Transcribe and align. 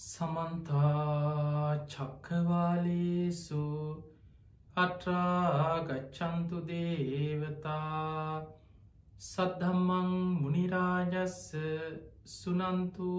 සමන්තා 0.00 1.72
චක්කවාලේසු 1.86 3.64
අට්‍රාගච්චන්තු 4.76 6.60
දේවතා 6.68 8.38
සද්ධම්මං 9.22 10.08
මුනිරාජස්ස 10.36 11.42
සුනන්තු 12.26 13.10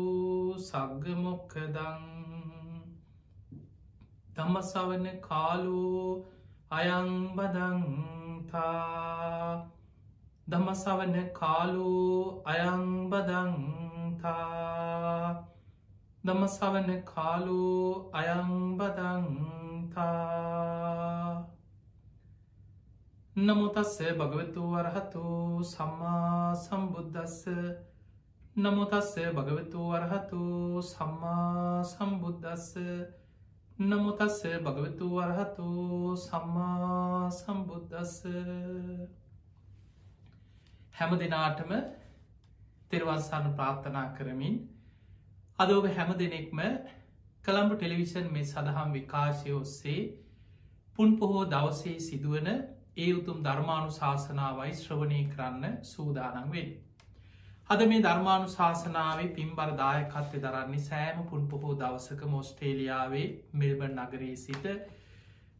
සග්ගමොක්කදං 0.59 2.01
තමසවන 4.35 5.05
කාලු 5.21 5.85
අයංබදංතා 6.71 8.57
දමසවන 10.47 11.15
කාලු 11.33 11.93
අයංබදංතා 12.47 13.61
දමසවන 16.23 16.89
කාලු 17.03 17.61
අයංබදංතා 18.13 20.01
නමුතස්ස 23.35 23.95
භගවතු 24.19 24.61
වරහතු 24.67 25.23
සම්මා 25.65 26.53
සම්බුද්ධස්ස 26.55 27.39
නමුතස්ස 28.55 29.13
භගවතු 29.31 29.79
වරහතු 29.87 30.41
සම්මා 30.83 31.81
සම්බුද්ධස්ස 31.85 32.67
නමුතස්ස 33.83 34.37
භගවතු 34.59 35.07
වරහතු 35.11 35.69
සම්මා 36.17 37.31
සම්බුද්ධස්ස 37.31 38.13
හැම 40.93 41.11
දෙනාටම 41.17 41.71
තෙරවන්සාන 42.89 43.45
ප්‍රාර්ථනා 43.53 44.05
කරමින් 44.13 44.55
අද 45.61 45.71
ඔබ 45.71 45.85
හැම 45.89 46.11
දෙනෙක්ම 46.15 46.59
කළම්බු 47.43 47.75
ටෙලිවිෂන් 47.75 48.27
මේ 48.29 48.45
සඳහම් 48.45 48.93
විකාශය 48.93 49.51
ඔස්සේ 49.53 49.99
පුන් 50.95 51.11
පොහෝ 51.17 51.43
දවසේ 51.47 51.97
සිදුවන 52.01 52.47
ඒ 52.51 53.09
උතුම් 53.13 53.43
ධර්මාණු 53.43 53.91
ශාසනාවයි 53.93 54.73
ශ්‍රවණය 54.75 55.19
කරන්න 55.27 55.77
සූදානන් 55.83 56.49
වෙන්. 56.49 56.71
අද 57.69 57.85
මේ 57.85 58.01
ධර්මාණු 58.01 58.49
ශාසනාවේ 58.49 59.29
පින්බර 59.31 59.69
දායකත්වය 59.75 60.41
දරන්නේ 60.41 60.83
සෑම 60.83 61.23
පුන් 61.25 61.47
පොහෝ 61.47 61.77
දවසක 61.77 62.21
මෝස්ට්‍රේලියාවේ 62.27 63.27
මෙල්බන් 63.55 63.97
නගරයේ 63.99 64.37
සිට 64.39 64.65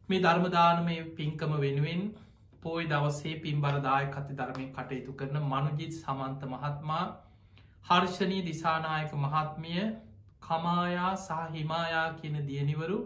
මේ 0.08 0.22
ධර්මදානමය 0.22 0.96
පින්කම 1.16 1.52
වෙනුවෙන් 1.60 2.02
පෝයි 2.60 2.88
දවසේ 2.88 3.40
පින්බරදායකත්ති 3.40 4.36
ධර්මය 4.36 4.66
කටයුතු 4.70 5.12
කරන 5.14 5.44
මනුජිත් 5.46 5.92
සමන්ත 5.96 6.50
මහත්මා 6.50 7.04
හර්ෂණී 7.86 8.42
දිසානායක 8.42 9.12
මහත්මිය 9.16 9.82
කමායා 10.42 11.14
සහ 11.16 11.40
හිමායා 11.52 12.08
කියන 12.14 12.36
දියනිවරු 12.46 12.98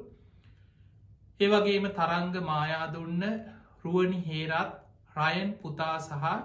ඒවගේම 1.41 1.87
තරංග 1.93 2.37
මායාදුන්න 2.45 3.25
රුවනි 3.85 4.21
හේරත් 4.23 4.77
රයන් 5.17 5.51
පුතා 5.57 5.97
සහ 6.01 6.37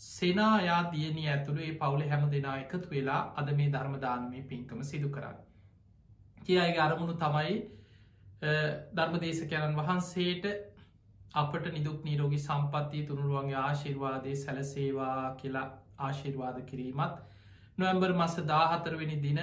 සෙනායා 0.00 0.82
දියනී 0.92 1.28
ඇතුළු 1.28 1.60
ඒ 1.62 1.74
පවුල 1.74 2.02
හැම 2.04 2.28
දෙනා 2.30 2.56
එකතු 2.58 2.90
වෙලා 2.90 3.22
අද 3.36 3.48
මේ 3.52 3.70
ධර්මදානමය 3.70 4.42
පින්කම 4.44 4.82
සිදු 4.82 5.08
කරන්න. 5.08 5.38
කිය 6.38 6.58
අයගේ 6.58 6.82
අරමුණු 6.82 7.14
තමයි 7.16 7.54
ධර්මදේශකයණන් 8.94 9.78
වහන්සේට 9.78 10.44
අපට 11.34 11.70
නිදුක් 11.70 12.04
නීරෝගි 12.04 12.38
සම්පත්තිය 12.40 13.06
තුනුරුවන්ගේ 13.06 13.58
ආශිර්වාදය 13.60 14.36
සැලසේවා 14.36 15.34
කියලා 15.36 15.66
ආශිර්වාද 16.00 16.60
කිරීමත් 16.64 17.16
නොවම්බර් 17.78 18.12
මස 18.14 18.36
දාහතරවෙනි 18.46 19.16
දින 19.18 19.40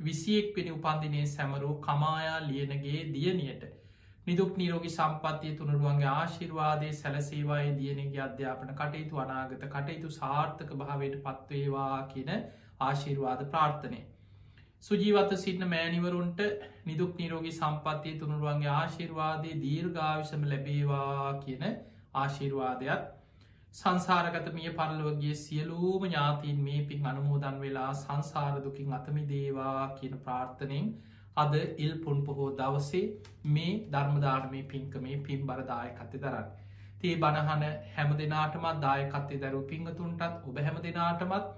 විසියෙක් 0.00 0.56
වෙනි 0.56 0.70
උපන්දිනය 0.72 1.24
සැමරූ 1.28 1.74
කමායා 1.80 2.38
ලියනගේ 2.42 3.02
දියනියට 3.10 3.64
නිදුක් 4.26 4.56
නීරෝගි 4.56 4.90
සම්පත්තිය 4.90 5.52
තුනරුවන්ගේ 5.56 6.10
ආශිර්වාදය 6.12 6.90
සැලසේවායේ 6.94 7.76
දියනගේ 7.76 8.22
අධ්‍යාපන 8.22 8.74
කටයුතු 8.74 9.20
අනාගත 9.20 9.64
කටයුතු 9.68 10.10
සාර්ථක 10.12 10.74
භාවයට 10.76 11.16
පත්වේවා 11.22 12.02
කියන 12.08 12.30
ආශිර්වාද 12.80 13.46
ප්‍රාර්ථනය. 13.46 14.00
සුජීවත 14.82 15.36
සිටින 15.36 15.68
මෑනිවරුන්ට 15.68 16.40
නිදුක් 16.84 17.12
නීරෝගි 17.16 17.52
සම්පත්තිය 17.52 18.18
තුනුරුවන්ගේ 18.18 18.72
ආශිර්වාදය 18.72 19.58
දීර්ගාවිශම 19.60 20.42
ලැබේවා 20.46 21.34
කියන 21.40 21.68
ආශිර්වාදයක් 22.16 23.13
සංසාරගත 23.74 24.48
මිය 24.52 24.70
පරලොවගේ 24.72 25.34
සියලූම 25.36 26.04
ඥාතීන් 26.04 26.58
මේ 26.60 26.82
පින් 26.84 27.06
අනමෝදන් 27.06 27.56
වෙලා 27.60 27.88
සංසාරදුකින් 27.96 28.92
අතමි 28.92 29.22
දේවා 29.26 29.80
කියන 29.94 30.14
ප්‍රාර්ථනයෙන් 30.20 30.92
අද 31.36 31.56
ඉල් 31.78 31.94
පුන් 31.98 32.20
පොහෝ 32.22 32.50
දවසේ 32.52 33.02
මේ 33.48 33.72
ධර්මධාර්මය 33.90 34.60
පින්කමේ 34.64 35.16
පින් 35.22 35.42
බරදායකත්ය 35.44 36.18
දරන්න. 36.18 36.46
තිේ 37.00 37.16
බණහන 37.16 37.66
හැම 37.90 38.14
දෙනාටමත් 38.14 38.80
දායකත්තේ 38.80 39.40
දරු 39.40 39.64
පිංහතුන්ටත් 39.66 40.22
ඔබ 40.44 40.62
හැම 40.62 40.80
දෙනාටමත් 40.80 41.50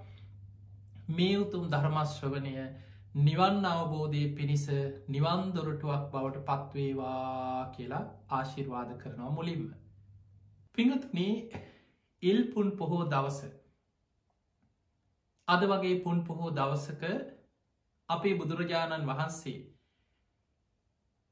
මේ 1.11 1.37
උතුම් 1.37 1.69
ධර්මශ්‍රවනය 1.69 2.57
නිවන් 3.21 3.63
අවබෝධය 3.67 4.25
පිණිස 4.33 4.67
නිවන්දොරටුවක් 5.09 6.11
බවට 6.11 6.45
පත්වේවා 6.49 7.71
කියලා 7.71 8.03
ආශිර්වාද 8.31 8.99
කරනවා 8.99 9.31
මුලින්ම. 9.31 9.65
පිංහතුනේ 10.77 11.33
ඉල් 12.23 12.39
පුන් 12.51 12.69
පොහෝ 12.73 13.03
දවස 13.05 13.39
අද 15.47 15.61
වගේ 15.63 16.03
පුන් 16.03 16.23
පොහෝ 16.23 16.51
දවසක 16.51 17.03
අපේ 18.09 18.35
බුදුරජාණන් 18.35 19.05
වහන්සේ 19.05 19.57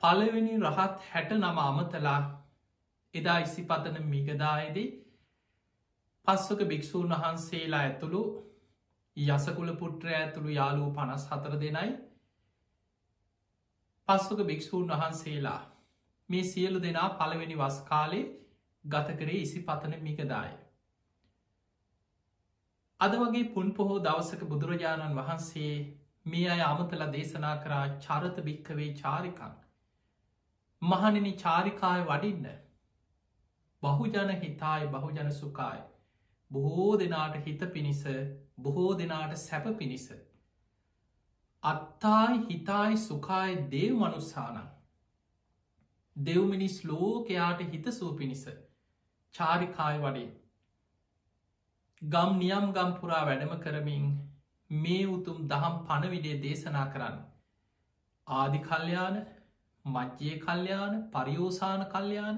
පලවෙනි 0.04 0.56
රහත් 0.62 0.98
හැට 1.08 1.32
නම 1.34 1.60
අමතලා 1.60 2.20
එදා 3.14 3.40
ඉසි 3.40 3.64
පතන 3.64 3.98
මිගදායේදී 4.06 4.90
පස්සක 6.28 6.66
භික්‍ෂූන් 6.66 7.16
වහන්සේලා 7.16 7.82
ඇතුළු 7.82 8.24
යසකුල 9.18 9.72
පුට්‍ර 9.76 10.12
ඇතුළු 10.14 10.50
යාලූ 10.52 10.90
පනස් 10.94 11.26
හතර 11.30 11.56
දෙනයි 11.60 11.94
පස්සක 14.08 14.40
භික්‍ෂූන් 14.44 14.88
වහන්සේලා 14.90 15.62
මේ 16.30 16.44
සියලු 16.46 16.82
දෙනා 16.82 17.10
පළවෙනි 17.16 17.58
වස් 17.58 17.80
කාලේ 17.84 18.26
ගත 18.84 19.18
කරේ 19.18 19.42
ඉසි 19.42 19.60
පතන 19.62 19.98
මිගදාය. 20.02 20.52
අද 23.00 23.16
වගේ 23.16 23.48
පුන් 23.50 23.72
පොහෝ 23.74 24.00
දවසක 24.00 24.44
බුදුරජාණන් 24.46 25.16
වහන්සේ 25.16 25.72
මේ 26.26 26.46
අය 26.50 26.62
අමතල 26.64 27.02
දේශනා 27.10 27.56
කරා 27.64 27.88
චරත 28.00 28.38
භික්කවේ 28.42 28.92
චාරිකං. 28.96 29.58
මහනිනි 30.82 31.34
චාරිකාය 31.38 32.06
වඩින්න. 32.06 32.46
බහුජන 33.84 34.32
හිතායි 34.38 34.88
බහුජන 34.90 35.32
සුකායි. 35.34 35.84
බොහෝ 36.52 36.94
දෙනාට 36.98 37.36
හිත 37.44 37.68
පිණිස 37.74 38.06
බොහෝ 38.60 38.94
දෙනාට 38.94 39.36
සැප 39.40 39.68
පිණිස. 39.78 40.08
අත්තායි 41.64 42.40
හිතායි 42.48 42.98
සුකායි 43.00 43.60
දේව 43.70 43.94
මනුස්සානං. 43.98 44.64
දෙව්මිනිස් 46.16 46.80
ලෝකයාට 46.86 47.68
හිතසූ 47.70 48.16
පිණිස 48.16 48.48
චාරිකාය 49.36 50.02
වඩින්. 50.02 50.34
ගම් 52.06 52.34
නියම් 52.38 52.66
ගම් 52.72 52.92
පුරා 52.96 53.22
වැඩම 53.26 53.54
කරමින් 53.60 54.10
මේ 54.70 55.06
උතුම් 55.08 55.38
දහම් 55.48 55.78
පණවිඩේ 55.84 56.42
දේශනා 56.42 56.86
කරන්න. 56.90 57.16
ආදි 58.28 58.60
කල්්‍යයාන 58.62 59.18
මජ්්‍යය 59.86 60.36
කල්්‍යයාන 60.40 61.00
පරියෝසාන 61.12 61.86
කල්්‍යයාන 61.88 62.38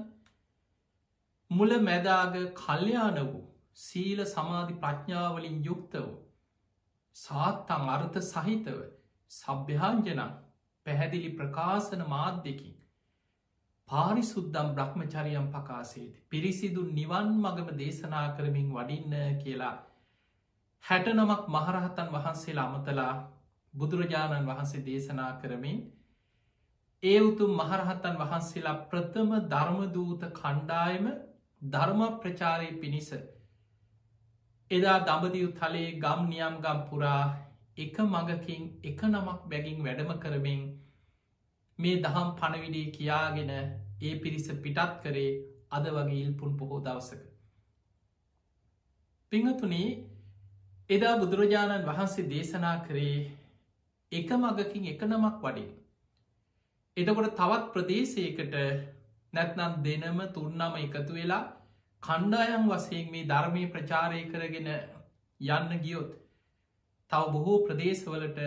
මුල 1.52 1.76
මැදාග 1.82 2.38
කල්්‍යයාන 2.56 3.20
වූ 3.24 3.44
සීල 3.78 4.24
සමාධි 4.28 4.78
ප්‍රඥාවලින් 4.78 5.60
යුක්ත 5.66 5.94
වූ 5.98 6.16
සාත්තං 7.16 7.90
අර්ථ 7.90 8.20
සහිතව 8.24 8.80
සභ්‍යහාංජනං 9.32 10.26
පැහැදිලි 10.86 11.32
ප්‍රකාශන 11.34 12.04
මාධ්‍යකින් 12.08 12.77
පාරිසුද්දම් 13.88 14.70
බ්‍රහ්මචරියම් 14.72 15.46
පකාසේද. 15.50 16.14
පිරිසිදු 16.28 16.82
නිවන් 16.92 17.30
මගම 17.38 17.70
දේශනා 17.76 18.28
කරමින් 18.36 18.68
වඩින්න 18.72 19.14
කියලා. 19.38 19.76
හැට 20.84 21.08
නමක් 21.10 21.44
මහරහතන් 21.50 22.10
වහන්සේ 22.14 22.58
අමතලා 22.60 23.14
බුදුරජාණන් 23.74 24.48
වහන්සේ 24.48 24.84
දේශනා 24.84 25.32
කරමින් 25.38 25.80
ඒ 27.04 27.18
උතුම් 27.22 27.52
මහරහතන් 27.54 28.16
වහන්සේලා 28.18 28.78
ප්‍රථම 28.86 29.32
ධර්මදූත 29.48 30.24
කණ්ඩායම 30.34 31.10
ධර්ම 31.62 32.02
ප්‍රචාරය 32.20 32.70
පිණිස 32.76 33.10
එදා 34.72 34.98
දඹදියු 35.02 35.50
තලේ 35.54 35.90
ගම් 35.98 36.22
නියම් 36.28 36.56
ගම් 36.60 36.80
පුරා 36.88 37.24
එක 37.78 37.98
මඟකින් 38.04 38.64
එක 38.84 39.02
නමක් 39.06 39.40
බැගින් 39.46 39.80
වැඩම 39.82 40.12
කරමින් 40.20 40.62
මේ 41.80 41.96
දහම් 42.00 42.30
පණවිඩේ 42.36 42.92
කියාගෙන 42.92 43.52
ඒ 44.02 44.14
පිරිස 44.18 44.48
පිටත් 44.60 44.94
කරේ 45.02 45.32
අද 45.72 45.90
වගේ 45.92 46.22
ඉල්පුන් 46.22 46.54
පොහෝ 46.56 46.80
දවසක. 46.82 47.24
පිංහතුනේ 49.32 49.90
එදා 50.90 51.16
බුදුරජාණන් 51.18 51.86
වහන්සේ 51.86 52.30
දේශනා 52.30 52.78
කරේ 52.82 53.18
එක 54.12 54.30
මගකින් 54.34 54.86
එක 54.86 55.02
නමක් 55.04 55.42
වඩින්. 55.42 55.70
එතකොට 56.98 57.36
තවත් 57.36 57.66
ප්‍රදේශයකට 57.74 58.56
නැත්නම් 59.34 59.74
දෙනම 59.84 60.20
තුන්නම 60.32 60.78
එකතු 60.78 61.14
වෙලා 61.14 61.44
කණ්ඩායම් 62.04 62.64
වසයෙන් 62.68 63.12
මේ 63.12 63.28
ධර්මය 63.28 63.64
ප්‍රචාරය 63.68 64.24
කරගෙන 64.28 64.70
යන්න 65.42 65.82
ගියොත් 65.82 66.12
තව 67.12 67.24
බොහෝ 67.34 67.64
ප්‍රදේශවලට 67.66 68.40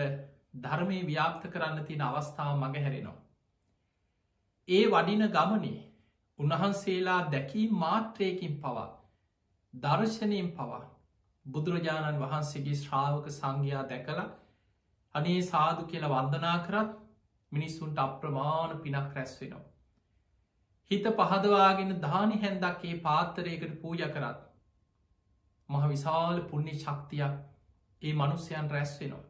ධර්මය 0.59 0.99
ව්‍යාප්ත 1.05 1.43
කරන්න 1.47 1.85
තියෙන 1.85 2.03
අවස්ථාව 2.03 2.55
මඟ 2.55 2.79
හැරෙනවා. 2.79 3.20
ඒ 4.67 4.83
වඩින 4.87 5.23
ගමනේ 5.29 5.79
උන්වහන්සේලා 6.39 7.21
දැකී 7.31 7.67
මාත්‍රයකින් 7.75 8.53
පවා 8.57 8.89
දර්ශනයෙන් 9.73 10.51
පවා 10.51 10.81
බුදුරජාණන් 11.45 12.21
වහන්සේගේ 12.21 12.75
ශ්‍රාවක 12.75 13.27
සංඝයා 13.31 13.83
දැකලා 13.89 14.29
අනේ 15.15 15.41
සාදු 15.43 15.85
කියල 15.85 16.05
වන්දනා 16.07 16.57
කරත් 16.59 16.93
මිනිස්සුන්ට 17.51 17.97
අප්‍රමාණ 17.97 18.77
පිනක් 18.79 19.15
රැස් 19.15 19.33
වෙනවා. 19.41 19.65
හිත 20.91 21.09
පහදවාගෙන 21.15 21.91
දානි 22.01 22.37
හැන්දක්ගේ 22.37 23.01
පාත්තරයකට 23.01 23.73
පූජ 23.81 24.05
කරත් 24.09 24.39
මහ 25.69 25.83
විශාල 25.87 26.41
පුුණ්‍ය 26.43 26.75
ශක්තියක් 26.75 27.35
ඒ 28.01 28.13
මනුස්්‍යයන් 28.13 28.69
රැස් 28.69 28.93
වෙනවා. 28.99 29.25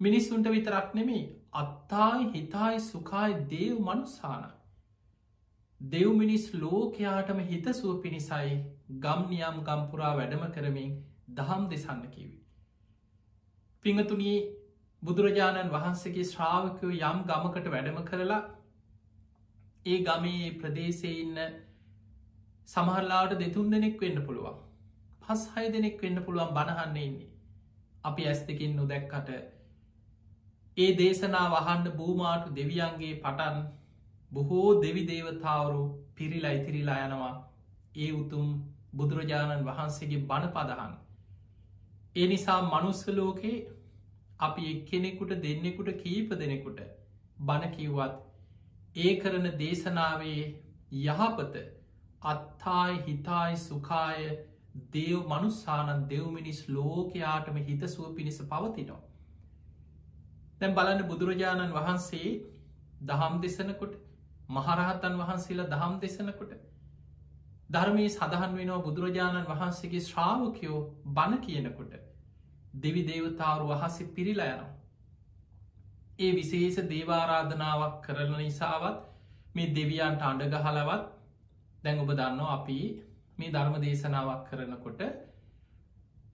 මිනිස්සුන්ට 0.00 0.46
විතරක් 0.48 0.94
නෙමේ 0.94 1.24
අත්තායි 1.54 2.28
හිතායි 2.30 2.80
සුකායි 2.82 3.34
දේව් 3.48 3.80
මනුස්සාන. 3.80 4.44
දෙව් 5.80 6.08
මිනිස් 6.14 6.46
ලෝකයාටම 6.56 7.42
හිතසුව 7.44 8.00
පිණිසයි 8.02 8.56
ගම්නියම් 9.00 9.60
ගම්පුරා 9.62 10.12
වැඩම 10.16 10.44
කරමින් 10.52 10.92
දහම් 11.32 11.68
දෙසන්න 11.68 12.02
කිවි. 12.08 12.36
පිංහතුනී 13.84 14.38
බුදුරජාණන් 15.02 15.72
වහන්සේගේ 15.72 16.26
ශ්‍රාවකයෝ 16.26 16.92
යම් 17.04 17.22
ගමකට 17.24 17.70
වැඩම 17.70 18.02
කරලා 18.04 18.42
ඒ 19.86 19.98
ගමේ 20.02 20.52
ප්‍රදේශය 20.58 21.10
ඉන්න 21.16 21.40
සමහරලාට 22.68 23.34
දෙතුන් 23.38 23.66
දෙනෙක් 23.70 23.98
වෙන්න 24.00 24.22
පුළුවන් 24.22 24.62
පස් 25.22 25.42
හය 25.52 25.66
දෙනෙක් 25.72 25.98
වෙන්න 26.00 26.22
පුළුවන් 26.22 26.54
බණහන්න 26.54 26.96
ඉන්නේ 26.98 27.32
අපි 28.04 28.26
ඇස් 28.26 28.40
දෙකින් 28.46 28.72
නොදැක්කට 28.76 29.34
ඒ 30.76 30.90
දේශනා 30.96 31.46
වහන්න 31.50 31.90
භූමාටු 31.92 32.54
දෙවියන්ගේ 32.54 33.12
පටන් 33.18 33.58
බොහෝ 34.32 34.70
දෙවි 34.82 35.02
දේවතාවරු 35.06 35.82
පිරිලා 36.14 36.52
ඉතිරිලා 36.52 36.98
යනවා 37.02 37.34
ඒ 37.96 38.10
උතුම් 38.14 38.48
බුදුරජාණන් 38.94 39.64
වහන්සේගේ 39.64 40.24
බණ 40.24 40.52
පදහන් 40.52 40.92
ඒ 42.16 42.26
නිසා 42.26 42.58
මනුස්සලෝකේ 42.64 43.54
අපි 44.40 44.66
එක්කෙනෙකුට 44.70 45.36
දෙන්නෙකුට 45.42 45.90
කීප 45.98 46.34
දෙනෙකුට 46.36 46.82
බණ 47.42 47.72
කිව්වත් 47.72 48.18
ඒ 48.96 49.14
කරන 49.16 49.48
දේශනාවේ 49.58 50.42
යහපත 51.04 51.56
අත්තායි 52.24 53.00
හිතායි 53.02 53.56
සුකාය 53.60 54.28
දේව් 54.92 55.24
මනුස්සානන් 55.28 56.06
දෙව්මිනිස් 56.08 56.60
ලෝකයාටම 56.70 57.58
හිතසුව 57.62 58.14
පිණිස 58.14 58.38
පවතිනවා. 58.44 59.02
දැම් 60.60 60.74
බලන්න 60.74 61.02
බුදුරජාණන් 61.04 61.72
වහන්සේ 61.72 62.30
දහම් 63.02 63.40
දෙසනකොට 63.40 63.94
මහරහතන් 64.50 65.18
වහන්සේලා 65.18 65.70
දහම් 65.70 65.94
දෙසනකොට 66.00 66.52
ධර්මී 67.70 68.08
සඳහන් 68.10 68.52
වෙනවා 68.54 68.80
බුදුරජාණන් 68.80 69.46
වහන්සේගේ 69.46 70.02
ශ්‍රාවකයෝ 70.02 70.80
බණ 71.12 71.40
කියනකොට 71.40 71.94
දෙවි 72.76 73.02
දේවතාවරු 73.04 73.66
වහසේ 73.72 74.10
පිරිලා 74.10 74.48
යනවා. 74.48 74.72
ඒ 76.18 76.32
විශේෂ 76.32 76.78
දේවාරාධනාවක් 76.88 77.96
කරන 78.02 78.32
නිසාවත් 78.36 78.98
මේ 79.54 79.72
දෙවියන්ට 79.72 80.22
අඩගහලවත් 80.22 81.04
දැන් 81.84 82.00
ඔබ 82.00 82.10
දන්න 82.12 82.40
අපි 82.48 82.78
මේ 83.38 83.50
ධර්ම 83.50 83.76
දේශනාවක් 83.80 84.42
කරනකොට 84.48 85.00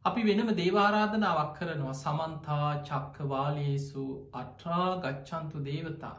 අපි 0.04 0.22
වෙනම 0.22 0.50
දේවාරාධනාවක් 0.52 1.50
කරනවා. 1.56 1.94
සමන්තා 1.94 2.68
චක්කවාලයේසු 2.82 4.04
අට්‍රා 4.32 4.88
ගච්චන්තු 4.98 5.58
දේවතා. 5.62 6.16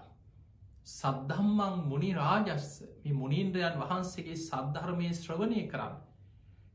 සද්ධම්මං 0.88 1.82
මුනි 1.86 2.12
රාජස්ස. 2.14 2.70
මේ 3.04 3.14
මුනින්ද්‍රයන් 3.14 3.82
වහන්සේගේ 3.82 4.38
සද්ධර්මය 4.40 5.10
ශ්‍රවණය 5.14 5.66
කරන්න. 5.68 5.98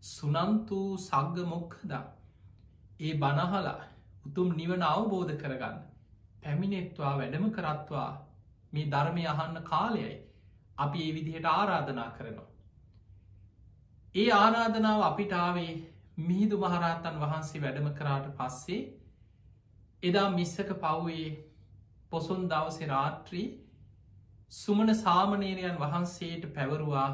සුනන්තු 0.04 0.80
සග්ග 0.98 1.46
මොක්කදා 1.46 2.04
ඒ 3.00 3.14
බනහලා 3.16 3.78
උතුම් 4.26 4.48
නිවන 4.56 4.82
අවබෝධ 4.84 5.34
කරගන්න. 5.36 5.80
පැමිණෙත්වා 6.42 7.16
වැඩම 7.16 7.50
කරත්වා. 7.52 8.12
මේ 8.72 8.90
ධර්මය 8.90 9.24
අහන්න 9.28 9.58
කාලයයි 9.64 10.14
අපි 10.78 10.98
ඒ 11.00 11.14
විදිහට 11.14 11.52
ආරාධනා 11.52 12.10
කරනවා. 12.16 12.48
ඒ 14.14 14.30
ආරාධනාව 14.34 15.02
අපිටාවේ 15.04 15.74
මිහිදු 16.16 16.58
මහරහතන් 16.58 17.16
වහන්සේ 17.18 17.60
වැඩම 17.60 17.88
කරාට 17.94 18.28
පස්සේ 18.34 18.80
එදා 20.02 20.28
මිස්සක 20.30 20.70
පව්වේ 20.76 21.26
පොසොන් 22.10 22.46
දවස 22.46 22.78
රාත්‍රී 22.86 23.46
සුමන 24.52 24.94
සාමනේරයන් 24.96 25.76
වහන්සේට 25.78 26.46
පැවරුවා 26.54 27.08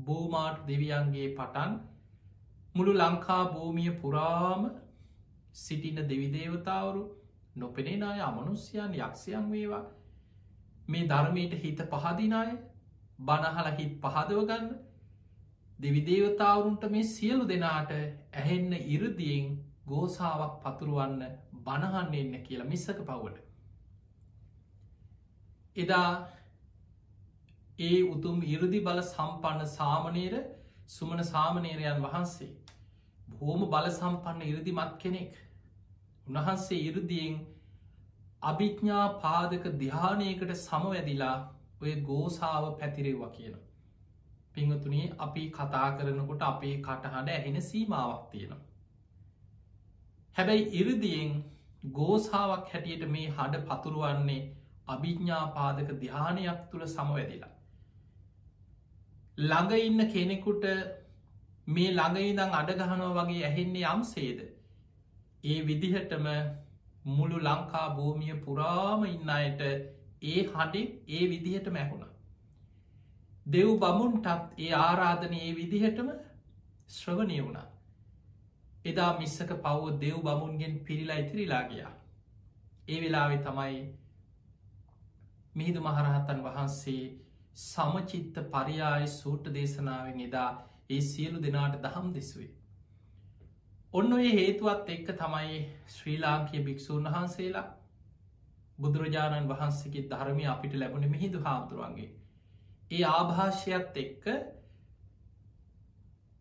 බෝමාට් 0.00 0.66
දෙවියන්ගේ 0.66 1.28
පටන් 1.32 1.78
මුළු 2.74 2.92
ලංකා 2.94 3.44
භූමිය 3.46 3.90
පුරාම 3.94 4.68
සිටින 5.54 5.96
දෙවිදේවතාවරු 6.04 7.02
නොපෙනෙන 7.56 8.02
අය 8.04 8.20
අමනුස්්‍යයන් 8.20 8.94
යක්ෂයන් 8.96 9.50
වේවා. 9.50 9.84
මේ 10.88 11.08
ධර්මයට 11.08 11.54
හිත 11.54 11.80
පහදිනාය 11.88 12.52
බනහල 13.20 13.68
හිත් 13.72 13.92
පහදව 13.98 14.44
ගන්න. 14.44 14.70
දෙවිදේවතාවරුන්ට 15.80 16.84
මේ 16.88 17.04
සියලු 17.06 17.44
දෙනාට 17.48 17.92
ඇහෙන්න 17.92 18.72
ඉරදියෙන් 18.88 19.46
ගෝසාාවක් 19.86 20.56
පතුරුවන්න 20.64 21.22
බණහන්න 21.62 22.14
එන්න 22.14 22.34
කියලා 22.42 22.66
මිස්සක 22.66 23.00
පවට. 23.02 23.38
එදා 25.76 26.10
ඒ 27.80 28.00
උතුම් 28.06 28.42
ඉරදි 28.48 28.80
බල 28.80 29.02
සම්පන්න 29.02 29.70
සාමනීර 29.70 30.34
සුමන 30.88 31.24
සාමනේරයන් 31.26 32.02
වහන්සේ 32.02 32.50
බොහෝම 33.32 33.64
බල 33.68 33.88
සම්පන්න 33.90 34.42
ඉරදිමත් 34.46 34.98
කෙනෙක් 34.98 35.40
උන්වහන්සේ 36.26 36.82
ඉරදියෙන් 36.82 37.40
අභිඥා 38.42 39.06
පාදක 39.18 39.64
දිහානයකට 39.78 40.54
සමවැදිලා 40.58 41.36
ඔය 41.80 41.92
ගෝසාාව 42.02 42.70
පැතිරෙව්වා 42.74 43.30
කියන. 43.30 43.56
පිංහතුනේ 44.54 45.06
අපි 45.18 45.44
කතා 45.50 45.88
කරනකොට 45.92 46.42
අපේ 46.42 46.74
කටහඬ 46.78 47.30
ඇහෙන 47.30 47.62
සීමාවක් 47.62 48.24
තියෙනවා. 48.30 48.60
හැබැයි 50.36 50.70
ඉරදියෙන් 50.74 51.32
ගෝසාාවක් 51.90 52.72
හැටියට 52.72 53.04
මේ 53.08 53.28
හඩ 53.30 53.62
පතුරුවන්නේ 53.64 54.40
අභිඥ්ඥාපාදක 54.88 55.90
ධ්‍යානයක් 55.96 56.60
තුළ 56.70 56.86
සමවැදිලා. 56.88 57.52
ළඟ 59.38 59.72
ඉන්න 59.80 60.00
කෙනෙකුට 60.08 60.64
මේ 61.68 61.90
ළඟයිදං 61.92 62.54
අඩගහනෝ 62.54 63.12
වගේ 63.14 63.44
ඇහෙන්නේ 63.44 63.86
යම්සේද. 63.90 64.40
ඒ 65.44 65.58
විදිහටම 65.66 66.26
මුළු 67.08 67.38
ලංකා 67.40 67.88
භූමිය 67.90 68.36
පුරාම 68.40 69.04
ඉන්න 69.06 69.30
අයට 69.30 69.60
ඒ 69.62 70.40
හඩි 70.48 70.82
ඒ 71.08 71.24
විදිහට 71.28 71.68
මැහුණ. 71.70 72.09
දෙව් 73.46 73.70
බමුන්ටත් 73.78 74.58
ඒ 74.58 74.72
ආරාධන 74.76 75.34
ඒ 75.34 75.54
විදිහටම 75.54 76.10
ශ්‍රවණය 76.88 77.38
වුණා. 77.40 77.66
එදා 78.84 79.12
මිස්සක 79.18 79.50
පව්ව 79.58 79.96
දෙව් 80.00 80.20
බමුන්ගෙන් 80.20 80.78
පිරිලා 80.80 81.18
ඉතිරිලා 81.18 81.64
ගියා. 81.64 81.92
ඒ 82.88 83.00
වෙලාවෙ 83.00 83.38
තමයි 83.38 83.80
මිහිදු 85.54 85.80
මහරහතන් 85.80 86.40
වහන්සේ 86.42 87.02
සමචිත්ත 87.56 88.36
පරියාය 88.48 89.06
සූට්ට 89.10 89.52
දේශනාවෙන් 89.54 90.20
එදා 90.20 90.50
ඒ 90.90 91.00
සියලු 91.02 91.42
දෙනාට 91.42 91.82
දහම් 91.82 92.08
දෙසුවේ. 92.14 92.50
ඔන්න 93.94 94.12
ඔය 94.12 94.30
හේතුවත් 94.30 94.88
එක්ක 94.88 95.08
තමයි 95.16 95.60
ශ්‍රී 95.88 96.18
ලාංකිය 96.18 96.62
භික්‍ෂූන් 96.62 97.06
වහන්සේලා 97.06 97.66
බුදුරජාණන් 98.78 99.48
වහන්සේගේ 99.48 100.08
ධර්මය 100.08 100.44
අපිට 100.46 100.74
ලැබුණ 100.74 101.10
මිහිදු 101.10 101.40
හාමුදුරුවන්ගේ. 101.40 102.10
ඒ 102.90 103.02
ආභාෂයත් 103.08 103.96
එක්ක 103.96 104.24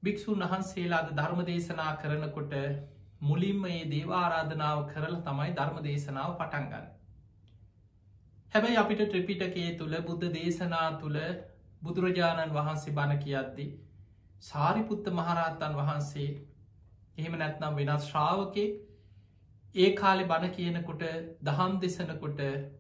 භික්‍ෂූන් 0.04 0.44
වහන්සේලාද 0.44 1.12
ධර්ම 1.14 1.42
දේශනා 1.46 1.92
කරනකොට 1.96 2.54
මුලින්ම 3.22 3.66
ඒ 3.68 3.82
දේවාරාධනාව 3.88 4.80
කරල 4.88 5.16
තමයි 5.22 5.52
ධර්ම 5.54 5.78
දේශනාව 5.84 6.32
පටන්ගන්න. 6.38 6.88
හැබැයි 8.54 8.78
අපිට 8.78 9.02
ත්‍රිපිටකේ 9.08 9.70
තුළ 9.78 9.96
බුද්ධ 10.02 10.28
දේශනා 10.32 10.88
තුළ 10.98 11.20
බුදුරජාණන් 11.82 12.54
වහන්සේ 12.54 12.94
බණ 12.94 13.20
කියද්දී 13.20 13.70
සාරිපුත්ත 14.44 15.10
මහරහත්තන් 15.12 15.76
වහන්සේ 15.76 16.30
එහෙම 17.18 17.36
නැත්නම් 17.38 17.78
වෙනස් 17.78 18.08
ශ්‍රාවකෙක් 18.08 18.72
ඒ 19.76 19.90
කාලෙ 19.96 20.24
බණ 20.26 20.52
කියනකොට 20.52 21.04
දහම් 21.44 21.76
දෙසනකොට 21.80 22.40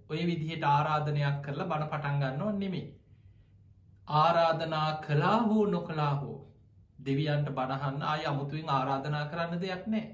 ඔය 0.09 0.21
විදිහට 0.25 0.65
ආරාධනයක් 0.67 1.37
කරලා 1.41 1.67
බණ 1.67 1.89
පටන්ගන්නවා 1.89 2.55
නෙමේ. 2.55 2.87
ආරාධනා 4.09 4.89
කලා 5.01 5.37
හෝ 5.43 5.65
නොකලා 5.67 6.13
හෝ 6.15 6.37
දෙවියන්ට 6.99 7.49
බණහන්න 7.51 8.01
අය 8.03 8.25
අමුතුවෙන් 8.25 8.69
ආරාධනා 8.69 9.25
කරන්න 9.25 9.61
දෙයක් 9.61 9.87
නෑ. 9.87 10.05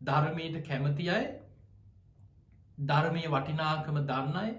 ධර්මයට 0.00 0.56
කැමති 0.66 1.08
අය 1.10 1.24
ධර්මය 2.78 3.24
වටිනාකම 3.28 3.98
දන්නයි 4.02 4.52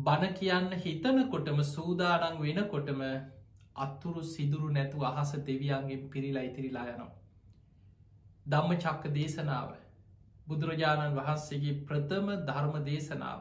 බණ 0.00 0.34
කියන්න 0.34 0.70
හිතනකොටම 0.78 1.62
සූදානං 1.66 2.40
වෙනකොටම 2.40 3.02
අත්තුරු 3.76 4.22
සිදුරු 4.24 4.68
නැතු 4.70 5.04
අහස 5.04 5.32
දෙවියන්ගෙන් 5.42 6.08
පිරිලා 6.08 6.42
ඉතිරිලා 6.42 6.86
යනවා. 6.86 7.12
ධම්ම 8.46 8.76
චක්ක 8.76 9.14
දේශනාව 9.14 9.72
බුදුරජාණන් 10.46 11.16
වහන්සේගේ 11.16 11.80
ප්‍රථම 11.82 12.30
ධර්ම 12.44 12.78
දේශනාව. 12.84 13.40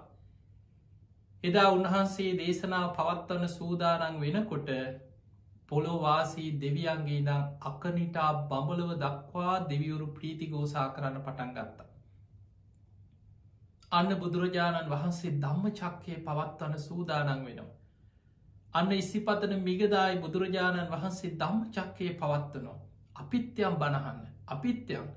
එදා 1.44 1.70
උන්වහන්සේ 1.70 2.32
දේශනාව 2.38 2.90
පවත්වන 2.96 3.48
සූදානන් 3.50 4.20
වෙනකොට 4.20 4.70
පොළොවාසී 5.70 6.50
දෙවියන්ගේ 6.62 7.22
දම් 7.22 7.44
අකනිටා 7.62 8.32
බඹලව 8.44 8.92
දක්වා 9.00 9.56
දෙවියවරු 9.70 10.08
ප්‍රීතිගෝසා 10.10 10.88
කරන්න 10.90 11.18
පටන් 11.20 11.52
ගත්තා. 11.52 11.88
අන්න 13.92 14.12
බුදුරජාණන් 14.16 14.92
වහන්සේ 14.92 15.32
ධම්ම 15.38 15.66
චක්කය 15.72 16.18
පවත්වන 16.20 16.76
සූදානන් 16.80 17.32
වෙනවා. 17.40 17.70
අන්න 18.74 18.92
ඉසිපතන 18.94 19.56
මිගදායි 19.62 20.20
බුදුරජාණන් 20.20 20.92
වහන්සේ 20.92 21.32
ධම්ම 21.36 21.64
චක්කය 21.72 22.12
පවත්වනවා. 22.16 22.78
අපිත්‍යම් 23.16 23.74
බණහන්න 23.76 24.22
අපිත්‍යයන් 24.48 25.10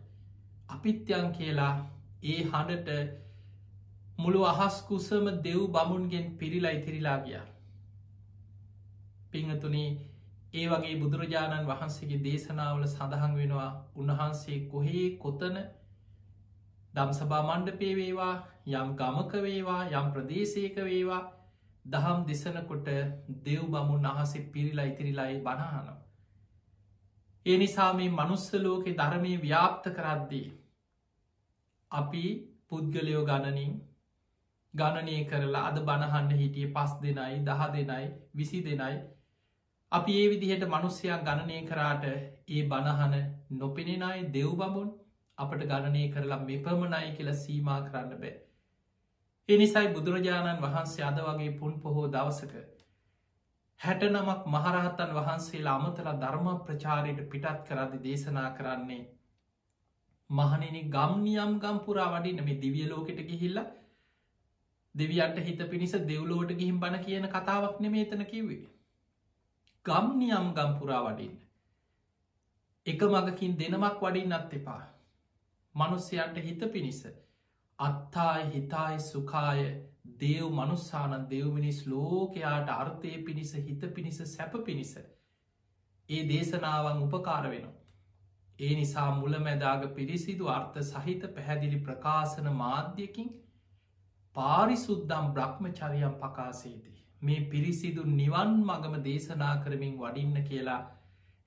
අපිත්‍යයන් 0.68 1.28
කියලා 1.32 1.74
ඒ 2.24 2.40
හඬට 2.44 3.23
මුළු 4.18 4.40
අහස් 4.44 4.76
කුසම 4.82 5.26
දෙව් 5.42 5.60
බමුන්ගෙන් 5.68 6.26
පිරිලා 6.38 6.70
ඉතිරිලා 6.70 7.18
ගියා. 7.20 7.46
පිංහතුනී 9.30 9.88
ඒ 10.54 10.66
වගේ 10.68 10.96
බුදුරජාණන් 10.96 11.66
වහන්සේගේ 11.66 12.20
දේශනාවල 12.22 12.84
සඳහන් 12.86 13.32
වෙනවා 13.34 13.70
උන්වහන්සේ 13.96 14.58
කොහේ 14.66 15.06
කොතන 15.18 15.56
දම්සභා 16.94 17.42
මණ්ඩපේ 17.42 17.94
වේවා 17.96 18.34
යම් 18.72 18.90
ගමක 18.94 19.40
වේවා 19.42 19.80
යම් 19.92 20.12
ප්‍රදේශයක 20.12 20.76
වේවා 20.82 21.22
දහම් 21.84 22.20
දෙසනකොට 22.24 22.90
දෙව් 23.42 23.64
බමුන් 23.68 24.06
අහසේ 24.06 24.44
පිරිලා 24.48 24.84
ඉතිරිලායි 24.84 25.40
බණහනවා. 25.40 25.96
ඒ 27.46 27.56
නිසා 27.58 27.90
මේ 27.92 28.10
මනුස්සලෝකෙ 28.10 28.92
ධර්මය 28.92 29.32
ව්‍යාප්ත 29.38 29.90
කරද්දී. 29.90 30.46
අපි 31.90 32.24
පුද්ගලයෝ 32.68 33.24
ගණනින් 33.24 33.74
ගණනය 34.74 35.16
කරලා 35.26 35.64
අද 35.64 35.78
බණහන්න 35.82 36.30
හිටිය 36.34 36.70
පස් 36.70 36.94
දෙනයි 37.00 37.42
දහ 37.44 37.62
දෙනයි 37.72 38.06
විසි 38.34 38.60
දෙනයි 38.62 38.96
අපි 39.92 40.12
ඒ 40.16 40.28
විදිහට 40.30 40.64
මනුස්්‍යයක් 40.68 41.24
ගණනය 41.24 41.58
කරාට 41.64 42.04
ඒ 42.06 42.62
බණහන 42.66 43.14
නොපෙනෙනයි 43.54 44.24
දෙව් 44.30 44.50
බමුන් 44.56 44.88
අපට 45.38 45.62
ගණනය 45.64 46.02
කරලා 46.10 46.40
මෙපමණයි 46.42 47.12
කියලා 47.12 47.36
සීමා 47.36 47.80
කරන්න 47.82 48.12
බෑ. 48.16 48.34
එනිසයි 49.48 49.88
බුදුරජාණන් 49.90 50.62
වහන්සේ 50.62 51.04
අද 51.04 51.18
වගේ 51.22 51.52
පුන් 51.54 51.74
පොහෝ 51.80 52.06
දවසක 52.08 52.54
හැට 53.80 54.04
නමක් 54.06 54.40
මහරහතන් 54.48 55.14
වහන්සේලා 55.14 55.76
අමතලා 55.78 56.18
ධර්ම 56.18 56.50
ප්‍රචාරයට 56.62 57.22
පිටත් 57.28 57.64
කරදි 57.64 57.98
දේශනා 58.00 58.50
කරන්නේ 58.52 59.02
මහනිනි 60.30 60.82
ගම්නියම් 60.90 61.56
ගම්පුරා 61.60 62.10
වඩින 62.12 62.44
මේ 62.44 62.60
දිවිය 62.60 62.86
ලෝකෙට 62.88 63.20
ගිහිල්ල 63.24 63.58
දෙවියන්ට 64.94 65.38
හිත 65.40 65.62
පිණිස 65.70 65.94
දෙව්ලෝට 66.02 66.52
ගිහිම් 66.52 66.80
බණ 66.80 67.04
කියන 67.04 67.28
කතාවක් 67.28 67.80
නෙමේතන 67.80 68.24
කිව්වේ. 68.26 68.68
ගම්නියම් 69.86 70.52
ගම්පුරා 70.52 71.02
වඩින්න. 71.06 71.36
එක 72.86 73.02
මගකින් 73.08 73.58
දෙනමක් 73.58 74.00
වඩින් 74.00 74.32
අත් 74.32 74.54
එපා. 74.54 74.82
මනුස්සයන්ට 75.74 76.36
හිත 76.40 76.62
පිණිස 76.72 77.02
අත්තායි 77.78 78.50
හිතායි 78.50 79.00
සුකාය 79.02 79.62
දේව් 80.20 80.50
මනුස්සානන් 80.52 81.26
දෙව්මිනිස් 81.30 81.80
ලෝකයාට 81.86 82.68
අර්ථය 82.70 83.12
පිණිස 83.24 83.54
හිත 83.54 83.86
පිණිස 83.94 84.18
සැප 84.26 84.52
පිණිස 84.64 84.92
ඒ 84.96 86.22
දේශනාවන් 86.28 87.02
උපකාර 87.02 87.50
වෙනවා. 87.50 87.80
ඒ 88.58 88.74
නිසා 88.74 89.10
මුලමැදාග 89.12 89.88
පිරිසිදු 89.94 90.48
අර්ථ 90.48 90.78
සහිත 90.82 91.22
පැහැදිලි 91.34 91.78
ප්‍රකාශන 91.80 92.48
මාධ්‍යකින් 92.54 93.30
පාරිසුද්දම් 94.36 95.26
බ්‍රහ්මචරියම් 95.32 96.14
පකාසේදී. 96.16 96.94
මේ 97.22 97.40
පිරිසිදු 97.46 98.02
නිවන් 98.12 98.50
මගම 98.62 98.94
දේශනා 99.02 99.54
කරමින් 99.58 99.94
වඩින්න 99.96 100.38
කියලා 100.42 100.80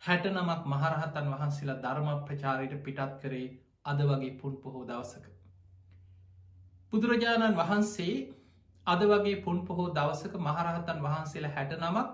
හැට 0.02 0.26
නමක් 0.28 0.62
මහරහතන් 0.66 1.28
වහන්සේලා 1.34 1.82
ධර්ම 1.82 2.10
ප්‍රචාරයට 2.26 2.76
පිටත් 2.84 3.18
කරේ 3.22 3.48
අද 3.86 4.00
වගේ 4.04 4.38
පුන් 4.38 4.56
පොහෝ 4.58 4.86
දවසක. 4.86 5.26
බුදුරජාණන් 6.94 7.58
වහන්සේ 7.58 8.16
අද 8.88 9.02
වගේ 9.06 9.42
පුන් 9.42 9.60
පොහෝ 9.66 9.90
දවසක 9.92 10.34
මහරහතන් 10.42 11.02
වහන්සේලා 11.02 11.52
හැට 11.52 11.74
නමක් 11.80 12.08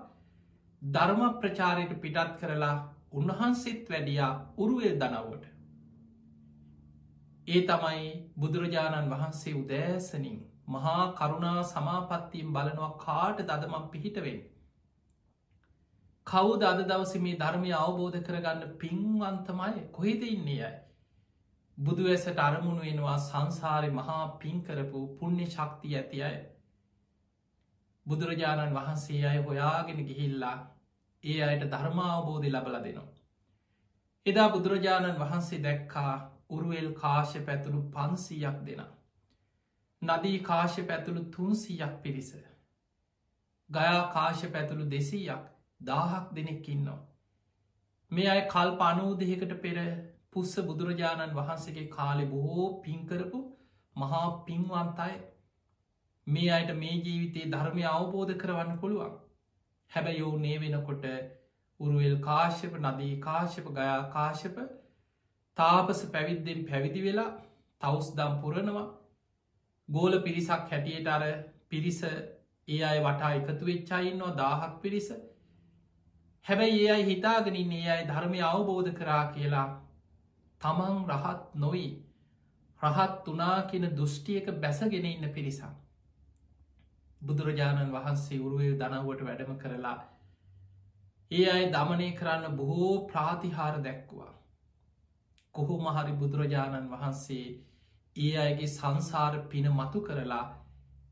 ධර්ම 0.82 1.22
ප්‍රචාරයට 1.40 1.92
පිටත් 2.00 2.32
කරලා 2.40 2.76
උන්වහන්සේත් 3.12 3.90
වැඩියා 3.90 4.32
උරුවල් 4.58 4.96
දනවට. 4.96 5.44
ඒ 7.48 7.62
තමයි 7.62 8.10
බුදුරජාණන් 8.38 9.10
වහන්සේ 9.10 9.54
උදෑසනින් 9.54 10.42
මහා 10.68 11.12
කරුණා 11.12 11.62
සමාපත්තියෙන් 11.64 12.52
බලනවා 12.52 12.92
කාට 12.98 13.38
දදමක් 13.40 13.90
පිහිටවෙන්. 13.90 14.40
කවු 16.26 16.52
අද 16.64 16.80
දවස 16.84 17.14
මේ 17.18 17.36
ධර්මය 17.36 17.70
අවබෝධ 17.74 18.18
කරගන්න 18.22 18.74
පින්වන්තමයි 18.78 19.86
කොහෙද 19.92 20.22
ඉන්නේ 20.28 20.62
අයි. 20.62 20.78
බුදු 21.78 22.06
ඇසට 22.06 22.38
අරමුණු 22.38 22.82
වෙනවා 22.82 23.18
සංසාරය 23.18 23.90
මහා 23.90 24.24
පින්කරපු 24.38 25.00
පුුණ්‍ය 25.16 25.46
ශක්තිය 25.46 25.96
ඇති 25.96 26.22
අය 26.22 26.36
බුදුරජාණන් 28.06 28.76
වහන්සේ 28.76 29.24
අය 29.26 29.38
හොයාගෙන 29.42 30.00
ගිහිල්ලා 30.06 30.56
ඒ 31.24 31.40
අයට 31.42 31.64
ධර්මාවබෝධය 31.70 32.50
ලබල 32.50 32.76
දෙනවා. 32.78 33.12
එදා 34.26 34.48
බුදුරජාණන් 34.48 35.18
වහන්සේ 35.18 35.62
දැක්කා 35.62 36.12
උරුවල් 36.50 36.90
කාශය 36.94 37.40
පැතුළු 37.40 37.80
පන්සීයක් 37.90 38.58
දෙෙන. 38.66 38.93
නදී 40.04 40.38
කාශය 40.42 40.84
පැතුළු 40.84 41.24
තුන්සීයක් 41.30 41.96
පිරිස. 42.02 42.30
ගයා 43.70 44.00
කාශය 44.12 44.50
පැතුළු 44.50 44.88
දෙසීයක් 44.88 45.50
දාහක් 45.80 46.32
දෙනෙක්කින්නවා. 46.34 47.00
මේ 48.10 48.28
අය 48.28 48.42
කල් 48.48 48.74
පනූදහකට 48.76 49.54
පෙර 49.60 49.76
පුස්ස 50.30 50.54
බුදුරජාණන් 50.62 51.34
වහන්සේගේ 51.34 51.90
කාලෙ 51.90 52.24
බොහෝ 52.26 52.66
පින්කරපු 52.82 53.40
මහා 53.96 54.24
පින්වන්තයි 54.46 55.14
මේ 56.26 56.50
අයට 56.50 56.72
මේ 56.76 56.96
ජීවිතයේ 56.98 57.50
ධර්මය 57.50 57.86
අවබෝධ 57.88 58.34
කරවන්න 58.36 58.78
පුළුවන් 58.78 59.14
හැබැ 59.90 60.16
යෝ 60.16 60.32
නේ 60.38 60.58
වෙනකොට 60.58 61.06
උරුවල් 61.80 62.16
කාශ්‍යප 62.20 62.74
නදී 62.80 63.14
කාශ්‍යප 63.20 63.70
ගයා 63.72 64.00
කාශ්‍යප 64.10 64.60
තාපස 65.56 66.04
පැවිද්දෙන් 66.08 66.66
පැවිදි 66.66 67.02
වෙලා 67.02 67.30
තවස් 67.80 68.10
දම් 68.14 68.36
පුරනවා 68.40 68.86
ගෝල 69.88 70.20
පිරිසක් 70.20 70.70
හැටියට 70.70 71.08
අර 71.08 71.22
පිරිස 71.68 72.00
ඒ 72.68 72.82
අය 72.82 72.98
වටා 73.00 73.32
එකතු 73.32 73.66
වෙච්චායින්නවා 73.66 74.36
දාහක් 74.36 74.80
පිරිස. 74.80 75.08
හැබැයි 76.46 76.80
ඒ 76.80 76.90
අයි 76.90 77.04
හිතාගෙනින් 77.04 77.72
ඒ 77.72 77.88
අයි 77.88 78.08
ධර්මය 78.08 78.40
අවබෝධ 78.42 78.92
කරා 78.92 79.24
කියලා 79.32 79.68
තමන් 80.60 80.96
රහත් 81.10 81.42
නොයි 81.56 81.88
රහත් 82.80 83.28
වනා 83.28 83.58
කියන 83.62 83.86
දෘෂ්ටියක 83.90 84.46
බැසගෙන 84.60 85.06
ඉන්න 85.06 85.28
පිරිසක්. 85.30 85.64
බුදුරජාණන් 87.20 87.92
වහන්සේ 87.92 88.38
උරුවල් 88.38 88.74
දනවට 88.74 89.20
වැඩම 89.22 89.52
කරලා 89.58 89.98
ඒ 91.30 91.46
අයි 91.50 91.68
දමනය 91.72 92.08
කරන්න 92.12 92.56
බොහෝ 92.56 93.06
ප්‍රාතිහාර 93.06 93.76
දැක්වා. 93.82 94.32
කොහොම 95.54 95.86
හරි 95.88 96.12
බුදුරජාණන් 96.14 96.90
වහන්සේ 96.90 97.46
ඒ 98.16 98.34
අයගේ 98.38 98.68
සංසාර 98.68 99.38
පින 99.48 99.66
මතු 99.70 100.00
කරලා 100.00 100.44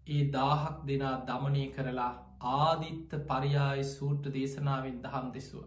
ඒ 0.08 0.22
දාහක් 0.30 0.86
දෙනා 0.86 1.16
දමනය 1.26 1.64
කරලා 1.72 2.12
ආදිත්ත 2.52 3.18
පරියාය 3.26 3.84
සූට්‍ර 3.86 4.32
දේශනාවෙන් 4.32 5.02
දහම් 5.02 5.28
දෙසුව. 5.32 5.66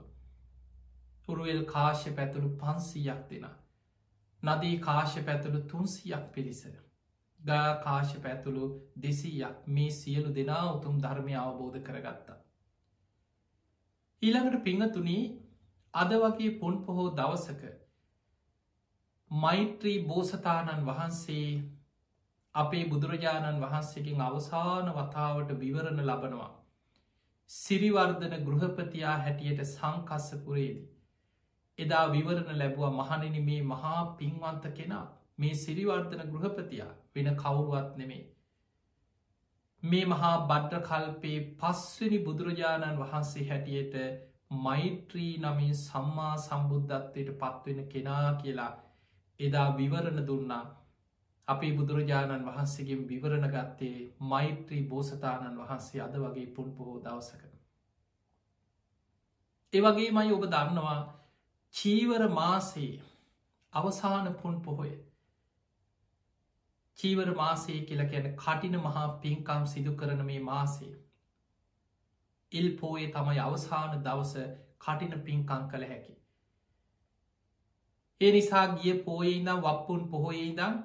උරුවල් 1.28 1.62
කාශ්‍ය 1.66 2.16
පැතුළු 2.16 2.50
පන්සීයක් 2.56 3.22
දෙෙන. 3.30 3.46
නදී 4.44 4.80
කාශ්‍ය 4.80 5.22
පැතුළු 5.24 5.62
තුන්සියක් 5.64 6.26
පිරිසර. 6.32 6.76
ගාකාශ 7.40 8.14
පැතුළු 8.22 8.66
දෙසීයක් 9.02 9.68
මේ 9.68 9.90
සියලු 9.92 10.36
දෙනා 10.36 10.64
උතුම් 10.72 10.96
ධර්මය 11.00 11.34
අවබෝධ 11.36 11.80
කරගත්තා. 11.80 12.38
ඊළඟට 14.22 14.64
පිංහතුනී 14.64 15.24
අද 15.94 16.12
වගේ 16.16 16.58
පුන් 16.60 16.80
පොහෝ 16.86 17.10
දවසක 17.12 17.64
මෛත්‍රී 19.32 19.98
බෝසතාණන් 20.04 20.86
වහන්සේ 20.86 21.64
අපේ 22.56 22.84
බුදුරජාණන් 22.86 23.62
වහන්සේකින් 23.62 24.22
අවසාන 24.22 24.92
වතාවට 24.92 25.50
විවරණ 25.60 26.02
ලබනවා. 26.02 26.52
සිරිවර්ධන 27.50 28.36
ගෘහපතියා 28.44 29.18
හැටියට 29.18 29.64
සංකස්සපුරේදී. 29.66 30.86
එදා 31.80 32.06
විවරණ 32.10 32.60
ලැබුව 32.60 32.94
මහනිනි 32.94 33.42
මේ 33.42 33.62
මහා 33.64 34.00
පින්වන්ත 34.14 34.70
කෙනා 34.74 35.04
මේ 35.38 35.54
සිරිවර්ධන 35.56 36.32
ගෘහපතියා 36.32 36.94
වෙන 37.16 37.30
කවුරුවත් 37.36 37.98
නෙමේ. 37.98 38.24
මේ 39.84 40.06
මහා 40.06 40.34
බඩ්ඩ 40.46 40.86
කල්පේ 40.86 41.38
පස්වනි 41.58 42.20
බුදුරජාණන් 42.20 43.00
වහන්සේ 43.00 43.50
හැටියට 43.50 44.02
මෛත්‍රී 44.62 45.34
නමින් 45.40 45.76
සම්මා 45.76 46.34
සම්බුද්ධත්වයට 46.40 47.38
පත්වෙන 47.38 47.88
කෙනා 47.88 48.34
කියලා 48.36 48.74
එදා 49.40 49.68
විවරණ 49.78 50.28
දුන්නා 50.28 50.64
අපේ 51.48 51.72
බුදුරජාණන් 51.74 52.46
වහන්සේගේ 52.46 53.02
විවරණ 53.08 53.50
ගත්තේ 53.50 53.98
මෛත්‍රී 54.26 54.84
බෝසතාණන් 54.86 55.58
වහන්සේ 55.58 56.02
අද 56.02 56.16
වගේ 56.18 56.46
පුන් 56.50 56.72
පොහෝ 56.72 57.00
දවසක. 57.00 57.44
ඒවගේ 59.74 60.10
මයි 60.12 60.32
ඔබ 60.34 60.46
දන්නවා 60.48 61.00
චීවර 61.74 62.28
මාසේ 62.32 62.94
අවසාන 63.74 64.34
පුන් 64.36 64.62
පොහොය 64.62 64.94
චීවර 66.98 67.30
මාසේ 67.36 67.80
කියල 67.84 68.04
කියන 68.06 68.28
කටින 68.36 68.78
මහා 68.80 69.08
පින්කම් 69.20 69.66
සිදු 69.68 69.96
කරන 69.96 70.26
මේ 70.26 70.42
මාසේ. 70.42 70.94
ඉල් 72.52 72.70
පෝයේ 72.78 73.12
තමයි 73.12 73.40
අවසාන 73.42 73.98
දවස 74.04 74.36
කටින 74.80 75.18
පින්කං 75.22 75.68
කළ 75.70 75.86
හැකි. 75.86 76.15
ඒ 78.22 78.32
නිසා 78.32 78.66
ගිය 78.76 78.94
පෝයඉදම් 79.02 79.58
වප්පුන් 79.62 80.04
පොහොයඉදම් 80.10 80.76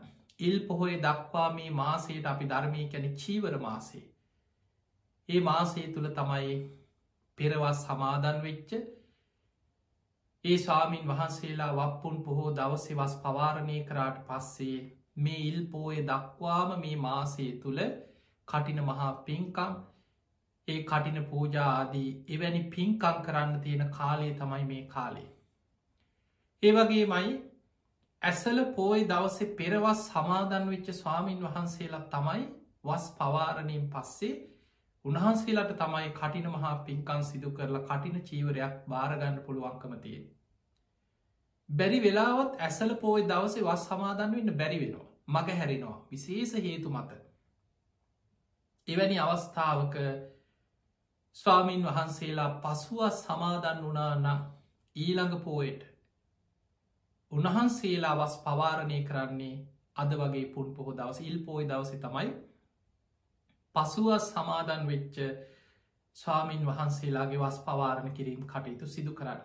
ඉල් 0.41 0.57
පොහොය 0.67 0.95
දක්වා 0.99 1.49
මේ 1.53 1.71
මාසයට 1.73 2.27
අපි 2.27 2.47
ධර්මය 2.47 2.87
කැන 2.89 3.07
චීවර 3.17 3.59
මාසේ. 3.59 4.07
ඒ 5.29 5.41
මාසේ 5.41 5.87
තුළ 5.93 6.09
තමයි 6.13 6.57
පෙරවස් 7.39 7.83
සමාදන් 7.83 8.43
වෙච්ච 8.43 8.71
ඒ 10.45 10.59
ස්වාමීන් 10.59 11.09
වහන්සේලා 11.09 11.73
වප්පුන් 11.75 12.17
පොහෝ 12.23 12.51
දවසේ 12.55 12.97
වස් 12.97 13.17
පවාරණය 13.23 13.79
කරාට 13.85 14.21
පස්සේ 14.27 14.79
මේ 15.19 15.41
ඉල් 15.45 15.61
පෝය 15.67 15.97
දක්වාම 16.05 16.77
මේ 16.81 16.97
මාසේ 16.99 17.51
තුළ 17.63 17.81
කටින 18.49 18.81
මහා 18.85 19.13
පින්කම් 19.25 19.75
ඒ 20.69 20.81
කටින 20.85 21.27
පූජා 21.27 21.69
ආදී 21.73 22.09
එවැනි 22.29 22.63
පින්කං 22.71 23.23
කරන්න 23.23 23.61
තියෙන 23.61 23.91
කාලේ 23.91 24.33
තමයි 24.35 24.65
මේ 24.67 24.87
කාලේ. 24.89 25.29
ඒවගේ 26.63 27.05
මයි 27.07 27.29
ඇසල 28.23 28.59
පෝයි 28.75 29.05
දවසේ 29.07 29.53
පෙරවස් 29.55 30.01
සමාදන් 30.07 30.67
වෙච්ච 30.67 30.89
ස්වාමීන් 30.93 31.39
වහන්සේලා 31.41 32.01
තමයි 32.09 32.43
වස් 32.85 33.07
පවාරණයෙන් 33.13 33.87
පස්සේ 33.89 34.35
උන්හන්සේලාට 35.05 35.73
තමයි 35.77 36.11
කටින 36.13 36.49
මහා 36.49 36.75
පින්කන් 36.81 37.23
සිදු 37.25 37.51
කරලා 37.51 37.85
කටින 37.85 38.19
චීවරයක් 38.23 38.75
භාරගන්න 38.87 39.39
පුළුවන්කමතිය. 39.41 40.19
බැරි 41.69 42.01
වෙලාවත් 42.03 42.61
ඇසල 42.61 42.93
පෝයි 42.97 43.25
දවසේ 43.25 43.65
වස් 43.65 43.87
සමාදන් 43.87 44.35
වෙන්න 44.35 44.57
බැරි 44.57 44.81
වෙනවා 44.81 45.09
මග 45.35 45.49
හැරෙනවා 45.55 45.97
විශේෂ 46.11 46.53
හේතු 46.59 46.91
මත. 46.91 47.11
එවැනි 48.89 49.19
අවස්ථාවක 49.19 49.97
ස්වාමීන් 51.37 51.85
වහන්සේලා 51.85 52.51
පසුව 52.61 53.01
සමාදන් 53.17 53.81
වනා 53.83 54.13
නම් 54.17 54.41
ඊළඟ 54.97 55.41
පෝයට 55.41 55.90
උන්වහන්සේලා 57.33 58.15
වස් 58.17 58.37
පවාරණය 58.41 58.99
කරන්නේ 59.05 59.57
අද 59.97 60.13
වගේ 60.15 60.47
පුන් 60.49 60.75
පොහෝ 60.75 60.95
දවස 60.95 61.21
ඉල් 61.23 61.39
පෝයි 61.45 61.69
දවස 61.69 61.93
තමයි 61.99 62.31
පසුව 63.75 64.09
සමාදන් 64.21 64.83
වෙච්ච 64.87 65.21
ස්වාමීන් 66.17 66.67
වහන්සේලාගේ 66.67 67.39
වස් 67.39 67.59
පවාරණ 67.61 68.13
කිරීම 68.13 68.43
කටයුතු 68.45 68.87
සිදු 68.89 69.13
කරන්න. 69.13 69.41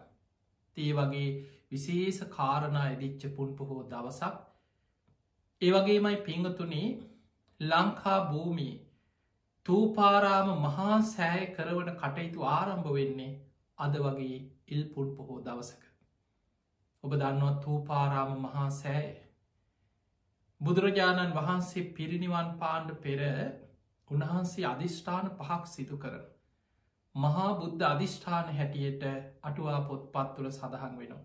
තේ 0.77 0.91
වගේ 0.93 1.29
විශේෂ 1.71 2.19
කාරණා 2.29 2.85
ඇදිච්ච 2.85 3.27
පුන් 3.35 3.51
පොහෝ 3.55 3.81
දවසක් 3.85 4.35
ඒවගේමයි 5.61 6.17
පිංහතුනේ 6.19 6.87
ලංකා 7.59 8.19
භූමී 8.25 8.73
තූපාරාම 9.65 10.49
මහා 10.59 10.97
සෑය 11.07 11.45
කරවන 11.53 11.91
කටයුතු 11.95 12.47
ආරම්භ 12.49 12.89
වෙන්නේ 12.93 13.31
අද 13.77 13.93
වගේ 13.99 14.37
ඉල් 14.67 14.83
පුන් 14.89 15.15
පොහෝ 15.15 15.39
දවසක. 15.41 15.84
ඔබ 17.05 17.11
දන්නවත් 17.13 17.57
තූපාරාම 17.61 18.31
මහා 18.41 18.69
සෑය. 18.73 19.09
බුදුරජාණන් 20.61 21.33
වහන්සේ 21.33 21.83
පිරිනිවන් 21.93 22.49
පාණ්ඩ 22.57 22.93
පෙර 23.01 23.19
උන්වහන්සේ 24.09 24.65
අධිෂ්ඨාන 24.67 25.27
පහක් 25.33 25.61
සිදු 25.67 25.97
කරන. 25.97 26.23
මහා 27.15 27.49
බුද්ධ 27.55 27.85
අධිෂ්ඨාන 27.87 28.51
හැටියට 28.53 29.03
අටුවා 29.43 29.81
පොත්පත් 29.83 30.31
තුළ 30.35 30.49
සඳහන් 30.51 30.95
වෙනවා. 30.97 31.23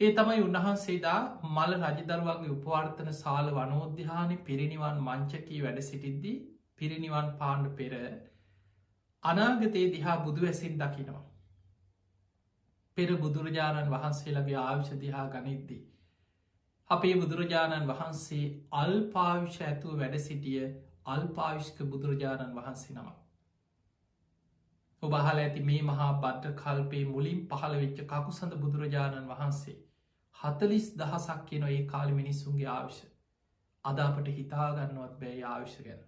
ඒ 0.00 0.12
තමයි 0.12 0.42
උන්වහන්සේදා 0.42 1.20
මල 1.48 1.72
රජදරුවන්ගේ 1.80 2.52
උපවර්තන 2.52 3.10
සාල 3.16 3.50
වනෝද්‍යාන 3.52 4.36
පිරිනිවන් 4.44 5.00
මංචකී 5.02 5.62
වැඩ 5.62 5.80
සිටිද්දී 5.84 6.36
පිරිනිවන් 6.76 7.32
පාණ්ඩ 7.38 7.74
පෙර 7.76 7.96
අනාගතයේ 9.22 9.88
දිහා 9.90 10.18
බුදු 10.20 10.46
ඇසින් 10.46 10.78
දකිනවා. 10.78 11.27
පෙර 12.98 13.10
බුදුරජාණන් 13.18 13.90
වහන්සේලගේ 13.90 14.58
ආවිෂ 14.58 14.92
දිහා 14.98 15.28
ගනිද්දී. 15.30 15.80
අපේ 16.90 17.14
බුදුරජාණන් 17.16 17.88
වහන්සේ 17.88 18.44
අල්පාවිෂ 18.74 19.58
ඇතුව 19.62 19.98
වැඩ 19.98 20.18
සිටිය 20.20 20.68
අල්පාවිශ්ක 21.06 21.82
බුදුරජාණන් 21.86 22.54
වහන්සේ 22.54 22.94
නම. 22.94 23.10
ඔබහල 25.02 25.38
ඇති 25.38 25.60
මේ 25.62 25.82
මහා 25.84 26.08
බද්ධ 26.16 26.54
කල්පේ 26.56 27.04
මුලින් 27.06 27.44
පහළ 27.46 27.76
වෙච්ච 27.76 28.00
කකුසඳ 28.06 28.56
බුදුරජාණන් 28.58 29.28
වහන්සේ 29.28 29.76
හතලිස් 30.36 30.88
දහසක් 30.96 31.44
කියන 31.46 31.66
ඒ 31.68 31.80
කාලි 31.86 32.14
මිනිස්සුන්ගේ 32.14 32.68
ආවිෂ 32.70 33.00
අදාපට 33.84 34.30
හිතාගන්නවත් 34.34 35.18
බෑ 35.18 35.42
ආවිෂ 35.46 35.76
ගැන. 35.82 36.00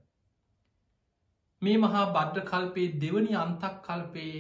මේ 1.63 1.77
මහා 1.79 2.07
බද්ධ 2.13 2.47
කල්පේ 2.47 2.89
දෙවනි 3.01 3.37
අන්තක් 3.39 3.79
කල්පේ 3.83 4.35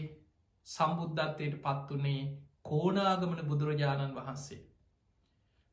සම්බුද්ධත්වයට 0.70 1.56
පත්වනේ 1.62 2.20
කෝනාගමන 2.64 3.40
බුදුරජාණන් 3.44 4.16
වහන්සේ. 4.16 4.60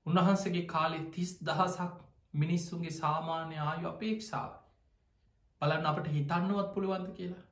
උන්වහන්සගේ 0.05 0.65
කාලෙ 0.67 0.99
තිස් 1.12 1.33
දහසක් 1.41 1.97
මිනිස්සුන්ගේ 2.33 2.93
සාමාන්‍ය 2.93 3.60
ආයු 3.63 3.89
අපේක්ෂාව 3.89 4.55
බලන්න 5.62 5.86
අපට 5.86 6.07
හිතන්නවත් 6.07 6.73
පුළුවන්ද 6.73 7.12
කියලා. 7.13 7.45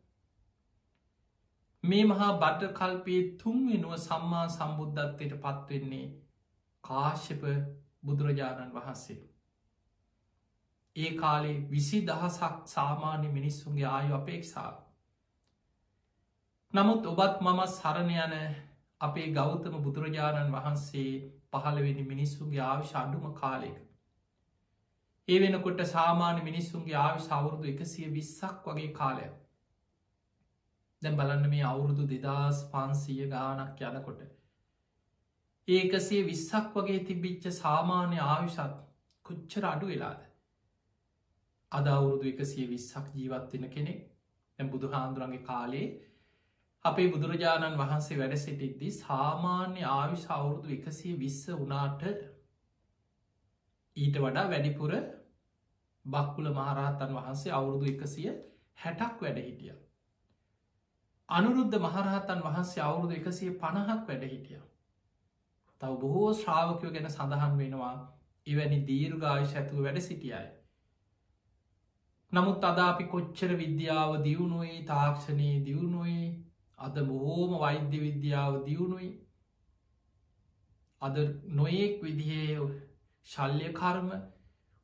මේ 1.84 2.04
මහා 2.06 2.32
බඩ්ඩ 2.36 2.74
කල්පයේ 2.74 3.24
තුන්වෙනුව 3.38 3.96
සම්මා 4.00 4.46
සම්බුද්ධත්වයට 4.50 5.36
පත්වෙන්නේ 5.40 6.06
කාශ්‍යප 6.84 7.44
බුදුරජාණන් 8.04 8.74
වහන්සේ. 8.74 9.20
ඒ 10.96 11.12
කාලේ 11.16 11.58
විසි 11.70 12.02
දහසක් 12.04 12.58
සාමාන්‍ය 12.68 13.30
මිනිස්සුන්ගේ 13.30 13.88
ආයු 13.90 14.16
අපේක්ෂාව. 14.16 14.85
නමුත් 16.76 17.06
ඔබත් 17.06 17.38
මම 17.42 17.60
සරණ 17.70 18.10
යන 18.14 18.56
අපේ 19.02 19.28
ගෞතම 19.32 19.76
බුදුරජාණන් 19.80 20.54
වහන්සේ 20.54 21.12
පහළවෙනි 21.50 22.04
මිනිස්සුන්ගේ 22.04 22.62
ආවිශ 22.62 22.94
අඩුම 22.94 23.28
කාලෙක. 23.34 23.76
ඒ 25.28 25.38
වෙනකොට 25.40 25.84
සාමාන්‍ය 25.88 26.42
මිනිස්සුන්ගේ 26.44 26.98
ආවිශ 26.98 27.30
අවුරුදු 27.32 27.70
එකසිය 27.70 28.10
විස්සක් 28.10 28.66
වගේ 28.66 28.88
කාලයක්. 28.94 29.38
දැන් 31.02 31.16
බලන්න 31.16 31.48
මේ 31.50 31.62
අවුරුදු 31.64 32.08
දෙදස් 32.10 32.60
පන්සීය 32.72 33.30
ගානක් 33.30 33.84
යනකොට. 33.90 34.26
ඒකසේ 35.68 36.24
විස්සක් 36.24 36.76
වගේ 36.76 37.06
තිබිච්ච 37.06 37.48
සාමාන්‍ය 37.54 38.20
ආවිශත් 38.24 38.76
කොච්චර 39.26 39.70
අඩු 39.70 39.86
වෙලාද. 39.88 40.28
අද 41.72 41.88
අවුරුදු 41.90 42.28
එකසිය 42.28 42.68
විස්සක් 42.70 43.08
ජීවත්වෙන 43.14 43.66
කෙනෙක් 43.70 44.04
ඇ 44.60 44.68
බුදු 44.68 44.92
හාන්දුරන්ගේ 44.92 45.42
කාලේ 45.44 45.88
අපේ 46.86 47.06
බුදුරජාණන් 47.08 47.78
වහන්සේ 47.78 48.18
වැඩ 48.18 48.34
සිටිද්දි 48.38 48.90
සාමාන්‍ය 48.94 49.86
ආවිශ 49.92 50.26
අවුරුදු 50.32 50.74
එකසිය 50.74 51.14
විස්ස 51.20 51.40
වනාට 51.54 52.04
ඊට 53.98 54.20
වඩා 54.20 54.44
වැඩිපුර 54.50 54.94
බක්කුල 56.06 56.52
මහරහතන් 56.52 57.16
වහන්සේ 57.16 57.52
අවුරුදු 57.52 57.90
එකසිය 57.92 58.30
හැටක් 58.78 59.18
වැඩ 59.22 59.40
හිටිය. 59.40 59.74
අනුරුද්ධ 61.30 61.80
මහරහතන් 61.80 62.40
වහන්සේ 62.42 62.84
අවුරුදු 62.84 63.14
එකසිය 63.14 63.52
පණහක් 63.58 64.08
වැඩ 64.08 64.28
හිටිය. 64.28 64.62
තව 65.82 65.92
බොහෝ 66.00 66.34
ශ්‍රාවකයෝ 66.36 66.92
ගැන 66.92 67.12
සඳහන් 67.12 67.58
වෙනවා 67.58 67.96
එවැනි 68.48 68.82
දීර්ගාවිශ 68.88 69.58
ඇතුව 69.58 69.84
වැඩ 69.84 70.02
සිටියයි. 70.04 70.48
නමුත් 72.32 72.64
අද 72.66 72.80
අපි 72.84 73.06
කොච්චර 73.10 73.52
විද්‍යාව 73.58 74.20
දියුණුවේ 74.24 74.82
තාක්ෂණයේ 74.88 75.62
දියුණුවේ 75.66 76.45
අද 76.80 76.96
බොහෝම 77.04 77.60
වෛද්‍ය 77.60 78.00
විද්‍යාව 78.00 78.66
දියුණුයි. 78.66 79.12
අද 81.02 81.16
නොයෙක් 81.52 82.02
විදිහේ 82.04 82.60
ශල්්‍ය 83.28 83.70
කර්ම 83.74 84.10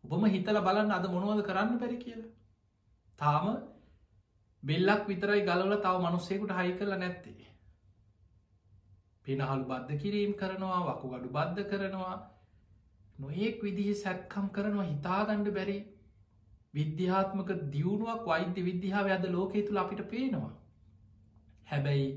උපම 0.04 0.24
හිතල 0.28 0.62
බලන්න 0.62 0.92
අද 0.92 1.06
මොනවද 1.10 1.44
කරන්න 1.44 1.80
පැරි 1.80 1.98
කියලා. 1.98 2.32
තාම 3.20 3.46
බෙල්ලක් 4.64 5.08
විතරයි 5.08 5.42
ගලවල 5.44 5.78
තව 5.78 5.96
මනුස්සෙකුට 6.00 6.54
හයි 6.54 6.76
කරලා 6.78 6.98
නැත්තේ. 6.98 7.48
පෙනහල් 9.26 9.64
බද්ධ 9.66 10.02
කිරීම් 10.02 10.34
කරනවා 10.36 10.82
වකු 10.88 11.12
ගඩු 11.14 11.30
බද්ධ 11.30 11.70
කරනවා. 11.72 12.16
නොඒක් 13.16 13.58
විදිහ 13.64 13.90
සැත්කම් 13.96 14.48
කරනවා 14.50 14.86
හිතාගණ්ඩ 14.86 15.54
බැරි. 15.54 15.80
විද්‍යාත්මක 16.74 17.50
දියුණුවක් 17.72 18.26
වෛද්‍ය 18.26 18.62
විද්‍යාව 18.64 19.08
අද 19.10 19.26
ලෝකේ 19.30 19.68
තුළ 19.68 19.78
අපිට 19.78 20.04
පේනවා. 20.10 20.52
හැබැයි 21.72 22.08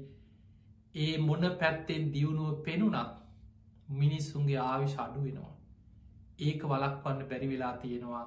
ඒ 0.96 1.14
මොන 1.20 1.48
පැත්තෙන් 1.60 2.12
දියුණුව 2.12 2.62
පෙනුනත් 2.62 2.98
මිනිස්සුන්ගේ 3.94 4.60
ආවිශ 4.62 4.96
අඩු 4.98 5.24
වෙනවා 5.24 5.54
ඒක 6.40 6.62
වලක්වන්න 6.64 7.26
බැරි 7.26 7.48
වෙලා 7.48 7.74
තියෙනවා 7.78 8.24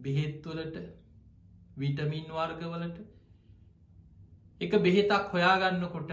බෙහෙත්වලට 0.00 0.80
විටමින් 1.76 2.26
වර්ගවලට 2.30 2.98
එක 4.60 4.72
බෙහෙතක් 4.80 5.32
හොයාගන්නකොට 5.32 6.12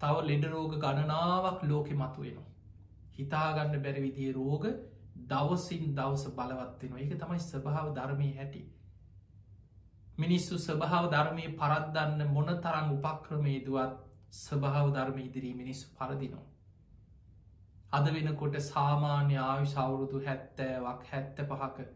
තව 0.00 0.14
ලෙඩරෝග 0.22 0.72
ගණනාවක් 0.76 1.60
ලෝකෙ 1.64 1.94
මතුවෙනවා. 1.94 2.46
හිතාගන්න 3.14 3.82
බැරි 3.82 4.02
විදිේ 4.02 4.32
රෝග 4.32 4.64
දවසින් 5.28 5.94
දවස 5.94 6.24
බලවත්වෙනවා 6.32 7.00
එක 7.00 7.12
තමයි 7.14 7.38
ස්වභාව 7.40 7.92
ධර්මය 7.94 8.28
හැටි. 8.32 8.62
මිනිස්සු 10.18 10.58
ස්වභාව 10.58 11.04
ධර්මය 11.10 11.46
පරද්දන්න 11.54 12.30
මොන 12.30 12.48
තරම් 12.58 12.88
උපක්‍රමේදුවත් 12.92 13.98
ස්වභාව 14.34 14.92
ධර්ම 14.92 15.18
ඉදිරී 15.20 15.54
මිනිස්සු 15.54 15.90
පරදිනවා. 15.94 16.46
අද 17.92 18.08
වෙනකොට 18.08 18.56
සාමාන්‍ය 18.62 19.36
ආවිශවුරුදු 19.40 20.22
හැත්තෑවක් 20.24 21.04
හැත්ත 21.10 21.38
පහක 21.44 21.86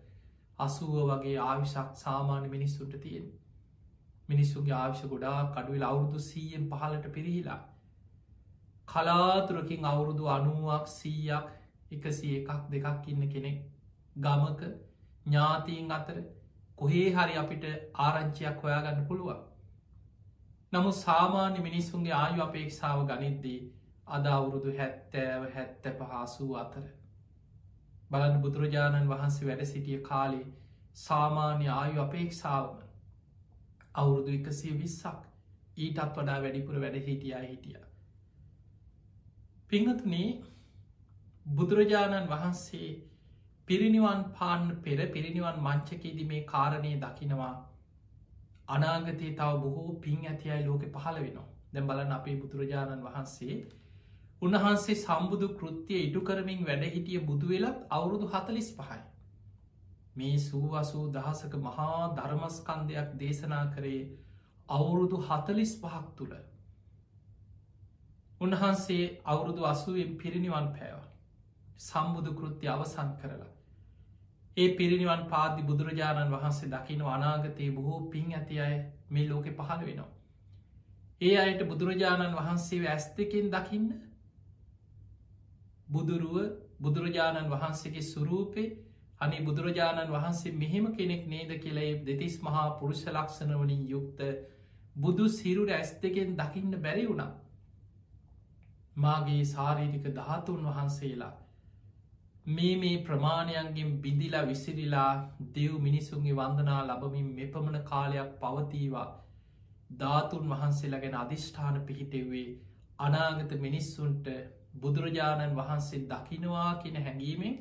අසුව 0.58 0.92
වගේ 1.00 1.38
ආවිශක් 1.40 1.88
සාමාන්‍ය 1.96 2.48
මිනිස්සුන්ට 2.48 2.94
තියෙන. 3.00 3.26
මිනිස්සුගේ 4.28 4.74
ආවිශ 4.74 5.02
ගොඩා 5.06 5.40
කඩුවල් 5.48 5.85
අවුරුදු 5.85 6.20
සීයෙන් 6.20 6.68
පහලට 6.70 7.08
පිරිහිලා. 7.12 7.61
කලාතුරකින් 8.88 9.85
අවුරුදු 9.85 10.28
අනුවක් 10.28 10.87
සීයක් 10.90 11.50
එකසිය 11.92 12.37
එකක් 12.38 12.62
දෙකක් 12.70 13.08
ඉන්න 13.08 13.26
කෙනෙක් 13.28 13.58
ගමක 14.16 14.70
ඥාතීන් 15.26 15.90
අතර 15.90 16.22
කොහේ 16.83 17.09
හරි 17.12 17.35
අපිට 17.38 17.64
ආරංචියක් 18.01 18.62
හොයාගන්න 18.62 19.05
පුළුවන්. 19.07 19.42
නමුත් 20.73 20.97
සාමාන්‍ය 20.97 21.61
මිනිස්සුන්ගේ 21.61 22.14
ආයු 22.14 22.42
අපේක්ෂාව 22.42 23.03
ගනිද්දී 23.09 23.59
අද 24.09 24.27
අවුරුදු 24.29 24.73
හැත්තෑව 24.79 25.45
හැත්ත 25.51 25.88
පහසූ 25.99 26.51
අතර. 26.57 26.87
බලන්න 28.11 28.40
බුදුරජාණන් 28.40 29.11
වහන්සේ 29.11 29.49
වැඩ 29.49 29.64
සිටිය 29.66 30.01
කාලේ 30.03 30.47
සාමාන්‍ය 30.99 31.68
ආයු 31.73 32.01
අපේක්ෂාවම 32.01 32.81
අවුරුදු 33.97 34.33
එකසිය 34.33 34.75
විස්සක් 34.79 35.23
ඊටත් 35.79 36.03
වඩා 36.11 36.40
වැඩිපුර 36.40 36.81
වැඩ 36.81 36.99
හිටියා 37.03 37.42
හිටිය. 37.42 37.79
පිංහතුනේ 39.71 40.29
බුදුරජාණන් 41.47 42.29
වහන්සේ 42.29 42.90
පිරිනිවන් 43.68 44.25
පාන්න 44.33 44.64
පෙර 44.81 44.98
පිරිනිවන් 45.11 45.61
මංචකේදී 45.61 46.27
මේ 46.27 46.42
කාරණය 46.46 46.94
දකිනවා 47.01 47.55
අනාගතයේ 48.68 49.35
තව 49.35 49.51
බොහෝ 49.61 50.01
පින් 50.01 50.27
ඇතියි 50.27 50.64
ලෝක 50.64 50.85
පහළ 50.90 51.20
වෙනවා 51.20 51.48
දැම් 51.72 51.87
බලන 51.87 52.12
අපේ 52.12 52.37
බුදුරජාණන් 52.37 53.05
වහන්සේ 53.05 53.57
උන්වහන්සේ 54.42 54.96
සම්බුදු 54.96 55.48
කෘත්තිය 55.53 56.01
ඉටු 56.01 56.20
කරමින් 56.22 56.64
වැඩහිටිය 56.64 57.20
බුදුවෙලත් 57.22 57.79
අවුරුදු 57.90 58.27
හතලිස් 58.29 58.70
පහයි. 58.72 59.01
මේ 60.16 60.38
සූවසූ 60.40 61.05
දහසක 61.12 61.55
මහා 61.61 62.01
ධර්මස්කන්දයක් 62.16 63.14
දේශනා 63.20 63.64
කරේ 63.68 64.03
අවුරුදු 64.68 65.22
හතලිස් 65.22 65.72
පහක් 65.79 66.05
තුළ. 66.16 66.35
උන්වහන්සේ 68.40 69.05
අවුරුදු 69.27 69.62
අසුවෙන් 69.66 70.12
පිරිනිවන් 70.16 70.68
පෑව. 70.72 71.01
සම්බුදු 71.81 72.35
කෘත්ති 72.35 72.66
අවසන් 72.68 73.16
කරලා. 73.16 73.51
ඒ 74.56 74.68
පිරිනිවන් 74.76 75.22
පාදි 75.26 75.62
බුදුරජාණන් 75.64 76.32
වහන්සේ 76.32 76.70
දකින 76.70 77.02
අනාගතයේ 77.08 77.70
බොහෝ 77.72 78.00
පින් 78.08 78.32
ඇති 78.32 78.60
අය 78.60 78.74
මේ 79.08 79.28
ලෝකෙ 79.28 79.50
පහළ 79.52 79.82
වෙනවා. 79.82 80.10
ඒ 81.20 81.34
අයට 81.38 81.62
බුදුරජාණන් 81.64 82.34
වහන්සේ 82.34 82.80
ඇස් 82.86 83.04
දෙකින් 83.12 83.46
දකින්න 83.50 83.88
බුදුරුව 85.88 86.36
බුදුරජාණන් 86.80 87.50
වහන්සේගේ 87.50 88.04
සුරූපේ 88.04 88.68
අනි 89.20 89.38
බුදුරජාණන් 89.40 90.10
වහන්සේ 90.10 90.52
මෙහෙම 90.54 90.86
කෙනෙක් 90.92 91.22
නේද 91.26 91.50
කියලේ 91.58 91.92
දෙතිස් 92.02 92.36
මහා 92.40 92.66
පුරුෂ 92.72 93.02
ලක්ෂණවලින් 93.08 93.82
යුක්ත 93.88 94.20
බුදු 94.96 95.28
සිරුර 95.30 95.70
ඇස් 95.70 95.90
දෙකෙන් 96.02 96.36
දකින්න 96.36 96.72
බැරි 96.78 97.04
වුණා 97.06 97.32
මාගේ 98.96 99.44
සාරීරික 99.46 100.06
ධාතුන් 100.12 100.60
වහන්සේලා 100.64 101.34
මේ 102.46 102.76
මේ 102.76 102.96
ප්‍රමාණයන්ගෙන් 103.00 103.90
බිඳිලා 103.98 104.46
විසිරිලා 104.46 105.11
දෙව් 105.55 105.74
මිනිසුන්ගේ 105.81 106.35
වන්දනා 106.35 106.81
ලබමින් 106.85 107.28
මෙපමණ 107.33 107.85
කාලයක් 107.85 108.33
පවතීවා 108.40 109.09
ධාතුන් 109.98 110.48
වහන්සේලා 110.48 111.00
ගැන 111.00 111.14
අධිෂ්ඨාන 111.16 111.81
පිහිටෙවේ 111.83 112.48
අනාගත 112.98 113.52
මිනිස්සුන්ට 113.59 114.26
බුදුරජාණන් 114.76 115.57
වහන්සේ 115.57 116.02
දකිනවා 116.07 116.74
කියන 116.76 116.98
හැඟීමෙන් 116.98 117.57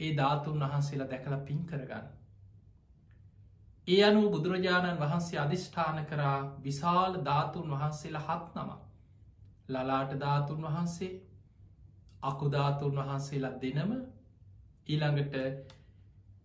ඒ 0.00 0.12
ධාතුන් 0.16 0.60
වහන්සේලා 0.60 1.08
දැකළ 1.08 1.36
පින් 1.42 1.66
කරගන්න. 1.66 2.06
ඒ 3.88 4.00
අනු 4.04 4.30
බුදුරජාණන් 4.30 5.00
වහන්සේ 5.00 5.38
අධිෂ්ඨාන 5.38 6.06
කරා 6.06 6.38
විශාල 6.60 7.14
ධාතුන් 7.24 7.70
වහන්සේලා 7.70 8.26
හත් 8.28 8.54
නම 8.56 8.70
ලලාට 9.68 10.20
ධාතුන් 10.20 10.62
වහන්සේ 10.62 11.14
අකුධාතුන් 12.24 12.98
වහන්සේලා 12.98 13.54
දෙනම 13.60 13.94
ඊළඟට 14.86 15.34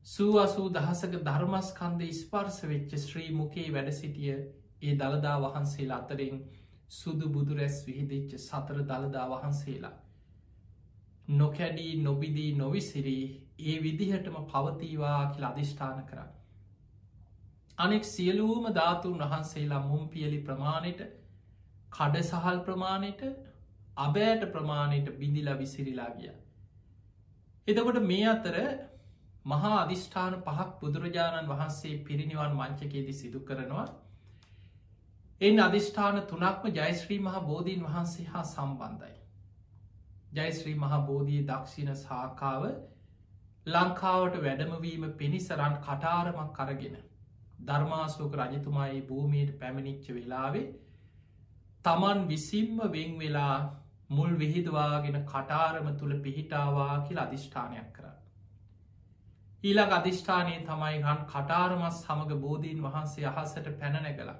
සූවසූ 0.08 0.68
දහසක 0.72 1.14
ධර්මස්කන්ද 1.24 2.02
ස්පර්ස 2.14 2.58
වෙච්ච 2.66 2.96
ශ්‍රී 3.00 3.30
මුකේ 3.34 3.68
වැඩ 3.70 3.92
සිටිය 3.94 4.32
ඒ 4.82 4.94
දළදා 4.96 5.38
වහන්සේලා 5.40 6.00
අතරින් 6.00 6.40
සුදු 6.92 7.30
බුදුරැස් 7.30 7.78
විහිදිච්ච 7.86 8.32
සතර 8.40 8.80
දළදා 8.84 9.28
වහන්සේලා. 9.28 9.96
නොකැඩී 11.34 11.94
නොබිදී 12.00 12.52
නොවිසිරී 12.56 13.26
ඒ 13.62 13.78
විදිහටම 13.84 14.38
පවතීවා 14.46 15.22
කියල 15.28 15.46
අධිෂ්ඨාන 15.46 16.00
කර. 16.06 16.20
අනෙක් 17.78 18.06
සියලූම 18.06 18.66
ධාතුන් 18.74 19.20
වහන්සේලා 19.20 19.82
මුම් 19.82 20.08
පියලි 20.10 20.40
ප්‍රමාණයට 20.42 21.02
කඩ 21.92 22.24
සහල් 22.24 22.60
ප්‍රමාණයට 22.62 23.22
අබෑට 24.00 24.44
ප්‍රමාණයට 24.50 25.10
බිඳිලා 25.16 25.58
විසිරිලා 25.58 26.12
ගිය. 26.12 26.32
එතකොට 27.68 28.00
මේ 28.04 28.28
අතර 28.28 28.56
මහා 29.46 29.76
අධිෂ්ඨාන 29.78 30.36
පහක් 30.42 30.70
බුදුරජාණන් 30.80 31.50
වහන්සේ 31.50 31.96
පිරිනිවන් 32.04 32.54
මංචකේදී 32.56 33.14
සිදු 33.14 33.40
කරනවා 33.42 33.88
එන් 35.42 35.60
අධිෂ්ඨාන 35.60 36.22
තුනක්ම 36.26 36.66
ජයශ්‍රී 36.72 37.20
මහ 37.20 37.42
බෝධීන් 37.44 37.84
වහන්සේ 37.84 38.26
හා 38.26 38.46
සම්බන්ධයි. 38.46 39.18
ජයශ්‍රී 40.34 40.78
මහ 40.78 40.98
බෝධී 41.06 41.44
දක්ෂිණ 41.46 41.96
සාකාව 41.98 42.66
ලංකාවට 43.68 44.36
වැඩමවීම 44.40 45.06
පිණිසරන් 45.14 45.78
කටාරමක් 45.80 46.52
කරගෙන 46.54 46.98
ධර්මාසෝක 47.64 48.36
රජතුමායි 48.36 49.02
භූමියයට 49.04 49.58
පැමිණිච්ච 49.60 50.10
වෙලාවේ 50.12 50.66
තමන් 51.86 52.28
විසිම්ම 52.28 52.78
වෙං 52.90 53.18
වෙලා 53.18 53.58
මුල් 54.10 54.32
විහිදවාගෙන 54.36 55.18
කටාරම 55.24 55.88
තුළ 55.96 56.14
පිහිටාවා 56.20 56.94
කියල 57.02 57.20
අධිෂ්ඨානයක් 57.20 57.90
කර. 57.94 58.06
ඊළඟ 59.64 59.94
අධිෂ්ඨානය 59.94 60.56
තමයි 60.64 61.02
රන් 61.02 61.26
කටාරමස් 61.26 61.98
සමඟ 61.98 62.42
බෝධීන් 62.42 62.84
වහන්සේ 62.84 63.26
අහසට 63.28 63.68
පැනනැගලා 63.74 64.38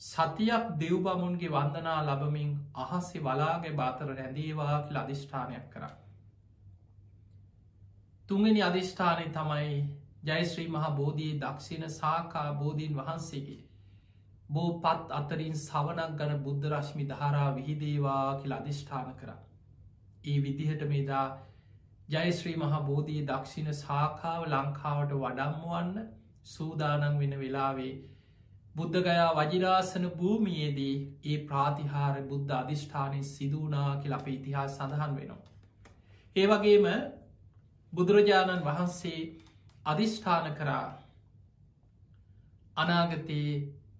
සතියක් 0.00 0.64
දෙව්බමුන්ගේ 0.78 1.50
වන්දනා 1.50 2.00
ලබමින් 2.04 2.50
අහස්සි 2.76 3.18
වලාගේ 3.20 3.72
බාතර 3.74 4.10
රැඳේවා 4.12 4.82
කියල 4.82 4.96
අධිෂ්ඨානයක් 4.96 5.70
කර. 5.70 5.84
තුන්ගනි 8.28 8.62
අධිෂ්ඨානය 8.62 9.26
තමයි 9.30 9.72
ජයශ්‍රී 10.24 10.68
මහා 10.68 10.90
බෝධී 10.92 11.32
දක්ෂිණ 11.40 11.88
සාකා 11.92 12.48
බෝධීන් 12.54 12.96
වහන්සේගේ 12.96 13.65
බෝ 14.50 14.68
පත් 14.80 15.12
අතරින් 15.12 15.54
සවනක් 15.56 16.18
ගන 16.18 16.42
බුද්ධ 16.42 16.66
රශ්මි 16.70 17.04
ධාරා 17.06 17.48
විහිදේවා 17.54 18.24
කියල 18.36 18.52
අධිෂ්ඨාන 18.52 19.14
කර. 19.16 19.30
ඒ 20.24 20.36
විදිහට 20.40 20.82
මේදා 20.86 21.26
ජයශ්‍රී 22.08 22.56
මහා 22.56 22.82
බෝධී 22.82 23.22
දක්ෂිණ 23.24 23.72
සාකාව 23.76 24.44
ලංකාවට 24.48 25.14
වඩම්මුවන්න 25.16 26.04
සූදානන් 26.46 27.18
වෙන 27.18 27.34
වෙලාවේ 27.38 27.94
බුද්ධගයා 28.74 29.30
වජිරාසන 29.36 30.06
භූමියේදී 30.12 30.94
ඒ 31.24 31.38
ප්‍රාතිහාර 31.44 32.20
බුද්ධ 32.24 32.54
අධිෂ්ඨානය 32.54 33.22
සිදුවනා 33.26 33.90
කියල 33.96 34.14
අප 34.14 34.28
ඉතිහා 34.28 34.66
සඳහන් 34.68 35.16
වෙනවා. 35.16 35.42
ඒ 36.36 36.46
වගේම 36.46 36.86
බුදුරජාණන් 37.92 38.64
වහන්සේ 38.64 39.20
අධිෂ්ඨාන 39.86 40.48
කරා 40.54 40.86
අනාගතයේ 42.76 43.52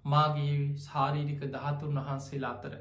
මාගේ 0.07 0.57
ශාරීරික 0.83 1.43
ධාතුන් 1.53 2.01
වහන්සේලා 2.01 2.53
අතර 2.53 2.75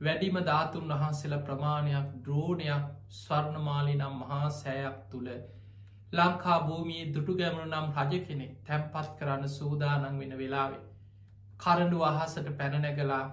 වැඩිම 0.00 0.36
ධාතුන් 0.42 0.90
වහන්සේලා 0.90 1.42
ප්‍රමාණයක් 1.42 2.10
ද්‍රෝණයක් 2.24 2.84
ස්වර්ණමාලි 3.16 3.94
නම් 3.94 4.14
මහා 4.18 4.50
සෑයක් 4.54 4.98
තුළ 5.10 5.30
ලංකා 6.12 6.58
භූමියේ 6.62 7.08
දුටු 7.14 7.34
ගැමුණු 7.34 7.66
නම් 7.70 7.88
රජ 7.96 8.20
කෙනෙක් 8.22 8.52
තැම්පත් 8.64 9.10
කරන්න 9.18 9.48
සූදානන් 9.50 10.18
වෙන 10.18 10.38
වෙලාවේ. 10.38 10.84
කරඩු 11.60 11.98
අහසට 12.04 12.48
පැනනැගලා 12.58 13.24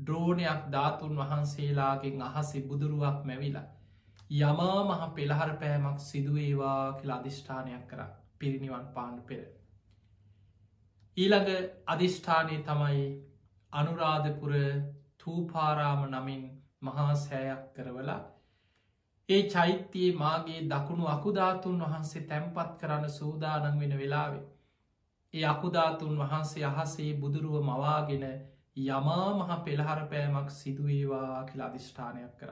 ද්‍රෝණයක් 0.00 0.62
ධාතුන් 0.70 1.16
වහන්සේලාගෙන් 1.16 2.22
අහසේ 2.24 2.62
බුදුරුවක් 2.64 3.18
මැවිලා. 3.24 3.66
යමා 4.30 4.80
මහ 4.84 5.02
පෙළහර 5.14 5.52
පෑමක් 5.56 6.00
සිදුවේවා 6.02 6.82
කියලා 6.94 7.18
අධිෂ්ඨානයක් 7.18 7.84
කර 7.86 8.00
පිරිනිවන් 8.38 8.86
පාණ්ඩ 8.94 9.24
පෙර. 9.24 9.57
ඊළඟ 11.18 11.52
අධිෂ්ඨානය 11.86 12.56
තමයි 12.62 13.04
අනුරාධපුර 13.72 14.52
තූපාරාම 15.18 16.02
නමින් 16.08 16.42
මහා 16.82 17.12
සෑයක් 17.18 17.62
කරවලා 17.74 18.20
ඒ 19.28 19.40
චෛත්‍යයේ 19.46 20.12
මාගේ 20.16 20.60
දකුණු 20.66 21.06
අකුධාතුන් 21.06 21.80
වහන්සේ 21.80 22.22
තැම්පත් 22.24 22.70
කරන්න 22.80 23.10
සූදානන් 23.10 23.80
වෙන 23.80 23.94
වෙලාවේ. 23.98 24.44
ඒ 25.34 25.44
අකුධාතුන් 25.44 26.14
වහන්සේ 26.18 26.64
අහසේ 26.64 27.08
බුදුරුව 27.16 27.56
මවාගෙන 27.62 28.24
යමා 28.78 29.26
මහ 29.32 29.58
පෙළහර 29.64 30.00
පෑමක් 30.06 30.50
සිදුවේවා 30.52 31.44
කියලා 31.44 31.66
අධිෂ්ඨානයක් 31.66 32.32
කර. 32.36 32.50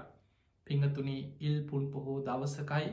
පිංහතුනි 0.67 1.19
ඉල් 1.41 1.57
පුන් 1.65 1.87
පොහෝ 1.91 2.19
දවසකයි 2.23 2.91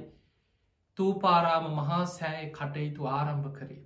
තූපාරාම 0.98 1.68
මහා 1.74 2.06
සෑය 2.12 2.46
කටයුතු 2.52 3.10
ආරම්භ 3.10 3.52
කරේ. 3.52 3.82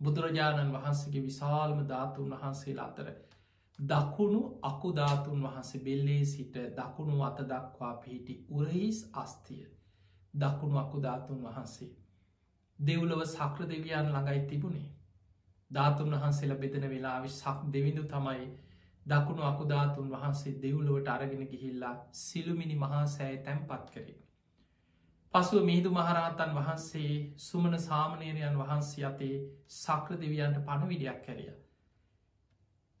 බුදුරජාණන් 0.00 0.74
වහන්සේගේ 0.74 1.22
විශාල්ම 1.22 1.80
ධාතුන් 1.86 2.30
වහන්සේලා 2.32 2.86
අතර 2.86 3.08
දකුණු 3.78 4.42
අකුධාතුන් 4.62 5.42
වහන්සේ 5.42 5.80
බෙල්ලේ 5.80 6.22
සිට 6.26 6.54
දකුණු 6.76 7.22
අත 7.22 7.40
දක්වා 7.46 7.94
පිහිටි 7.96 8.34
උරහිස් 8.50 9.00
අස්තිය 9.14 9.64
දකුණු 10.34 10.78
අකුධාතුන් 10.78 11.42
වහන්සේ. 11.44 11.90
දෙව්ලව 12.78 13.20
සක්‍ර 13.26 13.62
දෙවියන් 13.64 14.06
ළඟයි 14.06 14.46
තිබුණේ. 14.46 14.88
ධාතුන් 15.70 16.10
වහන්සේලා 16.12 16.58
බෙදන 16.58 16.84
වෙලාවි 16.86 17.28
සක් 17.30 17.58
දෙවිඳු 17.72 18.02
තමයි 18.04 18.46
දකුණු 19.06 19.42
අකුධාතුන් 19.42 20.10
වහන්සේ 20.10 20.58
දෙව්ලොවට 20.62 21.08
අරගෙන 21.08 21.44
ගිහිල්ලා 21.46 21.94
සිළුමිනි 22.14 22.76
මහා 22.76 23.04
සෑය 23.08 23.38
තැන්පත් 23.40 23.90
කරේ. 23.92 24.18
පසුව 25.34 25.62
මිහිදු 25.62 25.90
මහරහතන් 25.90 26.52
වහන්සේ 26.54 27.12
සුමන 27.38 27.78
සාමනේරයන් 27.80 28.56
වහන්සේ 28.56 29.04
අතේ 29.04 29.34
සක්‍ර 29.74 30.14
දෙවියන්ට 30.16 30.58
පණවිඩයක් 30.62 31.20
කැරිය. 31.22 31.52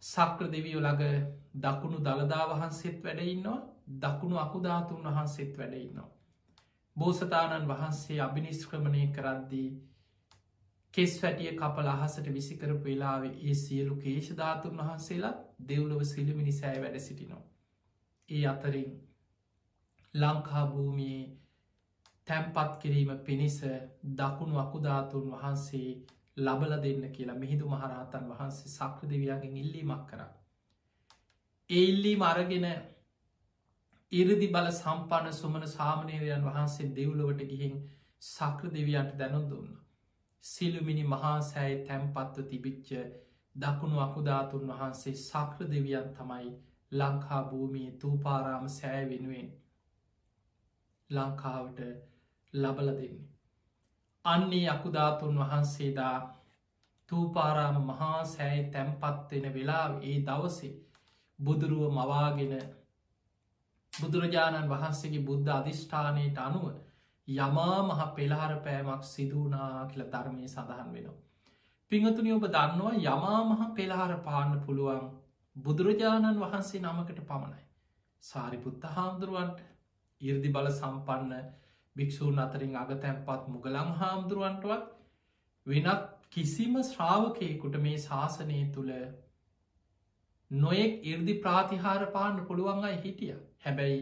සක්‍ර 0.02 0.46
දෙවියෝ 0.48 0.82
ළඟ 0.82 1.26
දකුණු 1.56 1.98
දළදා 2.00 2.44
වහන්සේත් 2.50 2.98
වැඩඉන්නවා 3.04 3.58
දකුණු 3.96 4.36
අකුධාතුන් 4.38 5.02
වහන්සේත් 5.06 5.58
වැඩඉන්නවා. 5.58 6.08
බෝසතාණන් 6.96 7.68
වහන්සේ 7.68 8.20
අභිනිස්ක්‍රමණය 8.20 9.02
කරද්දී 9.10 9.68
කෙස් 10.94 11.12
වැටිය 11.22 11.50
කපල 11.54 11.88
අහසට 11.88 12.26
විසිකරපු 12.30 12.84
වෙලාවේ 12.84 13.34
ඒ 13.42 13.54
සියලු 13.56 13.96
කේෂධාතුන් 13.96 14.78
වහන්සේලා 14.78 15.34
දෙව්ලොව 15.68 16.02
සිලිමිනි 16.04 16.52
සෑ 16.52 16.78
වැඩ 16.82 17.00
සිටිනවා. 17.00 17.44
ඒ 18.28 18.46
අතරින් 18.46 18.90
ලංකා 20.14 20.64
භූමියයේ 20.66 21.26
තැම්පත් 22.28 22.72
කිරීම 22.80 23.10
පිණිස 23.20 23.58
දකුණු 24.16 24.56
අකුධාතුන් 24.58 25.26
වහන්සේ 25.32 25.88
ලබල 26.38 26.72
දෙන්න 26.78 27.04
කියලා 27.12 27.36
මිහිදු 27.36 27.68
මහරහතන් 27.68 28.28
වහන්සේ 28.30 28.70
සක්‍ර 28.70 29.08
දෙවයාගෙන් 29.08 29.56
ඉල්ලීමක් 29.56 30.04
කර. 30.08 30.20
ඒල්ලී 31.70 32.16
මරගෙන 32.18 32.66
ඉරදි 34.12 34.48
බල 34.48 34.68
සම්පන්න 34.72 35.34
සුමන 35.34 35.64
සාමනේරයන් 35.68 36.44
වහන්සේ 36.44 36.90
දෙව්ලොවට 36.92 37.42
ගිහින් 37.46 37.78
සක්‍ර 38.26 38.70
දෙවියන්ට 38.70 39.14
දැනුම් 39.18 39.46
දුන්න. 39.50 39.70
සිළුමිනි 40.44 41.04
මහා 41.04 41.38
සෑයි 41.42 41.80
තැම්පත්ව 41.84 42.46
තිබිච්ච 42.46 42.90
දකුණු 43.54 44.00
අකුධාතුන් 44.00 44.68
වහන්සේ 44.68 45.14
සක්‍ර 45.20 45.70
දෙවියන් 45.70 46.12
තමයි 46.14 46.52
ලංකා 46.92 47.42
භූමිය 47.44 47.88
තූපාරාම 47.96 48.68
සෑ 48.70 49.02
වෙනුවෙන් 49.08 49.50
ලංකාවට 51.10 51.80
ලබල 52.54 52.88
දෙන්නේ. 52.88 53.28
අන්නේ 54.24 54.66
අකුධාතුන් 54.68 55.38
වහන්සේදා 55.38 56.16
තූපාරාම 57.08 57.78
මහා 57.82 58.24
සෑයි 58.26 58.64
තැම්පත්වෙන 58.70 59.46
වෙලා 59.54 59.86
ඒ 60.02 60.16
දවසේ 60.22 60.74
බුදුරුව 61.38 61.84
මවාගෙන 61.92 62.54
බුදුරජාණන් 63.92 64.70
වහන්සේගේ 64.70 65.24
බුද්ධ 65.24 65.50
අධිෂ්ඨානයට 65.50 66.38
අනුව 66.38 66.66
යමා 67.28 67.78
මහ 67.82 68.00
පෙළහර 68.14 68.52
පෑමක් 68.58 69.02
සිදුවනා 69.04 69.86
කියල 69.86 70.04
ධර්මය 70.06 70.44
සඳහන් 70.46 70.90
වෙනවා. 70.92 71.16
පිංහතුනි 71.92 72.32
ඔබ 72.32 72.44
දන්නවා 72.48 72.94
යමා 73.06 73.40
මහ 73.44 73.62
පෙළහර 73.74 74.12
පාන්න 74.22 74.52
පුළුවන් 74.60 75.06
බුදුරජාණන් 75.56 76.40
වහන්සේ 76.40 76.80
නමකට 76.80 77.20
පමණයි. 77.22 77.64
සාරිපුත්ත 78.22 78.82
හාමුදුරුවන්ට 78.90 79.58
ඉර්දි 80.20 80.48
බල 80.48 80.70
සම්පන්න 80.70 81.48
භික්‍ෂූන් 81.96 82.38
අතරින් 82.38 82.76
අග 82.76 82.92
තැන්පත් 82.98 83.48
මුගලං 83.48 83.94
හාමුදුරුවන්ටවත් 83.94 84.84
වෙනත් 85.66 86.04
කිසිම 86.30 86.76
ශ්‍රාවකයකුට 86.82 87.80
මේ 87.80 87.98
ශාසනය 88.00 88.60
තුළ 88.72 88.92
නොයෙක් 90.50 91.04
ඉර්දි 91.04 91.34
ප්‍රාතිහාර 91.40 92.06
පාන්න 92.10 92.38
පුළුවන් 92.46 92.84
අයි 92.84 92.98
හිටිය 92.98 93.34
හැබැයි 93.60 93.98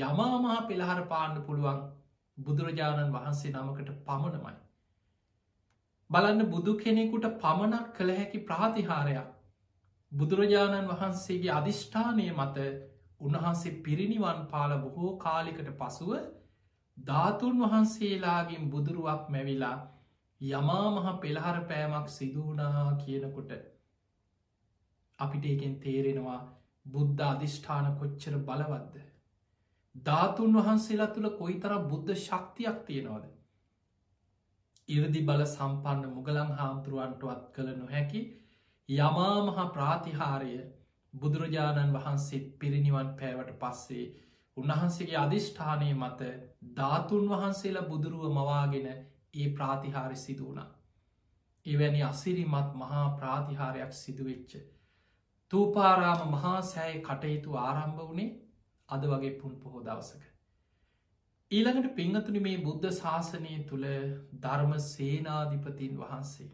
යමා 0.00 0.34
මහා 0.38 0.60
පෙළහර 0.64 1.02
පාන්න 1.06 1.42
පුළුවන් 1.42 1.80
බුදුරජාණන් 2.38 3.12
වහන්සේ 3.12 3.52
නමකට 3.52 3.92
පමණමයි. 4.04 4.56
බලන්න 6.10 6.46
බුදු 6.48 6.76
කෙනෙකුට 6.76 7.26
පමණක් 7.38 7.88
කළ 7.94 8.12
හැකි 8.14 8.38
ප්‍රාතිහාරයක් 8.42 9.30
බුදුරජාණන් 10.12 10.88
වහන්සේගේ 10.88 11.52
අධිෂ්ඨානය 11.52 12.28
මත 12.32 12.66
උන්වහන්සේ 13.20 13.78
පිරිනිවන් 13.80 14.44
පාල 14.48 14.76
බොහෝ 14.78 15.12
කාලිකට 15.18 15.70
පසුව 15.76 16.12
ධාතුන් 16.98 17.60
වහන්සේලාගෙන් 17.60 18.70
බුදුරුවක් 18.70 19.24
මැවිලා 19.28 19.76
යමා 20.40 20.86
මහ 20.90 21.16
පෙළහර 21.20 21.58
පෑමක් 21.64 22.08
සිදුවනා 22.10 22.86
කියනකොට 22.96 23.52
අපිට 25.18 25.44
ඒකෙන් 25.46 25.74
තේරෙනවා 25.78 26.40
බුද්ධ 26.86 27.22
අධිෂ්ඨාන 27.24 27.88
කොච්චර 27.96 28.34
බලවද්ද 28.42 29.08
ධාතුන් 30.04 30.54
වහන්සේලා 30.54 31.08
තුළ 31.08 31.28
කොයි 31.32 31.56
තරම් 31.56 31.84
බුද්ධ 31.86 32.14
ශක්තියක් 32.16 32.78
තියෙනවද. 32.86 33.24
ඉරදි 34.88 35.22
බල 35.22 35.42
සම්පන්න 35.46 36.12
මුගලං 36.12 36.52
හාමුදුරුවන්ටවත් 36.54 37.42
කළ 37.54 37.70
නොහැකි 37.74 38.20
යමා 38.88 39.34
මහා 39.44 39.66
ප්‍රාතිහාරය 39.70 40.54
බුදුරජාණන් 41.14 41.94
වහන්සේ 41.94 42.40
පිරිනිවන් 42.58 43.10
පෑවට 43.16 43.52
පස්සේ 43.58 44.06
උන්වහන්සේගේ 44.58 45.18
අධිෂ්ඨානය 45.18 45.90
මත 45.94 46.30
ධාතුන් 46.74 47.28
වහන්සේලා 47.28 47.84
බුදුරුව 47.84 48.24
මවාගෙන 48.32 48.88
ඒ 49.34 49.48
ප්‍රාතිහාරි 49.50 50.18
සිදුවනා. 50.18 50.68
එවැනි 51.66 52.02
අසිරිමත් 52.04 52.70
මහා 52.74 53.06
ප්‍රාතිහාරයක් 53.12 53.92
සිදුවෙච්ච. 53.94 54.52
තූපාරාම 55.52 56.22
මහා 56.30 56.60
සෑයි 56.64 57.02
කටයුතු 57.02 57.56
ආරම්භ 57.58 58.02
වනේ 58.06 58.28
අද 58.88 59.02
වගේ 59.04 59.34
පුන් 59.36 59.54
පොහෝ 59.56 59.82
දවසක. 59.82 60.22
ඊළඟට 61.50 61.94
පිංහතුනි 61.94 62.40
මේ 62.40 62.58
බුද්ධ 62.60 62.88
ශාසනය 62.94 63.54
තුළ 63.64 63.86
ධර්ම 64.38 64.72
සේනාධිපතින් 64.86 65.98
වහන්සේ. 65.98 66.50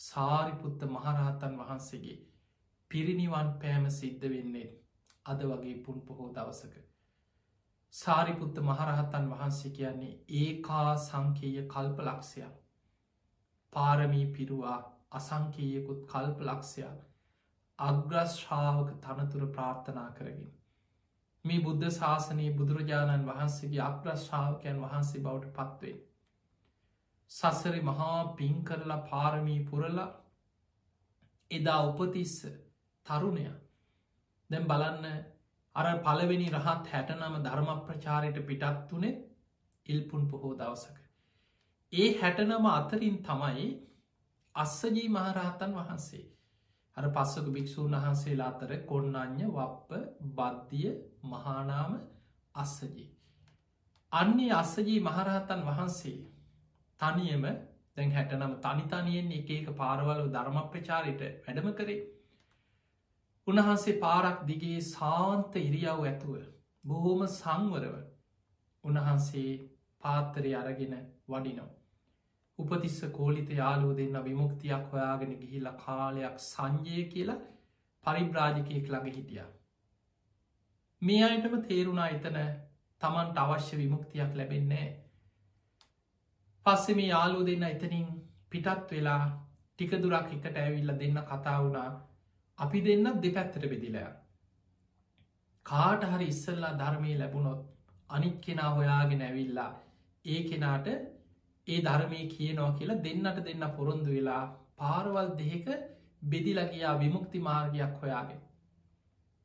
සාරිපුත්ත 0.00 0.84
මහරහතන් 0.88 1.56
වහන්සේගේ 1.58 2.18
පිරිනිවන් 2.90 3.50
පෑම 3.58 3.90
සිද්ධ 3.92 4.26
වෙන්නේ 4.28 4.68
අද 5.26 5.42
වගේ 5.44 5.76
පුන් 5.82 5.98
පොහෝ 6.02 6.30
දවසක. 6.30 6.89
සාරිපුත්ත 7.94 8.58
මහරහතන් 8.60 9.24
වහන්සේ 9.30 9.70
කියන්නේ 9.72 10.14
ඒකා 10.36 10.96
සංකේය 10.98 11.66
කල්ප 11.66 11.98
ලක්ෂයක්. 12.00 12.54
පාරමී 13.72 14.26
පිරුවා 14.28 14.78
අසංකීයකුත් 15.12 16.04
කල්ප 16.06 16.40
ලක්ෂයක් 16.42 16.98
අග්‍රශ්‍රාවක 17.78 18.90
තනතුර 18.98 19.46
ප්‍රාර්ථනා 19.48 20.10
කරගින්. 20.10 20.52
මේ 21.44 21.60
බුද්ධ 21.60 21.90
ශාසනයේ 21.92 22.52
බුදුරජාණන් 22.52 23.26
වහන්සේගේ 23.26 23.82
අප්‍රශ්ාවකයන් 23.82 24.80
වහන්සේ 24.80 25.22
බවට 25.22 25.52
පත්වේ. 25.56 25.96
සසරි 27.30 27.82
මහා 27.82 28.20
පින් 28.34 28.64
කරලා 28.64 29.00
පාරමී 29.04 29.60
පුරලා 29.64 30.08
එදා 31.50 31.80
උපතිස්ස 31.84 32.36
තරුණය 33.06 33.46
දැම් 34.50 34.64
බලන්න 34.66 35.20
අර 35.76 35.86
පලවෙනි 36.00 36.48
රහත් 36.50 36.88
හැටනම 36.88 37.36
ධර්ම 37.40 37.70
ප්‍රචාරයට 37.82 38.40
පිටත් 38.44 38.92
වනේ 38.92 39.12
ඉල්පුන් 39.86 40.26
පොහෝ 40.28 40.54
දවසක. 40.54 40.98
ඒ 41.92 42.08
හැටනම 42.16 42.66
අතරින් 42.68 43.16
තමයි 43.20 43.68
අස්සජී 44.54 45.08
මහරහතන් 45.10 45.72
වහන්සේ. 45.74 46.24
අර 46.96 47.06
පස්සක 47.10 47.46
භික්‍ෂූන් 47.50 47.96
වහන්සේලා 47.96 48.48
අතර 48.48 48.72
කොන්නඥ 48.84 49.46
වප්ප 49.50 49.90
බද්ධිය 50.34 50.92
මහානාම 51.24 51.96
අස්සජී. 52.54 53.08
අන්නේ 54.12 54.52
අස්සජී 54.52 55.00
මහරහතන් 55.00 55.60
වහන්සේ 55.64 56.18
තනියම 57.00 57.44
දැන් 57.96 58.10
හැටනම 58.12 58.54
තනිතනියෙන් 58.60 59.32
එක 59.32 59.50
එක 59.52 59.68
පාරවල 59.76 60.22
ධර්ම 60.28 60.58
ප්‍රචාරයට 60.70 61.22
වැඩම 61.44 61.70
කරේ 61.74 62.00
උන්වහන්සේ 63.46 63.98
පාරක් 63.98 64.40
දිගේ 64.46 64.80
සාන්ත 64.86 65.54
ඉරියව් 65.58 66.00
ඇතුව 66.02 66.34
බොහෝම 66.84 67.22
සංවරව 67.28 67.94
උන්වහන්සේ 68.84 69.50
පාත්තරය 70.02 70.52
අරගෙන 70.54 70.94
වඩිනෝ. 71.28 71.70
උපතිස්ස 72.58 73.00
කෝලිත 73.12 73.50
යාලෝ 73.52 73.92
දෙන්න 73.96 74.18
විමුක්තියක් 74.24 74.84
හොයාගෙන 74.92 75.32
ගිහිල්ල 75.42 75.68
කාලයක් 75.84 76.36
සංජය 76.44 77.04
කියලා 77.12 77.40
පරිබ්‍රාජකයෙක් 78.04 78.86
ළඟ 78.88 79.16
හිටිය. 79.16 79.46
මේ 81.02 81.22
අයටම 81.24 81.56
තේරුණා 81.62 82.08
එතන 82.08 82.38
තමන්ට 83.00 83.38
අවශ්‍ය 83.38 83.74
විමුක්තියක් 83.76 84.30
ලැබෙන්නේ. 84.34 84.86
පස්සෙ 86.66 86.94
මේ 86.94 87.08
යාලෝ 87.08 87.42
දෙන්න 87.46 87.64
එතනින් 87.64 88.06
පිටත් 88.52 88.86
වෙලා 88.92 89.24
ටික 89.70 89.92
දුරක් 90.02 90.32
එකට 90.36 90.56
ඇවිල්ල 90.56 90.96
දෙන්න 90.98 91.20
කතා 91.24 91.58
වුණා 91.64 91.90
අපි 92.60 92.80
දෙන්න 92.80 93.06
දෙපැත්තට 93.18 93.64
බෙදිලයා. 93.64 94.10
කාට 95.66 96.02
හරි 96.04 96.26
ඉස්සල්ලා 96.26 96.72
ධර්මය 96.74 97.12
ලැබුණොත් 97.18 97.60
අනිත් 98.10 98.36
කෙනා 98.40 98.70
හොයාගෙන 98.70 99.22
ඇවිල්ලා 99.22 99.70
ඒ 100.24 100.40
කෙනාට 100.42 100.86
ඒ 100.88 101.78
ධර්මය 101.82 102.20
කියනවා 102.28 102.72
කියලා 102.72 103.02
දෙන්නට 103.04 103.40
දෙන්න 103.44 103.64
පොරොන්දු 103.76 104.10
වෙලා 104.10 104.44
පාරවල් 104.76 105.30
දෙක 105.38 105.66
බෙදිලගයා 106.24 106.94
විමුක්ති 106.98 107.38
මාර්ගයක් 107.40 107.92
හොයාගෙන. 108.02 108.40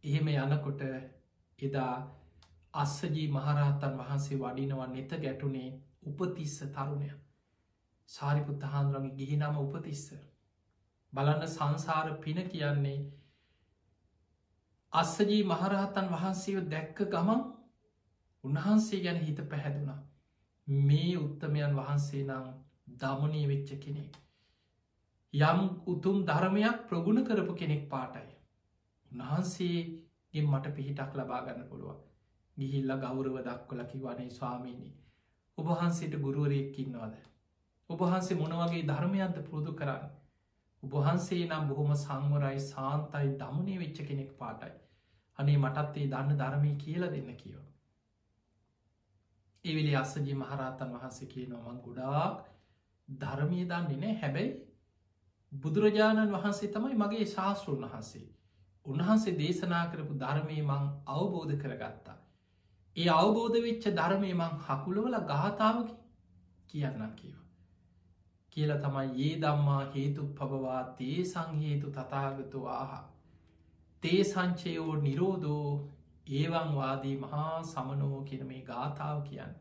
එහෙම 0.03 0.27
යනකොට 0.29 0.81
එදා 1.59 1.93
අස්සජී 2.73 3.27
මහරහතන් 3.29 3.97
වහන්සේ 3.99 4.37
වඩිනවා 4.37 4.87
නෙත 4.87 5.11
ගැටුනේ 5.19 5.69
උපතිස්ස 6.03 6.57
තරුණය. 6.69 7.09
සාරිපුත්ත 8.09 8.63
හාන්දුරගේ 8.65 9.17
ගිහි 9.17 9.37
නම 9.37 9.55
උපතිස්ස. 9.57 10.05
බලන්න 11.15 11.47
සංසාර 11.47 12.07
පින 12.19 12.39
කියන්නේ 12.45 12.97
අස්සජී 14.93 15.43
මහරහතන් 15.45 16.07
වහන්සේව 16.11 16.59
දැක්ක 16.69 16.99
ගමන් 17.07 17.41
උන්වහන්සේ 18.43 18.99
ගැන 18.99 19.19
හිත 19.21 19.39
පැහැදුනා. 19.45 19.99
මේ 20.87 21.11
උත්තමයන් 21.17 21.75
වහන්සේ 21.75 22.23
නම් 22.23 22.47
දමනී 22.97 23.45
වෙච්ච 23.47 23.71
කෙනෙක්. 23.79 24.17
යම් 25.33 25.61
උතුම් 25.87 26.17
ධර්මයක් 26.25 26.83
ප්‍රගුණ 26.87 27.23
කරපු 27.23 27.53
කෙනෙක් 27.55 27.83
පාටයි. 27.89 28.29
උන්වහන්සේගේ 29.11 30.43
මට 30.43 30.75
පිහිටක් 30.75 31.15
ලබාගන්න 31.15 31.63
පුළුවන්. 31.69 32.03
ගිහිල්ල 32.57 32.91
ගෞරව 32.99 33.35
දක්වලකි 33.43 33.97
වනේ 34.01 34.29
ස්වාමීණී 34.31 34.93
ඔබහන්සේට 35.57 36.15
ගුරුවරයෙක්කින්නවාද 36.19 37.15
ඔබහන්සේ 37.89 38.37
මොනවගේ 38.37 38.85
ධර්මයන්ත 38.85 39.37
පුරුදු 39.43 39.73
කරන්න? 39.73 40.14
උබහන්සේ 40.85 41.43
නම් 41.43 41.67
බොහොම 41.67 41.93
සංවරයි 41.97 42.59
සාන්තයි 42.63 43.29
දමනය 43.37 43.77
වෙච්ච 43.77 44.01
කෙනෙක් 44.03 44.31
පාටයි. 44.37 44.73
අනේ 45.39 45.57
මටත් 45.57 45.97
ඒ 45.97 46.07
දන්න 46.07 46.37
ධර්මය 46.37 46.71
කියලා 46.77 47.11
දෙන්න 47.11 47.31
කියව. 47.35 47.61
එවිලි 49.65 49.95
අස්සජී 49.95 50.35
මහරහතන් 50.35 50.93
වහන්සේ 50.93 51.27
කිය 51.27 51.47
නොමන් 51.47 51.81
ගොඩාක් 51.81 52.45
ධර්මය 53.07 53.59
දන්නේ 53.65 53.99
නෑ 53.99 54.15
හැබැයි 54.15 54.53
බුදුරජාණන් 55.51 56.33
වහන්සේ 56.33 56.69
තමයි 56.69 56.95
මගේ 56.95 57.25
ශාස්තෘන් 57.27 57.85
වහන්සේ. 57.85 58.27
උන්වහන්සේ 58.85 59.37
දේශනා 59.37 59.85
කරපු 59.87 60.13
ධර්මය 60.15 60.59
මං 60.63 60.83
අවබෝධ 61.07 61.55
කරගත්තා. 61.57 62.17
ඒ 62.95 63.09
අවබෝධ 63.13 63.57
වෙච්ච 63.61 63.89
ධර්මය 63.93 64.33
මං 64.33 64.61
හකුලවල 64.65 65.17
ගාථාවකි 65.25 65.95
කියන්න 66.69 67.09
කියව. 67.15 67.44
කියල 68.57 68.71
තමයි 68.77 69.09
ඒ 69.23 69.33
දම්මා 69.37 69.81
හේතු 69.93 70.25
පබවා 70.33 70.81
තේ 70.97 71.19
සංහේතු 71.25 71.89
තතාගතු 71.91 72.59
ආහ. 72.73 72.99
තේ 74.03 74.19
සංචයෝ 74.23 74.93
නිරෝධෝ 74.99 75.71
ඒවංවාදී 76.31 77.15
මහා 77.17 77.55
සමනෝ 77.65 78.19
කියන 78.23 78.45
මේ 78.47 78.61
ගාථාව 78.63 79.17
කියන්න. 79.23 79.57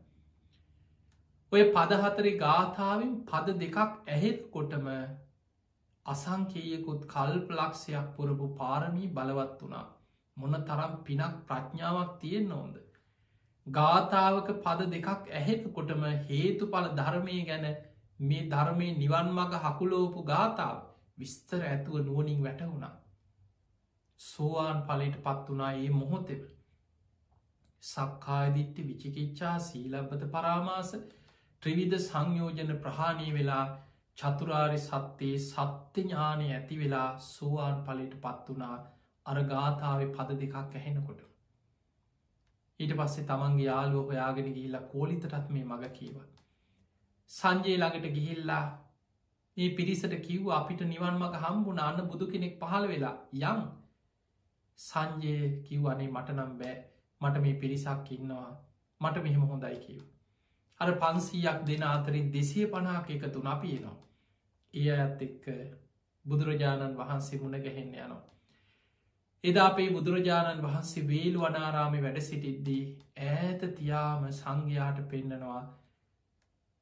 ඔය 1.51 1.63
පදහතරි 1.71 2.31
ගාථාවෙන් 2.37 3.11
පද 3.25 3.55
දෙකක් 3.57 3.77
ඇහෙත් 4.09 4.39
කොටම 4.49 4.87
අසංකේයකුත් 6.05 7.03
කල්ප 7.07 7.51
ලක්ෂයක් 7.51 8.07
පුරපු 8.15 8.47
පාරමී 8.57 9.09
බලවත් 9.09 9.57
වුණා 9.61 9.85
මොන 10.37 10.55
තරම් 10.63 10.93
පිනක් 11.03 11.35
ප්‍රඥාවක් 11.47 12.15
තියෙන් 12.21 12.47
ඕොන්ද. 12.51 12.79
ගාථාවක 13.67 14.55
පද 14.61 14.87
දෙකක් 14.89 15.29
ඇහෙත් 15.33 15.67
කොටම 15.73 16.07
හේතු 16.25 16.69
පල 16.69 16.89
ධර්මය 16.93 17.37
ගැන 17.43 17.67
මේ 18.19 18.43
ධර්මය 18.49 18.87
නිවන් 18.93 19.29
මඟ 19.29 19.55
හකුලෝපු 19.63 20.23
ගාථාව 20.23 20.77
විස්තර 21.17 21.61
ඇතුව 21.63 21.95
නුවනින් 22.01 22.43
වැටවුණා. 22.43 22.95
සෝවාන් 24.19 24.79
පලට 24.83 25.17
පත් 25.23 25.49
වනා 25.49 25.71
ඒ 25.73 25.89
මොහොතෙම. 25.91 26.43
සක්කායදිට්ටි 27.83 28.87
විචිකිච්චා 28.87 29.57
සීලබ්බත 29.59 30.23
පරාමාස 30.31 30.91
ත්‍රවිධ 31.61 31.97
සංයෝජන 31.99 32.71
ප්‍රහාණී 32.79 33.33
වෙලා 33.33 33.65
චතුරාරි 34.17 34.79
සත්තයේ 34.79 35.39
සත්‍ය 35.41 36.01
ඥානය 36.01 36.47
ඇති 36.49 36.79
වෙලා 36.79 37.09
සෝවාන් 37.21 37.79
පලට 37.83 38.21
පත් 38.21 38.55
වනා 38.55 38.77
අර 39.25 39.39
ගාථාව 39.45 40.05
පද 40.11 40.39
දෙකක් 40.41 40.55
ඇහෙනකොට. 40.57 41.21
ඊට 42.79 42.93
පස්සේ 42.93 43.25
තමන්ගේ 43.25 43.65
යාලුව 43.65 44.07
හොයාගෙන 44.07 44.49
ගිහිල්ලා 44.49 44.87
කෝලිතටත් 44.87 45.49
මේ 45.49 45.65
මඟ 45.65 45.93
කීවත්. 45.93 46.44
සංජය 47.31 47.75
ළඟට 47.75 48.07
ගිහිල්ලා 48.11 48.65
ඒ 49.57 49.69
පිරිසට 49.71 50.13
කිව් 50.21 50.51
අපිට 50.51 50.81
නිවන් 50.83 51.17
මක 51.17 51.41
හම්බුන 51.43 51.79
අන්න 51.79 51.99
බුදු 52.07 52.25
කෙනෙක් 52.27 52.59
පහළ 52.59 52.85
වෙලා 52.87 53.15
යම් 53.43 53.61
සංජය 54.79 55.35
කිව්වනේ 55.63 56.09
මට 56.09 56.29
නම් 56.31 56.51
බෑ 56.57 56.75
මට 57.21 57.41
මේ 57.41 57.55
පිරිසක් 57.55 58.11
ඉන්නවා 58.11 58.49
මට 59.01 59.23
මෙහෙම 59.23 59.43
හොඳයි 59.43 59.77
කිව්. 59.77 60.01
අර 60.79 60.89
පන්සීයක් 60.95 61.59
දෙන 61.63 61.83
අතරින් 61.85 62.27
දෙසිය 62.31 62.65
පනාක 62.67 63.09
එකතු 63.09 63.39
නපියනවා. 63.41 63.97
ඒ 64.73 64.89
ඇත් 64.93 65.21
එක්ක 65.21 65.45
බුදුරජාණන් 66.25 66.97
වහන්සේ 66.97 67.39
මුණ 67.39 67.57
ගැහෙන්න 67.59 67.95
යනවා. 67.95 68.23
එදා 69.43 69.65
අපේ 69.65 69.89
බුදුරජාණන් 69.91 70.61
වහන්සේ 70.61 71.07
වේල් 71.07 71.35
වනාරාමි 71.37 71.99
වැඩ 72.01 72.19
සිටිද්දී 72.21 72.83
ඈත 73.23 73.65
තියාම 73.73 74.23
සංඝයාට 74.33 75.01
පෙන්නනවා 75.09 75.61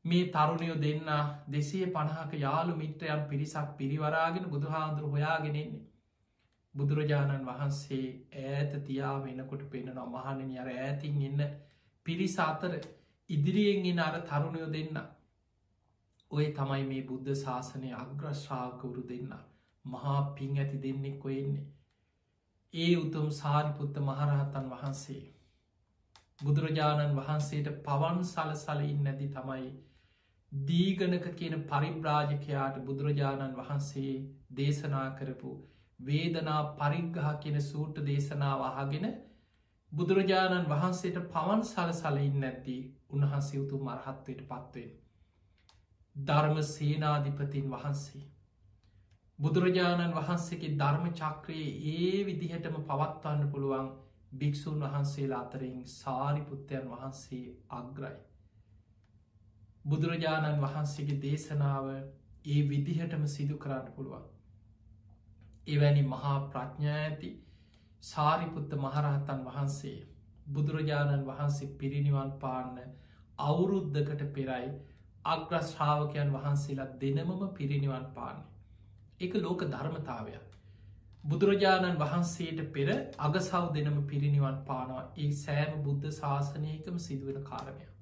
මේ 0.05 0.23
තරුණයෝ 0.27 0.77
දෙන්න 0.77 1.09
දෙසේ 1.47 1.85
පණහක 1.87 2.31
යාළු 2.37 2.75
මිත්‍රයන් 2.75 3.21
පිරිසක් 3.27 3.67
පිරිවරාගෙන 3.77 4.49
බුදුහාන්දුර 4.49 5.09
හොයාගෙනෙන්නේ. 5.09 5.83
බුදුරජාණන් 6.73 7.45
වහන්සේ 7.45 8.05
ඈත 8.41 8.73
තියා 8.85 9.15
වෙනකොට 9.19 9.63
පෙනෙනවා 9.69 10.07
මහණනි 10.07 10.59
අර 10.59 10.69
ඇතින් 10.69 11.21
එන්න 11.21 11.41
පිරිස 12.05 12.37
අතර 12.41 12.73
ඉදිරියෙන් 13.29 13.85
එන 13.85 13.99
අර 13.99 14.15
තරුණයෝ 14.23 14.69
දෙන්න. 14.69 14.97
ඔය 16.31 16.45
තමයි 16.51 16.83
මේ 16.83 17.03
බුද්ධ 17.03 17.31
ශාසනය 17.35 17.93
අග්‍රශ්‍රාකවුරු 17.95 19.03
දෙන්න 19.07 19.31
මහා 19.85 20.19
පින් 20.33 20.57
ඇති 20.57 20.81
දෙන්නෙක් 20.81 21.17
කොයෙන්නේ. 21.19 21.65
ඒ 22.73 22.93
උතුම් 22.97 23.31
සාරිපුත්ත 23.33 23.95
මහරහතන් 24.01 24.69
වහන්සේ. 24.69 25.23
බුදුරජාණන් 26.41 27.17
වහන්සේට 27.17 27.67
පවන් 27.83 28.23
සල 28.25 28.53
සලයින් 28.57 29.03
නැති 29.03 29.27
තමයි 29.29 29.67
දීගනක 30.53 31.27
කියන 31.33 31.55
පරිබ්‍රාජකයාට 31.65 32.75
බුදුරජාණන් 32.83 33.55
වහන්සේ 33.55 34.15
දේශනා 34.53 35.05
කරපු 35.15 35.53
වේදනා 35.99 36.61
පරිග්ගහ 36.75 37.29
කියන 37.39 37.61
සූට 37.63 38.01
දේශනාව 38.03 38.61
අහගෙන 38.63 39.07
බුදුරජාණන් 39.91 40.67
වහන්සේට 40.67 41.17
පවන් 41.29 41.63
සල 41.63 41.93
සලයින් 41.93 42.37
නැද්දී 42.39 42.81
උන්වහන්සේ 43.09 43.59
උතු 43.59 43.79
මරහත්වයට 43.79 44.43
පත්වෙන්. 44.43 44.91
ධර්ම 46.15 46.61
සේනාධිපතින් 46.67 47.71
වහන්සේ. 47.71 48.21
බුදුරජාණන් 49.39 50.13
වහන්සේගේ 50.13 50.75
ධර්ම 50.75 51.07
චක්‍රයේ 51.13 51.71
ඒ 51.93 52.25
විදිහටම 52.25 52.77
පවත්වන්න 52.83 53.49
පුළුවන් 53.49 53.89
භික්‍ෂූන් 54.35 54.79
වහන්සේලා 54.81 55.41
අතරින් 55.41 55.81
සාරිපුත්තයන් 55.91 56.85
වහන්සේ 56.89 57.43
අග්‍රයි. 57.71 58.15
බුදුරජාණන් 59.85 60.61
වහන්සේගේ 60.61 61.21
දේශනාව 61.21 61.87
ඒ 61.91 62.61
විදිහටම 62.65 63.25
සිදු 63.27 63.57
කරන්න 63.57 63.89
පුළුවන්. 63.91 64.25
එවැනි 65.67 66.03
මහා 66.05 66.37
ප්‍රඥා 66.47 66.95
ඇති 66.99 67.31
සාරිපුත්ත 68.03 68.77
මහරහතන් 68.77 69.43
වහන්සේ 69.45 69.99
බුදුරජාණන් 70.49 71.25
වහන්සේ 71.25 71.75
පිරිනිවන් 71.75 72.31
පාන්න 72.39 72.79
අවුරුද්ධකට 73.39 74.25
පෙරයි 74.31 74.71
අග්‍රශ්‍රාවකයන් 75.25 76.33
වහන්සේලා 76.33 76.89
දෙනමම 76.97 77.45
පිරිනිවන් 77.53 78.09
පාන්න. 78.13 78.43
එක 79.19 79.35
ලෝක 79.37 79.63
ධර්මතාවයක්. 79.67 80.49
බුදුරජාණන් 81.23 81.99
වහන්සේට 81.99 82.61
පෙර 82.71 82.89
අගසව් 83.19 83.71
දෙනම 83.73 83.99
පිරිනිවන් 84.05 84.57
පානවා 84.65 85.03
ඒ 85.17 85.31
සෑම 85.37 85.81
බුද්ධ 85.83 86.07
ශාසනයකම 86.13 86.97
සිදුවෙන 86.99 87.43
කාරණය. 87.45 87.92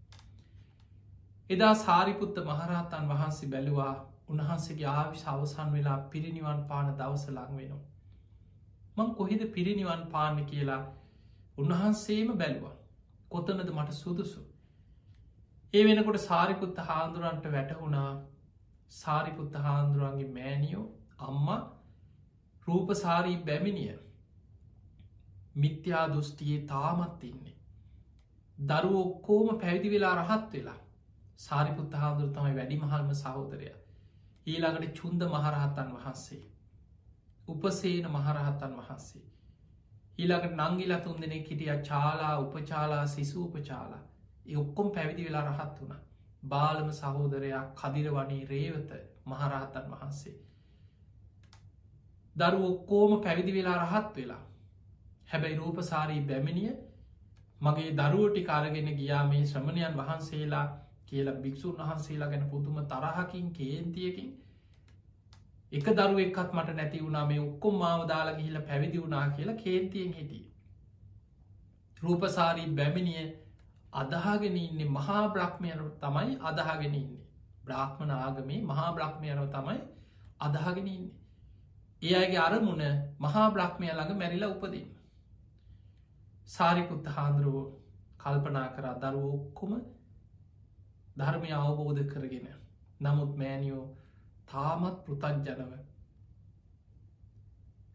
එදා 1.52 1.74
සාරිපුත්ත 1.78 2.38
මහරහතන් 2.42 3.08
වහන්සේ 3.08 3.50
බැලුවා 3.50 3.94
උන්වහන්සේගේ 4.30 4.90
ආවිශ 4.90 5.24
අවසන් 5.28 5.72
වෙලා 5.72 5.98
පිරිනිවන් 6.10 6.60
පාන 6.68 6.92
දවස 6.96 7.26
ලං 7.30 7.56
වෙනවා. 7.56 7.82
මං 8.98 9.10
කොහෙද 9.14 9.42
පිරිනිවන් 9.50 10.04
පාන්න 10.08 10.38
කියලා 10.46 10.82
උන්වහන්සේම 11.58 12.30
බැලුවා 12.36 12.76
කොතනද 13.30 13.70
මට 13.70 13.92
සුදුසු. 13.94 14.42
ඒ 15.74 15.84
වෙනකොට 15.86 16.20
සාරිපුත්ත 16.22 16.78
හාන්දුරන්ට 16.82 17.46
වැටහුණා 17.50 18.12
සාරිපුත්ත 18.92 19.58
හාන්දුරුවන්ගේ 19.60 20.30
මෑනියෝ 20.30 20.86
අම්මා 21.22 21.60
රූපසාරී 22.68 23.38
බැමිණිය 23.42 23.98
මිත්‍යා 25.56 26.06
දෘෂ්ටියේ 26.08 26.62
තාමත් 26.68 27.24
ඉන්නේ. 27.24 27.58
දරු 28.58 28.92
ඔක්කෝම 29.00 29.48
පැවිදි 29.58 29.90
වෙලා 29.90 30.16
රහත් 30.18 30.50
වෙලා 30.54 30.81
සාරිපුත්ත 31.42 31.94
හාදුර 31.96 32.30
තමයි 32.30 32.54
වැඩි 32.56 32.78
මහල්ම 32.78 33.10
සහෝදරය. 33.16 33.72
ඊළඟට 34.48 34.94
චුන්ද 34.98 35.22
මහරහතන් 35.28 35.90
වහන්සේ. 35.96 36.44
උපසේන 37.48 38.08
මහරහතන් 38.10 38.78
වහන්සේ. 38.78 39.26
ඊළඟට 40.20 40.56
නංගිල 40.60 40.94
තුන් 41.00 41.22
දෙනෙ 41.22 41.38
හිටිය 41.40 41.74
චාලා 41.84 42.36
උපචාලා 42.40 43.06
සිසු 43.08 43.46
උපචාලා 43.46 44.04
ඔක්කොම් 44.58 44.88
පැවිදි 44.92 45.26
වෙලා 45.26 45.46
රහත් 45.48 45.82
වුණ. 45.82 46.00
බාලම 46.46 46.90
සහෝදරයක් 46.92 47.74
කදිර 47.76 48.08
වනේ 48.12 48.46
රේවත 48.46 48.92
මහරහතන් 49.26 49.92
වහන්සේ. 49.92 50.38
දරු 52.36 52.60
ඔක්කෝම 52.68 53.12
පැවිදි 53.22 53.54
වෙලා 53.54 53.78
රහත් 53.80 54.16
වෙලා. 54.16 54.44
හැබැයි 55.28 55.58
රූපසාරී 55.58 56.22
බැමිණිය 56.24 56.72
මගේ 57.62 57.92
දරුවටි 57.94 58.42
කාරගෙන 58.44 58.90
ගියා 58.96 59.24
මේ 59.26 59.44
ශ්‍රමණයන් 59.46 59.98
වහන්සේලා 59.98 60.66
කියලා 61.12 61.40
භික්‍ෂූන් 61.40 61.78
වහන්සේලා 61.80 62.30
ගැන 62.30 62.46
පුදුම 62.50 62.78
තරහකින් 62.88 63.48
කේන්තියකින් 63.54 64.30
එක 65.72 65.86
දරුව 65.92 66.20
එක්කත් 66.20 66.54
මට 66.54 66.74
නැති 66.74 67.00
වුණා 67.00 67.26
මේ 67.26 67.42
ඔක්කොම් 67.42 67.76
මාව 67.78 68.02
දාලා 68.06 68.36
ගිහිල 68.36 68.58
පැවිදි 68.64 69.02
වුණා 69.02 69.26
කියලා 69.30 69.58
කේන්තියෙන් 69.58 70.14
හිටිය. 70.14 70.44
රූපසාරී 71.98 72.68
බැමිණිය 72.74 73.26
අදහාගෙන 73.94 74.58
ඉන්නේ 74.58 74.90
මහා 74.90 75.24
බ්‍රහ්මයන 75.30 75.82
තමයි 76.00 76.38
අදහාගෙන 76.42 76.96
ඉන්නේ. 76.96 77.22
බ්‍රාහ්මණ 77.64 78.12
ආගමේ 78.18 78.62
මහා 78.64 78.90
බ්‍රහ්මයනව 78.94 79.46
තමයි 79.50 79.80
අදහගෙන 80.40 80.88
ඉන්නේ. 80.88 81.16
ඒ 82.02 82.16
අයගේ 82.16 82.40
අරමුණ 82.40 82.84
මහා 83.20 83.48
බ්‍රහ්මය 83.52 83.88
ළඟ 83.90 84.20
මැරිලා 84.20 84.50
උපදන්න. 84.50 84.88
සාරිපුත්ත 86.48 87.10
හාන්දුරුවෝ 87.10 87.66
කල්පනා 88.18 88.68
කරා 88.70 88.96
දරුව 89.02 89.34
ඔක්කොම 89.34 89.74
ධර්මය 91.18 91.50
අවබෝධ 91.54 92.02
කරගෙන 92.06 92.48
නමුත් 93.02 93.32
මෑනියෝ 93.38 93.86
තාමත් 94.48 94.98
පෘතජ්ජනව 95.06 95.74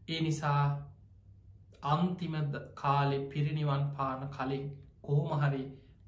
ඒ 0.09 0.21
නිසා 0.21 0.61
අන්තිම 1.87 2.37
කාලෙ 2.75 3.19
පිරිනිවන් 3.29 3.85
පාන 3.93 4.23
කලින් 4.31 4.65
කොහොමහරි 5.03 5.65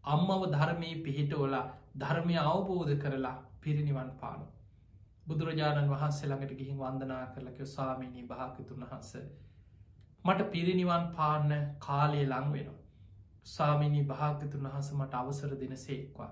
අම්මව 0.06 0.42
ධර්මය 0.50 0.90
පිහිටවලා 1.04 1.66
ධර්මය 1.96 2.36
අවබෝධ 2.44 2.94
කරලා 2.96 3.36
පිරිනිවන් 3.62 4.10
පානු. 4.20 4.46
බුදුරජාණන් 5.26 5.90
වහන්සේ 5.90 6.28
ළඟට 6.28 6.58
ගිහින් 6.58 6.78
වන්දනා 6.78 7.24
කරලක 7.32 7.58
ස්වාමීණී 7.66 8.26
භාකතුන් 8.26 8.82
වහන්ස 8.82 9.12
මට 10.24 10.50
පිරිනිවන් 10.50 11.04
පාන්න 11.12 11.50
කාලය 11.78 12.22
ලං 12.24 12.52
වෙනවා. 12.52 12.78
ස්වාමිනී 13.46 14.04
භාගතුන් 14.04 14.64
වහස 14.64 14.92
මට 14.92 15.14
අවසර 15.14 15.52
දෙන 15.56 15.76
සේක්වා. 15.78 16.30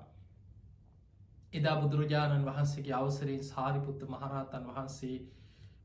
එදා 1.56 1.76
බුදුරජාණන් 1.78 2.46
වහන්සේගේ 2.46 2.94
අවසරයෙන් 2.94 3.44
සාරිපුත්ත 3.44 4.02
මහරහතන් 4.06 4.66
වහන්සේ 4.66 5.16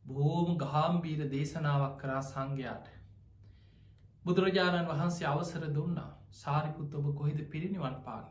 බෝම 0.08 0.50
ගාම්බීර 0.58 1.22
දේශනාවක් 1.28 1.96
කරා 1.98 2.22
සංඝයාට. 2.24 2.88
බුදුරජාණන් 4.26 4.88
වහන්සේ 4.88 5.28
අවසර 5.28 5.64
දුන්නා 5.72 6.10
සාරිපුත්ත 6.34 6.96
ඔබ 6.96 7.08
කොහිද 7.16 7.40
පිරිනිවන් 7.48 7.98
පාන. 8.02 8.26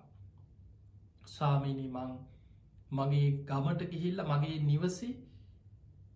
ස්වාමීනී 1.29 1.91
මං 1.91 2.13
මගේ 2.93 3.31
ගමට 3.45 3.89
ගිහිල්ල 3.89 4.23
මගේ 4.27 4.59
නිවසි 4.63 5.11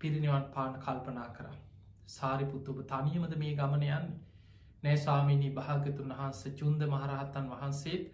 පිරිනිවන් 0.00 0.46
පාන 0.50 0.72
කල්පනා 0.78 1.28
කර 1.30 1.48
සාරිපුත්ත 2.08 2.68
ඔබ 2.68 2.80
තනියමද 2.86 3.36
මේ 3.36 3.52
ගමන 3.54 3.84
යන්න 3.90 4.08
නෑස්වාමිනී 4.82 5.52
භාගතුන් 5.52 6.10
වහන්ස 6.12 6.40
චුන්ද 6.56 6.82
මහරහත්තන් 6.86 7.46
වහන්සේත් 7.50 8.04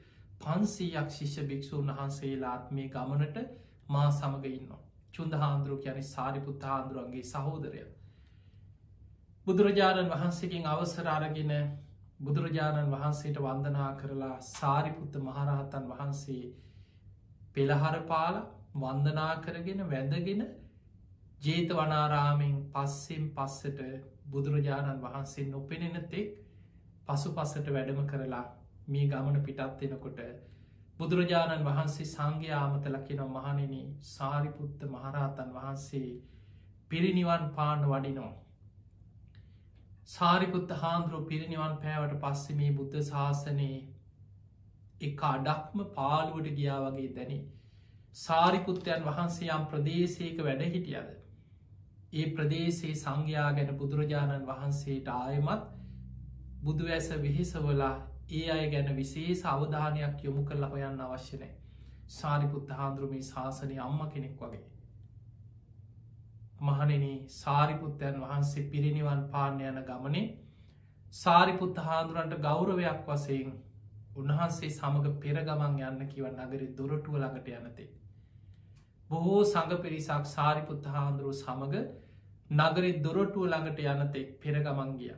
පන්සීයක් 0.41 1.11
ශිෂ්‍ය 1.11 1.43
භික්‍ෂූන් 1.45 1.91
වහන්සේලාත් 1.91 2.71
මේ 2.71 2.89
ගමනට 2.91 3.41
මා 3.89 4.09
සමග 4.11 4.45
ඉන්න 4.51 4.71
චුන්ද 5.15 5.35
හාන්දුරුව 5.35 5.87
යන 5.87 6.03
සාරිපුත්ත 6.07 6.63
හාන්දුරුවන්ගේ 6.65 7.25
සහෝදරය. 7.25 7.83
බුදුරජාණන් 9.47 10.11
වහන්සේකින් 10.11 10.69
අවසරාරගෙන 10.69 11.53
බුදුරජාණන් 12.21 12.93
වහන්සේට 12.93 13.41
වන්දනා 13.41 13.91
කරලා 13.97 14.37
සාරිපුත්ත 14.47 15.19
මහරහතන් 15.19 15.91
වහන්සේ 15.91 16.45
පෙළහර 17.55 17.97
පාල 18.05 18.41
වන්දනා 18.77 19.33
කරගෙන 19.39 19.85
වැඳගෙන 19.87 20.43
ජේත 21.41 21.71
වනාරාමෙන් 21.73 22.57
පස්සෙන් 22.71 23.29
පස්සට 23.33 23.81
බුදුරජාණන් 24.29 25.03
වහන්සේ 25.03 25.47
නොපෙනෙන 25.49 26.01
තෙක් 26.07 26.33
පසු 27.07 27.29
පස්සට 27.33 27.71
වැඩම 27.71 28.03
කරලා 28.07 28.47
මේ 28.91 29.09
ගමන 29.09 29.39
පිටත්වෙනකොට 29.43 30.21
බුදුරජාණන් 30.99 31.67
වහන්සේ 31.67 32.07
සංඝයාමතලකින 32.07 33.23
මහනෙන 33.29 33.95
සාරිපුත්ත 34.09 34.83
මහරහතන් 34.89 35.53
වහන්සේ 35.53 36.09
පිරිනිවන් 36.91 37.47
පාන්න 37.53 37.87
වඩිනෝ. 37.87 38.33
සාරිපුත්ත 40.09 40.77
හාන්දුරුව 40.79 41.25
පිරිනිවන් 41.27 41.79
පෑවට 41.79 42.21
පස්සෙ 42.21 42.55
මේ 42.55 42.75
බුද්ධ 42.75 43.01
ශාසනයේ 43.05 43.81
එක 45.03 45.25
අඩක්ම 45.27 45.83
පාලුවට 45.95 46.53
ගියා 46.55 46.79
වගේ 46.83 47.09
දැනේ 47.15 47.43
සාරිපුත්තයන් 48.17 49.05
වහන්සේ 49.05 49.51
යම් 49.51 49.67
ප්‍රදේශයක 49.67 50.41
වැඩ 50.41 50.65
හිටියද 50.69 51.11
ඒ 52.13 52.27
ප්‍රදේශයේ 52.33 52.97
සංඝයා 52.97 53.51
ගැන 53.53 53.77
බුදුරජාණන් 53.77 54.47
වහන්සේට 54.47 55.11
ආයමත් 55.11 55.69
බුදුවැස 56.63 57.11
වෙහෙසවලා 57.19 57.95
ඒ 58.33 58.51
අය 58.51 58.67
ගැන 58.71 58.91
විශේෂ 58.95 59.47
අවධානයක් 59.49 60.25
යොමු 60.25 60.43
කළ 60.45 60.67
හොයන්න 60.67 61.01
අවශ්‍යනෑ 61.03 61.55
සාරිපුත්ත 62.11 62.69
හාන්දුරුමේ 62.73 63.23
ශාසනය 63.25 63.79
අම්ම 63.81 64.03
කෙනෙක් 64.09 64.37
වගේ 64.39 64.61
මහනෙන 66.63 67.07
සාරිපුත්තයන් 67.33 68.21
වහන්සේ 68.21 68.69
පිරිනිවන් 68.69 69.25
පාන්න 69.31 69.61
යන 69.63 69.81
ගමනේ 69.85 70.27
සාරිපුත්ත 71.15 71.81
හාදුරන්ට 71.81 72.37
ගෞරවයක් 72.41 73.01
වසයෙන් 73.07 73.57
උන්වහන්සේ 74.17 74.71
සමඟ 74.71 75.17
පෙරගමන් 75.19 75.81
යන්න 75.83 76.05
කිව 76.09 76.29
නගර 76.29 76.63
දොරටුව 76.75 77.17
ළඟට 77.17 77.49
යනතේ. 77.51 77.89
බොහෝ 79.11 79.41
සඟ 79.45 79.81
පිරිසක් 79.81 80.29
සාරිපුත්ත 80.29 80.87
හාන්දුරුව 80.89 81.35
සමඟ 81.37 81.77
නගරෙ 82.51 82.93
දොරටුව 83.01 83.45
ළඟට 83.47 83.83
යනතෙක් 83.87 84.31
පෙරගමන් 84.41 84.95
ගිය. 84.97 85.13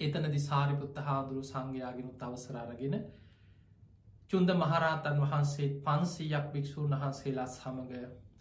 එතනදි 0.00 0.40
සාරිපුත්ත 0.40 0.98
හාදුරු 1.00 1.42
සංඝයාගෙන 1.42 2.08
තවසරාරගෙන 2.14 2.96
චුන්ද 4.30 4.50
මහරහතන් 4.54 5.20
වහන්සේ 5.22 5.68
පන්සීයක් 5.82 6.46
භික්‍ෂූන් 6.52 6.94
වහන්සේලා 6.94 7.46
සමඟ 7.48 7.94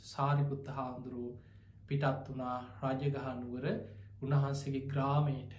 සාරිපුත්ත 0.05 0.67
හාමුදුරුව 0.69 1.31
පිටත් 1.87 2.29
වනා 2.29 2.57
රජගහනුවර 2.83 3.65
උන්වහන්සේගේ 4.21 4.83
ග්‍රාමයට 4.87 5.55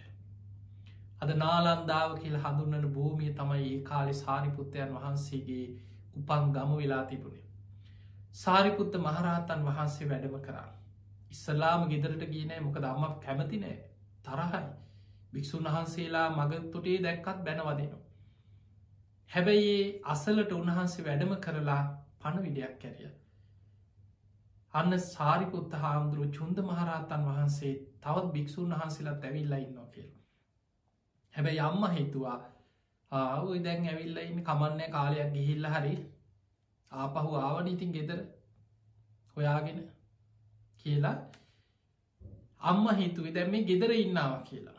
අද 1.20 1.30
නාලන්දාව 1.36 2.14
කියල 2.16 2.38
හඳුන්නන 2.38 2.88
භූමිය 2.92 3.34
තමයි 3.34 3.66
ඒ 3.66 3.82
කාලෙ 3.84 4.14
සාරිපුත්තයන් 4.16 4.90
වහන්සේගේ 4.94 5.66
උපන් 6.16 6.50
ගම 6.52 6.72
වෙලා 6.76 7.04
තිබුණේ. 7.06 7.44
සාරිපුත්ත 8.34 8.98
මහරහතන් 9.00 9.60
වහන්සේ 9.64 10.08
වැඩම 10.08 10.36
කරා. 10.42 10.70
ඉස්සලාම 11.30 11.86
ගෙදරට 11.88 12.26
ගීනෑ 12.28 12.60
මොකද 12.62 12.84
අම්ම 12.86 13.14
කැමති 13.20 13.60
නෑ 13.60 13.78
තරහයි 14.24 14.66
භික්‍ෂූන් 15.32 15.66
වහන්සේලා 15.66 16.28
මගතොටේ 16.30 16.96
දැක්කත් 17.02 17.44
බැනවදනවා. 17.44 18.02
හැබැයි 19.30 19.76
අසලට 20.06 20.52
උන්වහන්සේ 20.52 21.04
වැඩම 21.04 21.32
කරලා 21.40 21.82
පණ 22.20 22.42
විඩයක් 22.42 22.74
කැරිය. 22.78 23.12
අන්න 24.74 24.98
සාරිපුත්ත 25.04 25.72
හාමුදුරුව 25.76 26.32
චුන්ද 26.32 26.58
මහරහතන් 26.62 27.26
වහන්සේ 27.26 27.74
තවත් 28.00 28.32
භික්‍ෂූන් 28.32 28.74
වහන්සේලා 28.74 29.16
ඇවිල්ලා 29.22 29.60
ඉන්නවා 29.60 29.88
කියලා. 29.88 30.22
හැබැයි 31.34 31.60
අම්ම 31.60 31.82
හිතුවා 31.92 32.38
ආව 33.12 33.48
දැන් 33.62 33.86
ඇවිල්ල 33.86 34.18
ඉන්න 34.20 34.42
කමන්න 34.42 34.92
කාලයක් 34.92 35.32
ගිහිල්ල 35.32 35.66
හරි 35.68 35.94
ආපහු 36.92 37.34
ආවන 37.38 37.68
ඉතින් 37.68 37.92
ගෙදර 37.92 38.20
හොයාගෙන 39.36 39.80
කියලා 40.80 41.16
අම්ම 42.62 42.86
හිතුවේ 42.96 43.34
දැම් 43.34 43.50
මේ 43.50 43.64
ගෙදර 43.64 43.90
ඉන්නාව 43.96 44.34
කියලා 44.44 44.75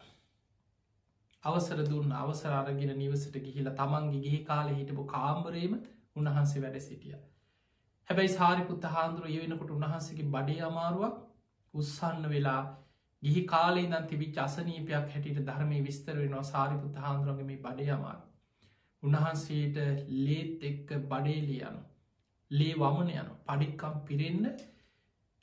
අවසර 1.47 1.79
දුන්න 1.85 2.11
අවසර 2.15 2.53
අරගෙන 2.53 2.91
නිවසට 2.95 3.35
ගිහිලා 3.41 3.75
තමන්ගේ 3.75 4.21
ගිහි 4.21 4.39
කාලෙ 4.43 4.73
හිටපු 4.73 5.05
කාම්බරේම 5.07 5.73
උන්වහන්සේ 6.15 6.61
වැඩ 6.61 6.79
සිටිය. 6.81 7.15
හැබැයි 8.09 8.33
සාරිපුත්ත 8.33 8.89
හාන්දුර 8.89 9.25
ඒ 9.27 9.39
වෙනකොට 9.39 9.71
උන්වහන්සේගේ 9.71 10.27
බඩේ 10.29 10.61
අමාරුවක් 10.63 11.17
උත්සන්න 11.73 12.29
වෙලා 12.29 12.61
ගිහි 13.23 13.43
කාලේ 13.45 13.85
දන් 13.85 14.07
තිබිච් 14.07 14.39
අසනීපයක් 14.39 15.07
හැටියට 15.07 15.43
ධර්මය 15.45 15.83
විස්තර 15.83 16.15
වෙනවා 16.15 16.45
සාරිපුත්ත 16.45 16.97
හාන්දුරගම 16.97 17.51
බඩේ 17.59 17.91
අමාරු. 17.91 18.23
උන්වහන්සේට 19.03 19.77
ලේත් 20.19 20.63
එක්ක 20.63 20.89
බඩේලිය 21.05 21.61
යනු. 21.63 21.81
ලේ 22.51 22.75
වමන 22.75 23.09
යන 23.13 23.31
පඩික්කම් 23.45 23.95
පිරෙන්න 24.05 24.45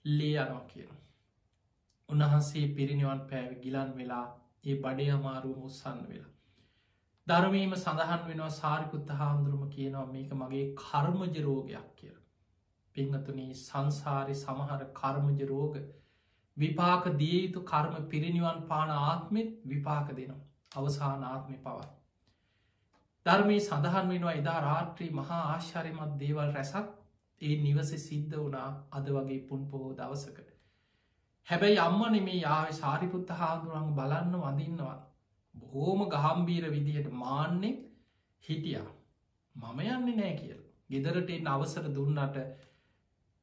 ලේ 0.04 0.36
යනවා 0.36 0.64
කියන. 0.68 0.94
උන්වහන්සේ 2.08 2.66
පිරිනිවන් 2.70 3.20
පෑව 3.28 3.52
ගිලන් 3.60 3.92
වෙලා 3.96 4.26
ඒ 4.64 4.76
බඩේ 4.80 5.10
අමාරුව 5.10 5.56
මුස්සන්න 5.58 6.00
වෙලා. 6.08 6.32
ධර්මීම 7.26 7.74
සඳහන් 7.74 8.22
වෙනවා 8.24 8.52
සාරිපුත්ත 8.52 9.12
හාමුදුරුම 9.14 9.64
කියනවා 9.70 10.06
මේක 10.08 10.32
මගේ 10.34 10.64
කර්මජ 10.76 11.36
රෝගයක් 11.40 11.90
කියල. 11.96 12.16
පිංහතුනී 12.96 13.52
සංසාරි 13.58 14.34
සමහර 14.36 14.82
කර්මජ 14.94 15.44
රෝග 15.46 15.78
විපාක 16.56 17.10
දියයුතු 17.16 17.64
කර්ම 17.64 18.08
පිරිනිවන් 18.08 18.64
පාන 18.66 18.96
ආත්මෙත් 18.96 19.54
විපාක 19.66 20.10
දෙනවා 20.12 20.42
අවසාන 20.76 21.24
ආත්මය 21.24 21.58
පවා. 21.58 21.86
ධර්මී 23.26 23.60
සඳහන් 23.60 24.08
වෙනවා 24.08 24.34
එදා 24.34 24.58
රාත්‍රී 24.62 25.10
මහා 25.12 25.40
ආශ්චරයමත් 25.44 26.18
දේවල් 26.18 26.52
රැසක් 26.52 26.90
ඒ 27.40 27.54
නිවස 27.58 27.94
සිද්ධ 28.00 28.36
වනා 28.38 28.68
අද 28.92 29.06
වගේ 29.10 29.40
පුන් 29.48 29.62
පොහෝ 29.66 29.92
දවසකට. 29.94 30.53
හැබැයි 31.48 31.78
අම්ම 31.78 32.02
නෙමේ 32.08 32.38
යාව 32.38 32.68
සාරිපුත්ත 32.72 33.30
හාදුරන් 33.32 33.88
බලන්න 33.94 34.34
වඳින්නවා. 34.38 34.98
බොහෝම 35.54 36.00
ගහම්බීර 36.08 36.64
විදිහට 36.70 37.08
මාන්නෙ 37.14 37.70
හිටියා. 38.44 38.90
මම 39.54 39.80
යන්නේ 39.86 40.16
නෑ 40.16 40.34
කියල. 40.36 40.60
ගෙදරට 40.90 41.30
එන්න 41.30 41.48
අවසර 41.48 41.86
දුන්නට 41.90 42.36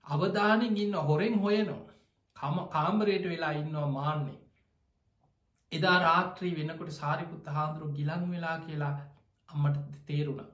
අවධානින් 0.05 0.77
ඉන්න 0.77 0.95
හොරෙන් 1.01 1.35
හොයනවා. 1.37 1.91
කම 2.37 2.57
කාම්බරයට 2.69 3.25
වෙලා 3.25 3.51
ඉන්නවා 3.53 3.89
මාන්නේ. 3.89 4.39
එදා 5.71 5.97
රාත්‍රී 5.99 6.53
වෙනකොට 6.55 6.91
සාරිපුත්ත 6.93 7.47
හාදුරු 7.47 7.91
ගිලන් 7.91 8.23
වෙලා 8.31 8.57
කියලා 8.59 8.93
අම්මට 9.49 9.77
තේරුණ. 10.05 10.49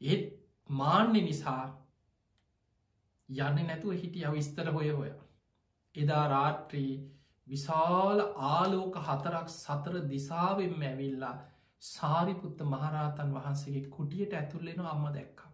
ඒත් 0.00 0.24
මාන්‍ය 0.70 1.20
නිසා 1.20 1.62
යන්න 3.28 3.62
නැතුව 3.62 3.92
හිටිය 3.94 4.26
විස්තර 4.30 4.68
හොය 4.70 4.90
හොයා. 4.90 5.25
එදා 5.96 6.24
රාත්‍රී 6.28 6.92
විශාල 7.46 8.22
ආලෝක 8.46 8.96
හතරක් 9.02 9.48
සතර 9.52 9.98
දිසාවෙන්ම 10.06 10.80
ඇවිල්ලා 10.84 11.34
සාරිපුත්ත 11.82 12.62
මහරහතන් 12.66 13.34
වහන්සේගේ 13.34 13.90
කුටියට 13.90 14.32
ඇතුල්ලෙන 14.34 14.80
අම්ම 14.86 15.04
දැක්ක. 15.10 15.44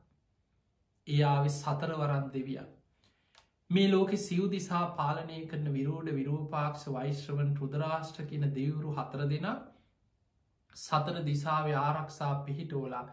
එයාව 1.06 1.48
සතරවරන් 1.50 2.30
දෙවිය. 2.30 2.62
මේ 3.70 3.88
ලෝකෙ 3.88 4.16
සිව් 4.18 4.44
දිසා 4.50 4.84
පාලනය 4.92 5.38
කරන 5.46 5.68
විරෝඩ 5.70 6.08
විරූපාක්ෂ 6.12 6.88
වෛශ්‍රවන් 6.90 7.52
රුදරාෂ්ට්‍ර 7.56 8.26
කියන 8.26 8.46
දෙවුරු 8.52 8.90
හතර 8.92 9.22
දෙෙන 9.26 9.48
සතර 10.76 11.22
දිසාව 11.24 11.70
ආරක්ෂා 11.78 12.34
පිහිටෝලා 12.42 13.06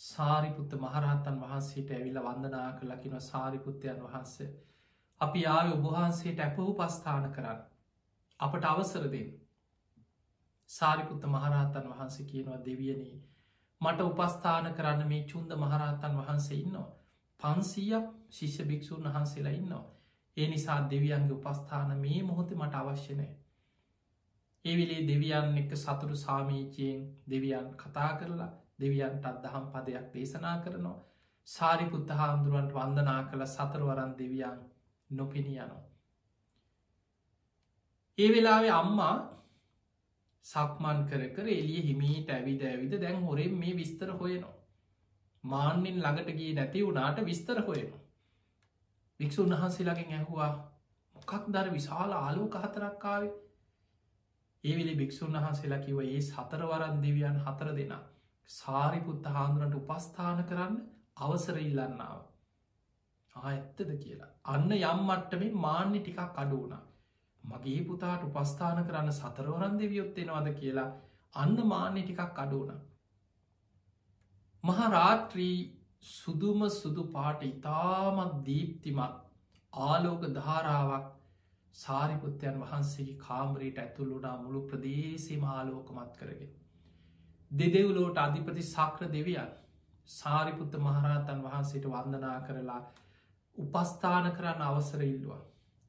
සාරිපුත්ත 0.00 0.72
මහරහතන් 0.76 1.38
වහන්සේට 1.40 1.92
ඇවිල්ල 1.92 2.18
වන්දනා 2.22 2.70
කලකින 2.74 3.20
සාරිපුත්තයන් 3.22 4.02
වහන්සේ 4.02 4.50
අපි 5.20 5.40
ආය 5.48 5.70
ඔබහන්සේට 5.72 6.40
ඇපහු 6.40 6.72
පස්ථාන 6.74 7.24
කරන්න. 7.32 7.60
අපට 8.40 8.64
අවසරදෙන් 8.66 9.30
සාරිපුත්ත 10.70 11.24
මහරහතන් 11.26 11.88
වහන්සේ 11.88 12.26
කියනවා 12.26 12.58
දෙවියනී 12.64 13.16
මට 13.80 14.00
උපස්ථාන 14.02 14.68
කරන්න 14.74 15.02
මේ 15.06 15.24
චුන්ද 15.24 15.56
මහරහතන් 15.56 16.14
වහන්සේ 16.18 16.58
ඉන්නවා. 16.58 16.88
පන්සීයක් 17.40 18.06
ශිෂ්‍ය 18.30 18.64
භික්‍ෂූන් 18.64 19.04
වහන්සේලා 19.06 19.52
ඉන්නවා. 19.52 19.84
ඒ 20.36 20.48
නිසා 20.48 20.78
දෙවියන්ගේ 20.90 21.36
උපස්ථාන 21.36 21.92
මේ 21.98 22.22
මොහොත 22.22 22.50
මට 22.52 22.74
අවශ්‍යනය. 22.76 23.28
ඒවිලේ 24.64 25.02
දෙවියන් 25.06 25.58
එක 25.58 25.76
සතුරු 25.76 26.16
සාමීචයෙන් 26.16 27.04
දෙවියන් 27.30 27.68
කතා 27.76 28.10
කරලා 28.14 28.50
දෙවියන්ට 28.80 29.24
අදහම් 29.26 29.68
පදයක් 29.68 30.08
දේශනා 30.12 30.56
කරනවා. 30.60 30.98
සාරිපුත්ත 31.48 32.10
හාමුදුරුවන්ට 32.12 32.74
වන්දනා 32.74 33.20
කළ 33.24 33.46
සතරවරන් 33.48 34.12
දෙවියන් 34.18 34.58
නොපෙනී 35.10 35.58
යනවා. 35.58 35.84
ඒ 38.18 38.28
වෙලාවේ 38.28 38.72
අම්මා 38.72 39.16
සක්මන් 40.44 41.00
කර 41.06 41.24
කර 41.30 41.48
එලිය 41.54 41.82
හිමීට 41.82 42.30
ඇවිද 42.30 42.62
ඇවිද 42.64 42.94
දැන් 43.00 43.20
හොරෙන් 43.22 43.54
මේ 43.56 43.76
විස්තර 43.76 44.10
හොයනවා. 44.14 44.56
මාන්‍යෙන් 45.44 45.98
ළඟට 45.98 46.30
ගිය 46.34 46.52
නැති 46.54 46.86
වුණාට 46.86 47.24
විස්තර 47.24 47.60
හොයනවා. 47.62 48.04
වික්ෂූන් 49.20 49.52
වහන්සේලාගෙන් 49.52 50.14
ඇහුවා 50.14 50.52
මොකක් 51.16 51.52
දර 51.52 51.68
විශාල 51.72 52.12
ආලෝ 52.14 52.48
කහතරක්කාවේ 52.48 53.36
ඒවිලි 54.64 54.94
භික්‍ෂූන් 54.94 55.32
වහන්සේලා 55.34 55.78
කිව 55.78 55.98
ඒ 56.00 56.20
සතරවරන් 56.20 57.02
දෙවියන් 57.02 57.36
හතර 57.40 57.68
දෙනා 57.76 58.02
සාරිපුත්ත 58.48 59.26
හාන්දුරට 59.28 59.74
උපස්ථාන 59.74 60.40
කරන්න 60.44 60.74
අවසර 61.18 61.56
ඉල්ලන්නාව. 61.58 62.18
ඇත්තද 63.42 63.90
කියලා. 63.96 64.30
අන්න 64.46 64.70
යම් 64.72 65.00
මට්ටමින් 65.02 65.58
මාන්‍ය 65.58 66.00
ටිකක් 66.00 66.20
අඩුවනා 66.36 66.82
මගේ 67.44 67.80
පුතාට 67.84 68.22
උපස්ථාන 68.24 68.84
කරන්න 68.84 69.12
සතරවරන් 69.12 69.78
දෙවියොත්තෙනවාද 69.78 70.48
කියලා 70.54 70.88
අන්න 71.34 71.56
මාන්‍ය 71.66 72.02
ටිකක් 72.02 72.38
අඩුවන 72.38 72.72
මහරාත්‍රී 74.64 75.56
සුදුම 76.02 76.60
සුදු 76.70 77.04
පාට 77.08 77.42
ඉතාමත් 77.44 78.34
දීප්තිමත් 78.44 79.16
ආලෝක 79.72 80.22
ධාරාවක් 80.32 81.06
සාරිපුත්තයන් 81.74 82.60
වහන්සේගේ 82.60 83.18
කාම්රයට 83.18 83.78
ඇතුළුනා 83.78 84.36
මුළු 84.38 84.60
ප්‍රදේශීම 84.62 85.44
ආලෝකමත් 85.46 86.16
කරගෙන. 86.16 86.52
දෙදෙව්ලෝට 87.50 88.18
අධිපති 88.18 88.62
සක්‍ර 88.64 89.04
දෙවියන් 89.08 89.52
සාරිපුත්ත 90.08 90.72
මහරහතන් 90.78 91.44
වහන්සේට 91.44 91.86
වන්දනා 91.86 92.38
කරලා 92.42 92.80
උපස්ථාන 93.58 94.32
කරන්න 94.32 94.62
අවසර 94.62 95.02
ඉල්ලවා. 95.04 95.42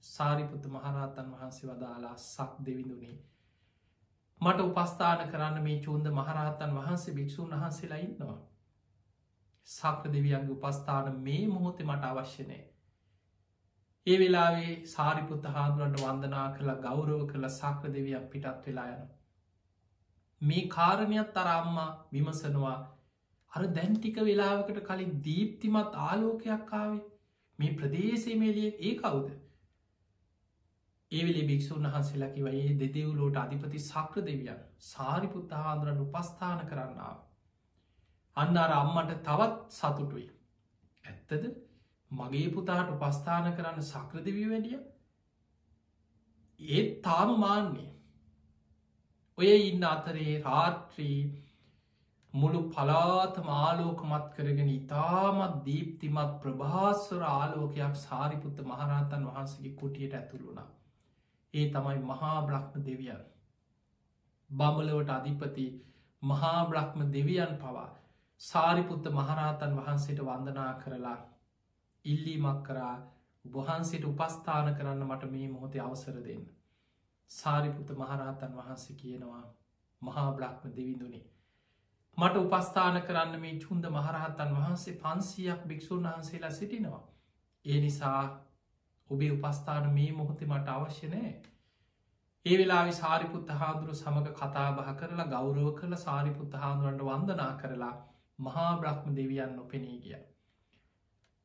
සාරිපුත්ත 0.03 0.65
මහරහතන් 0.67 1.31
වහන්සේ 1.31 1.69
වදාලා 1.69 2.15
සක් 2.17 2.51
දෙවිඳුනේ. 2.65 3.17
මට 4.41 4.59
උපස්ථාන 4.61 5.25
කරන්න 5.29 5.63
මේ 5.63 5.81
චූන්ද 5.81 6.07
මහරහතන් 6.11 6.75
වහන්සේ 6.75 7.15
භික්‍ෂූන් 7.15 7.51
වහන්සේලා 7.53 7.99
ඉන්නවා. 7.99 8.39
සක්‍ර 9.67 10.09
දෙවියන්ගේ 10.09 10.53
උපස්ථාන 10.53 11.07
මේ 11.19 11.41
මොහොතේ 11.47 11.85
මට 11.85 12.03
අවශ්‍යනය 12.05 12.59
ඒ 14.07 14.17
වෙලාවේ 14.17 14.71
සාරිපුත්ත 14.87 15.45
හාදුරන්ට 15.47 16.01
වන්දනා 16.01 16.45
කරලා 16.51 16.77
ගෞරව 16.77 17.19
කරලා 17.27 17.51
සක්‍ර 17.51 17.91
දෙවියක් 17.93 18.25
පිටත් 18.31 18.65
වෙලා 18.65 18.87
යන 18.93 19.03
මේ 20.41 20.63
කාරණයක් 20.67 21.29
තරම්මා 21.31 21.91
විමසනවා 22.13 22.77
අර 23.51 23.67
දැන්ටික 23.71 24.17
වෙලාවකට 24.23 24.81
කලින් 24.83 25.13
දීප්තිමත් 25.21 25.99
ආලෝකයක් 26.01 26.73
ආවේ. 26.73 27.05
මේ 27.59 27.75
ප්‍රදේශමේලිය 27.75 28.71
ඒ 28.81 28.93
කවුද 28.97 29.29
ඒවිලි 31.11 31.45
භික්‍ෂූන් 31.45 31.87
වහන්සේලා 31.87 32.29
කිවයේ 32.29 32.75
දෙදෙව්ලෝට 32.79 33.37
අධිපති 33.37 33.81
සක්‍ර 33.81 34.25
දෙවියන් 34.25 34.61
සාරිපුත්ත 34.85 35.55
හාන්දුරන් 35.59 36.01
උපස්ථාන 36.01 36.61
කරන්නාව. 36.67 37.17
අන්න 38.37 38.57
අර 38.57 38.71
අම්මට 38.73 39.17
තවත් 39.23 39.57
සතුටුයි. 39.71 40.29
ඇත්තද 41.05 41.49
මගේ 42.11 42.47
පුතාට 42.51 42.89
උපස්ථාන 42.91 43.51
කරන්න 43.53 43.83
සක්‍රදිවී 43.83 44.49
වැඩිය 44.49 44.79
ඒත් 46.59 46.89
තාම 47.01 47.33
මාන්නේ 47.39 47.89
ඔය 49.37 49.51
ඉන්න 49.63 49.85
අතරේ 49.85 50.33
රාත්‍රී 50.41 51.19
මුළු 52.33 52.59
පලාතම 52.69 53.47
ආලෝකමත් 53.51 54.25
කරගෙන 54.33 54.69
ඉතාමත් 54.69 55.53
දීප්තිමත් 55.65 56.33
ප්‍රභාස්වර 56.41 57.23
ආලෝකයක් 57.25 57.95
සාරිපුත්ත 57.97 58.59
මහරහතන් 58.63 59.23
වහන්සගේ 59.27 59.71
කුටියට 59.73 60.13
ඇතුළුණා. 60.13 60.67
ඒ 61.53 61.65
තමයි 61.69 61.99
මහා 62.03 62.41
බ්‍රහ්ම 62.43 62.83
දෙවියන්. 62.83 63.23
බඹලවට 64.49 65.09
අධිපති 65.09 65.65
මහා 66.21 66.59
බ්‍රහ්ම 66.65 67.01
දෙවියන් 67.11 67.55
පවා 67.57 67.89
සාරිපුත්ත 68.41 69.09
මහරහතන් 69.11 69.73
වහන්සේට 69.77 70.21
වන්දනා 70.21 70.73
කරලා 70.75 71.17
ඉල්ලීමක් 72.05 72.61
කරා 72.63 72.95
වහන්සේට 73.45 74.05
උපස්ථාන 74.05 74.71
කරන්න 74.75 75.03
මට 75.05 75.31
මේ 75.31 75.47
මොහොතේ 75.47 75.81
අවසර 75.81 76.21
දෙන්න. 76.21 76.45
සාරිපුත්ත 77.31 77.89
මහරහතන් 77.95 78.55
වහන්සේ 78.55 78.95
කියනවා 78.95 79.43
මහා 80.01 80.29
බ්‍රහ්ම 80.33 80.71
දෙවිඳුනේ. 80.71 81.25
මට 82.17 82.35
උපස්ථාන 82.37 83.01
කරන්න 83.01 83.39
මේ 83.39 83.59
චුන්ද 83.59 83.85
මහරහත්තන් 83.89 84.55
වහන්සේ 84.55 84.95
පන්සියක් 84.97 85.61
භික්‍ෂූන් 85.67 86.07
වහන්සේලා 86.07 86.51
සිටිනවා. 86.51 87.03
ඒ 87.65 87.79
නිසා 87.79 88.23
ඔබේ 89.09 89.31
උපස්ථාන 89.31 89.87
මේ 89.93 90.11
මොහොතේ 90.13 90.47
මට 90.47 90.67
අවශ්‍ය 90.69 91.09
නෑ. 91.09 91.31
ඒ 92.45 92.57
වෙලා 92.57 92.91
සාරිපුත්ත 92.93 93.53
හාදුරු 93.55 93.95
සමඟ 93.95 94.27
කතා 94.33 94.67
බහ 94.73 94.91
කරලා 94.95 95.27
ගෞරව 95.27 95.69
කළ 95.75 95.95
සාරිපුත්ත 95.97 96.53
හාදුරන්ට 96.55 97.01
වන්දනා 97.03 97.53
කරලා 97.57 97.95
මහා 98.39 98.73
බ්‍රහ්ම 98.77 99.15
දෙවියන් 99.15 99.55
නොපෙනී 99.55 99.97
ගිය. 100.01 100.19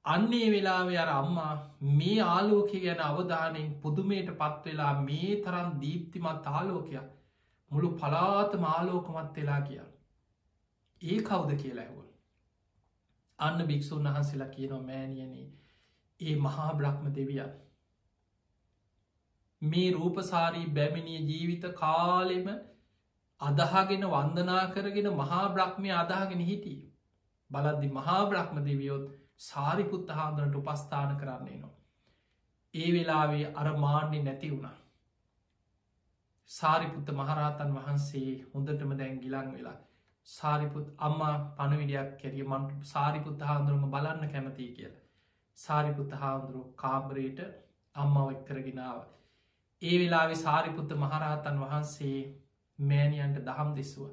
අන්නේ 0.04 0.50
වෙලාවේ 0.50 0.98
අර 0.98 1.10
අම්මා 1.12 1.54
මේ 1.94 2.20
ආලෝකය 2.26 2.80
ගැන 2.80 3.02
අවධානයෙන් 3.02 3.74
පුදුමයට 3.80 4.30
පත්වෙලා 4.36 4.92
මේ 5.02 5.32
තරම් 5.42 5.74
දීප්තිමත් 5.80 6.46
ආලෝකයක් 6.48 7.10
මුළු 7.70 7.96
පලාත 7.96 8.60
මාලෝකමත් 8.60 9.36
වෙලා 9.36 9.60
කිය. 9.62 9.84
ඒ 11.03 11.18
කවුද 11.22 11.51
කියලා 11.57 11.84
ඇහුව. 11.84 12.05
අන්න 13.38 13.66
භික්‍ෂූන් 13.66 14.07
වහන්සේලා 14.09 14.49
කියනවා 14.49 14.82
මෑනියන 14.82 15.34
ඒ 16.20 16.36
මහා 16.38 16.70
බ්‍රහ්ම 16.74 17.11
දෙවියන්. 17.14 17.53
මේ 19.62 19.88
රූපසාරී 19.92 20.66
බැමිණිය 20.70 21.20
ජීවිත 21.22 21.66
කාලෙම 21.74 22.49
අදහාගෙන 23.40 24.09
වන්දනා 24.09 24.64
කරගෙන 24.70 25.11
මහා 25.14 25.45
බ්‍රහ්මය 25.51 25.95
අදාගෙන 25.95 26.42
හිටිය. 26.42 26.80
බලද්දි 27.51 27.92
මහා 27.92 28.22
බ්‍රහ්ම 28.26 28.64
දෙවියොත් 28.64 29.09
සාරිපුත්ත 29.42 30.09
හාදුරට 30.11 30.57
උපස්ථාන 30.57 31.16
කරන්නේ 31.16 31.57
නවා. 31.57 31.74
ඒ 32.74 32.90
වෙලාවේ 32.92 33.47
අර 33.55 33.68
මාන්‍ය 33.78 34.22
නැති 34.22 34.51
වුණා. 34.51 34.76
සාරිපුත්ත 36.51 37.11
මහරහතන් 37.14 37.74
වහන්සේ 37.74 38.30
හොඳටම 38.47 38.97
දැන් 38.97 39.20
ගිලං 39.20 39.53
වෙලා 39.53 39.80
සාරිපුත් 40.27 40.87
අම්මා 40.99 41.33
පණවිඩියක් 41.57 42.12
කැරිය 42.20 42.45
මන්ට 42.47 42.87
සාරිපුත්ත 42.87 43.43
හාන්දුරුම 43.43 43.91
බලන්න 43.91 44.31
කැමතියි 44.31 44.70
කියලා. 44.72 45.03
සාරිපුත්ත 45.59 46.12
හාමුදුරු 46.14 46.62
කාබරයට 46.77 47.41
අම්මව 47.97 48.31
එක්කරගෙනාව. 48.31 49.01
ඒ 49.83 49.97
වෙලාවෙ 49.99 50.37
සාරිපුත්ත 50.39 50.95
මහරහතන් 50.97 51.61
වහන්සේ 51.61 52.18
මෑණියන්ට 52.79 53.43
දහම් 53.43 53.75
දෙසුව. 53.75 54.09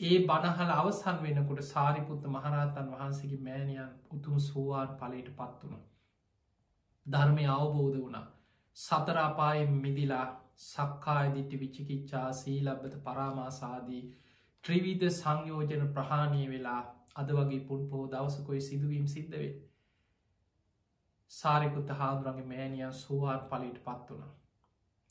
ඒ 0.00 0.16
බණහල 0.24 0.72
අවසන් 0.72 1.18
වෙනකොට 1.22 1.64
සාරිපුත්ත 1.64 2.24
මහරහතන් 2.28 2.88
වහන්සේගේ 2.92 3.42
මෑණියන් 3.42 3.92
උතුම් 4.10 4.38
සෝවාන් 4.42 4.96
පලට 4.96 5.36
පත් 5.36 5.60
වුණ. 5.64 5.84
ධර්මය 7.06 7.44
අවබෝධ 7.50 7.98
වුණා. 7.98 8.26
සතරාපායෙන් 8.76 9.72
මිදිලා 9.78 10.26
සක්කායදිට්ටි 10.62 11.60
විචිකිච්චා 11.60 12.28
සීලබ්බත 12.34 12.94
පරාමාසාදී 13.04 14.04
ත්‍රිවිධ 14.64 15.06
සංයෝජන 15.12 15.84
ප්‍රහාණය 15.90 16.44
වෙලා 16.48 16.82
අද 17.16 17.28
වගේ 17.32 17.60
පුන් 17.62 17.82
පොහෝ 17.88 18.08
දවසකොයි 18.08 18.60
සිදුවීම් 18.60 19.06
සිද්ධවේ. 19.08 19.52
සාරිපුත්ත 21.30 21.90
හාදුරන්ගේ 21.92 22.46
මෑනියන් 22.46 22.94
සෝවාන් 22.94 23.42
පලට 23.46 23.78
පත් 23.80 24.10
වුණා. 24.10 24.32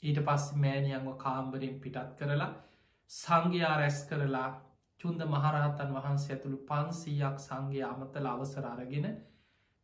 ඊට 0.03 0.19
පස්ස 0.21 0.55
මෑනියන්ව 0.57 1.09
කාම්බරෙන් 1.17 1.75
පිටත් 1.79 2.15
කරලා 2.17 2.51
සංඝයා 3.11 3.75
රැස් 3.77 3.99
කරලා 4.05 4.49
චුන්ද 4.99 5.21
මහරහතන් 5.25 5.93
වහන්සේ 5.93 6.33
ඇතුළු 6.33 6.59
පන්සීයක් 6.65 7.37
සංගේ 7.39 7.85
අමතල 7.85 8.27
අවසර 8.27 8.67
අරගෙන 8.67 9.07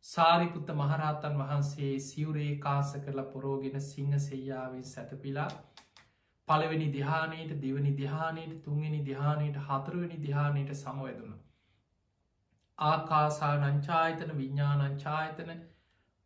සාරිපුත්ත 0.04 0.70
මහරහතන් 0.74 1.34
වහන්සේ 1.38 1.92
සිවරේ 2.00 2.52
කාස 2.58 2.92
කරලා 2.98 3.26
පොරෝගෙන 3.26 3.80
සිංහ 3.82 4.14
සෙයාවෙන් 4.20 4.86
සැතපිලා 4.86 5.50
පළවෙනි 6.50 6.88
දිහානයට 6.92 7.52
දෙවනි 7.58 7.92
දිහානයට 7.94 8.54
තුන්වෙනි 8.64 9.00
දිහානයට 9.04 9.58
හතරවෙනි 9.66 10.16
දිහානයට 10.20 10.72
සමවැදුණ. 10.74 11.34
ආකාසා 12.78 13.52
නංචායතන 13.58 14.32
විඤ්ඥානංචායතන 14.36 15.52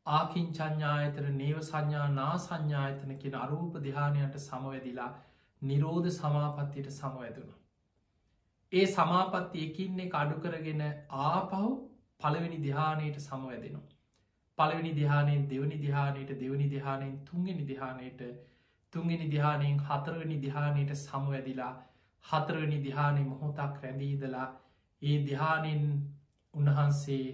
ආකින් 0.07 0.49
චඥායතන 0.53 1.29
නේව 1.35 1.61
සංඥා 1.63 2.09
නා 2.13 2.37
සංඥායතන 2.39 3.13
කියෙන 3.17 3.37
අරූප 3.39 3.77
දිහානයට 3.83 4.39
සමවැදිලා 4.41 5.11
නිරෝධ 5.63 6.11
සමාපත්තියට 6.11 6.91
සමවැදුණා. 6.91 7.61
ඒ 8.73 8.87
සමාපත්ති 8.89 9.67
එකින්න 9.67 10.01
එක 10.01 10.15
අඩු 10.15 10.41
කරගෙන 10.41 10.83
ආපහු 11.25 11.63
පළවෙනි 12.21 12.63
දිහානයට 12.63 13.21
සමවැදෙනවා. 13.21 13.93
පළවෙනි 14.59 14.93
දිහානයෙන් 14.97 15.47
දෙවනි 15.49 15.79
දිහානයට 15.79 16.35
දෙවනි 16.41 16.67
දිහානයෙන් 16.71 17.15
තුන්ගෙන 17.25 17.63
දිහානයට 17.67 18.21
තුන්ගෙන 18.95 19.31
දිහානයෙන් 19.31 19.79
හතරවනි 19.83 20.37
දිහානයට 20.41 20.93
සමවැදිලා 20.97 21.73
හතරවනි 22.25 22.79
දිහානය 22.83 23.25
මොහොතක් 23.25 23.81
රැඳීදලා 23.83 24.49
ඒ 25.03 25.17
දිහානෙන් 25.27 25.85
උන්වහන්සේ 26.55 27.25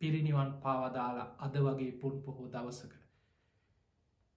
පිරිනිවන් 0.00 0.50
පාවදාලා 0.60 1.28
අද 1.38 1.54
වගේ 1.60 1.92
පුන් 1.94 2.18
පොහෝ 2.22 2.48
දවසක. 2.48 2.92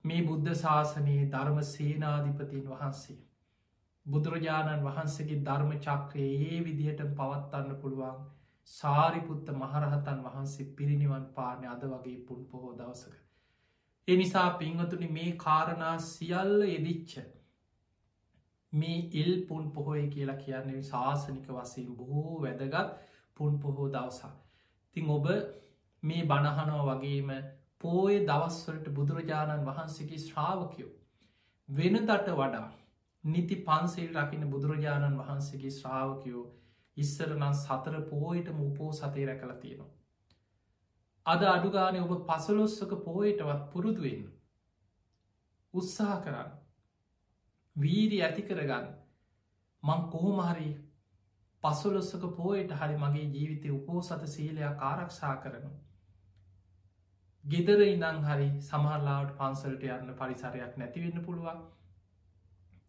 මේ 0.06 0.22
බුද්ධ 0.24 0.54
ශාසනයේ 0.58 1.26
ධර්ම 1.30 1.60
සේනාධිපතින් 1.68 2.70
වහන්සේ 2.70 3.20
බුදුරජාණන් 4.06 4.86
වහන්සේගේ 4.86 5.42
ධර්ම 5.42 5.74
චක්‍රයේ 5.80 6.38
ඒ 6.48 6.62
විදිහට 6.66 7.04
පවත්වන්න 7.12 7.82
පුළුවන් 7.82 8.24
සාරිපුත්ත 8.70 9.52
මහරහතන් 9.56 10.24
වහන්සේ 10.24 10.72
පිරිනිවන් 10.74 11.28
පානය 11.36 11.70
අද 11.70 11.86
වගේ 11.88 12.18
පුන් 12.24 12.42
පොහෝ 12.48 12.74
දවසක. 12.76 13.21
එනිසා 14.08 14.50
පිංහතුනි 14.54 15.08
මේ 15.10 15.32
කාරණා 15.38 15.96
සියල්ල 16.00 16.68
එදිච්ච 16.70 17.14
මේ 18.74 19.00
ඉල් 19.14 19.32
පුන් 19.46 19.72
පොහොය 19.72 20.04
කියලා 20.10 20.38
කියන්නේ 20.38 20.84
ශාසනික 20.84 21.48
වසයෙන් 21.50 21.96
බොහෝ 21.96 22.42
වැදගත් 22.42 22.94
පුන් 23.38 23.60
පොහෝ 23.60 23.90
දවසා. 23.90 24.34
තිං 24.96 25.10
ඔබ 25.10 25.28
මේ 26.04 26.24
බණහනෝ 26.26 26.84
වගේම 26.88 27.32
පෝය 27.80 28.16
දවස්වලට 28.26 28.90
බුදුරජාණන් 28.92 29.66
වහන්සේගේ 29.66 30.20
ශ්‍රාවකයෝ 30.20 30.92
වෙනදට 31.70 32.32
වඩා 32.34 32.68
නිති 33.24 33.56
පන්සේල් 33.62 34.18
රකින 34.18 34.50
බුදුරජාණන් 34.50 35.20
වහන්සේගේ 35.20 35.72
ශ්‍රාවකයෝ 35.72 36.46
ඉස්සරනන් 36.98 37.50
සතර 37.56 37.98
පෝයට 38.06 38.54
මූපෝ 38.54 38.92
සතේ 38.94 39.26
රැකල 39.26 39.54
තියෙනවා. 39.56 39.92
අද 41.26 41.44
අඩුගානය 41.46 42.00
ඔබ 42.00 42.14
පසලොස්සක 42.26 42.94
පෝයටවත් 43.00 43.68
පුරුදුවෙන්න. 43.72 44.24
උත්සාහ 45.74 46.18
කරන්න. 46.20 46.50
වීරි 47.76 48.22
ඇති 48.22 48.44
කරගන්න 48.44 48.88
මං 49.84 50.02
කොහොමහරි 50.10 50.72
පසුලොස්සක 51.64 52.26
පෝයට 52.34 52.74
හරි 52.74 52.98
මගේ 52.98 53.30
ජීවිතය 53.30 53.70
උපෝ 53.72 54.02
සත 54.02 54.28
සීලයක් 54.28 54.84
ආරක්ෂා 54.84 55.36
කරනු. 55.38 55.72
ගෙදර 57.46 57.80
ඉඳං 57.84 58.20
හරි 58.24 58.50
සමහරලාට 58.62 59.38
පන්සලට 59.38 59.88
යන්න 59.92 60.12
පරිසරයක් 60.16 60.76
නැතිවෙන්න 60.78 61.24
පුළුවන් 61.24 61.64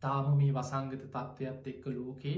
තාම 0.02 0.34
මේ 0.34 0.52
වසංගත 0.52 1.06
තත්ත්වයක් 1.06 1.68
එක්ක 1.68 1.86
ලෝකේ 1.90 2.36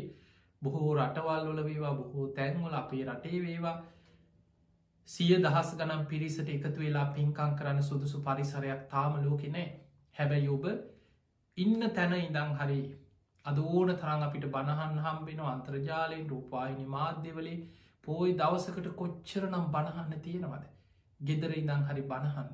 බොහෝ 0.63 0.93
රටවල් 0.95 1.49
වල 1.49 1.65
වේවා 1.65 1.95
බොහෝ 1.95 2.27
තැන්වල 2.33 2.75
අපේ 2.75 3.05
රටේ 3.07 3.43
වේවා 3.43 3.77
සිය 5.09 5.37
දහස් 5.39 5.71
ගනම් 5.75 6.03
පිරිසට 6.07 6.49
එකතු 6.49 6.79
වෙලා 6.79 7.07
පින්කං 7.13 7.55
කරන්න 7.55 7.83
සුදුසු 7.83 8.21
පරිසරයක් 8.23 8.85
තාම 8.89 9.17
ලෝකෙනෑ 9.21 9.67
හැබැයි 10.17 10.49
ඔබ 10.49 10.67
ඉන්න 11.57 11.89
තැන 11.93 12.15
ඉඳං 12.19 12.55
හරි 12.57 12.81
අද 13.45 13.59
ඕන 13.61 13.95
තරං 13.95 14.23
අපිට 14.23 14.47
බණහන් 14.51 15.01
හම්බෙන 15.01 15.43
අන්තර්ජාලයෙන් 15.47 16.29
රූපාහිනි 16.29 16.87
මාධ්‍යවලේ 16.89 17.59
පෝයි 18.05 18.37
දවසකට 18.37 18.89
කොච්චර 18.97 19.45
නම් 19.47 19.67
බණහන්න 19.71 20.23
තියෙනවද 20.23 20.65
ගෙදර 21.21 21.53
ඉඳං 21.55 21.85
හරි 21.85 22.07
බණහන්න 22.07 22.51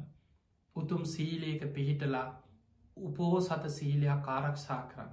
උතුම් 0.76 1.04
සීලේක 1.06 1.62
පිහිටලා 1.70 2.26
උපෝසත 2.96 3.66
සීලයක් 3.70 4.28
ආරක්ෂා 4.28 4.82
කරන්න. 4.84 5.10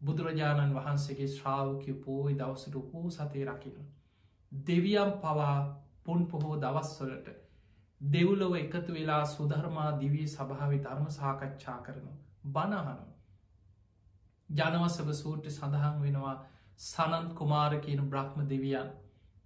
බුදුරජාණන් 0.00 0.74
වහන්සේගේ 0.74 1.28
ශ්‍රාවකය 1.28 1.92
පෝයි 2.00 2.36
දවසට 2.36 2.74
උපෝ 2.76 3.06
සතේ 3.10 3.44
රකිනු. 3.46 3.84
දෙවියම් 4.52 5.10
පවා 5.20 5.56
පුන් 6.06 6.26
පොහෝ 6.26 6.56
දවස්වලට 6.56 7.28
දෙව්ලොව 8.00 8.54
එකතු 8.56 8.92
වෙලා 8.92 9.24
සුධර්මා 9.26 9.90
දිවී 9.98 10.28
සභාව 10.28 10.72
ධර්ම 10.78 11.06
සාකච්ඡා 11.10 11.78
කරනු. 11.80 12.12
බණහනු. 12.46 13.04
ජනවසභ 14.48 15.12
සූට්‍ර 15.14 15.50
සඳහන් 15.50 16.00
වෙනවා 16.00 16.36
සනන්ත් 16.80 17.34
කුමාර 17.34 17.72
කියන 17.78 18.00
බ්‍රහ්ම 18.06 18.40
දෙවියන් 18.46 18.88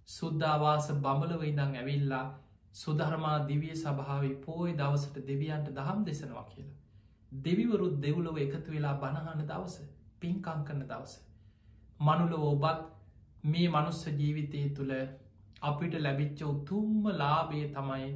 සුද්ධවාස 0.09 0.87
බඹලව 0.97 1.43
ඉඳං 1.43 1.75
ඇවිල්ලා 1.75 2.25
සුධර්මා 2.75 3.37
දිවිය 3.45 3.75
සභාව 3.75 4.23
පෝයි 4.41 4.73
දවසට 4.75 5.27
දෙවියන්ට 5.27 5.67
දහම් 5.71 5.99
දෙසනවා 6.03 6.45
කියලා. 6.45 6.79
දෙවිවරුත් 7.31 7.95
දෙව්ලොව 8.01 8.37
එකතු 8.39 8.71
වෙලා 8.71 8.95
බණහන 8.95 9.45
දවස 9.45 9.75
පින්කං 10.19 10.63
කරන 10.63 10.81
දවස. 10.85 11.13
මනුලොව 11.99 12.43
ඔබත් 12.45 12.81
මේ 13.45 13.67
මනුස්ස 13.69 14.01
ජීවිතය 14.13 14.63
තුළ 14.71 14.93
අපිට 15.65 15.95
ලැබිච්ච 15.99 16.45
උතුම්ම 16.45 17.09
ලාබය 17.15 17.61
තමයි 17.71 18.09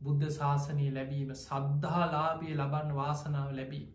බුද්ධ 0.00 0.26
ශාසනය 0.32 0.86
ලැබීම 0.90 1.32
සද්ධාලාබය 1.36 2.52
ලබන් 2.54 2.92
වාසනාව 2.94 3.50
ලැබී. 3.54 3.86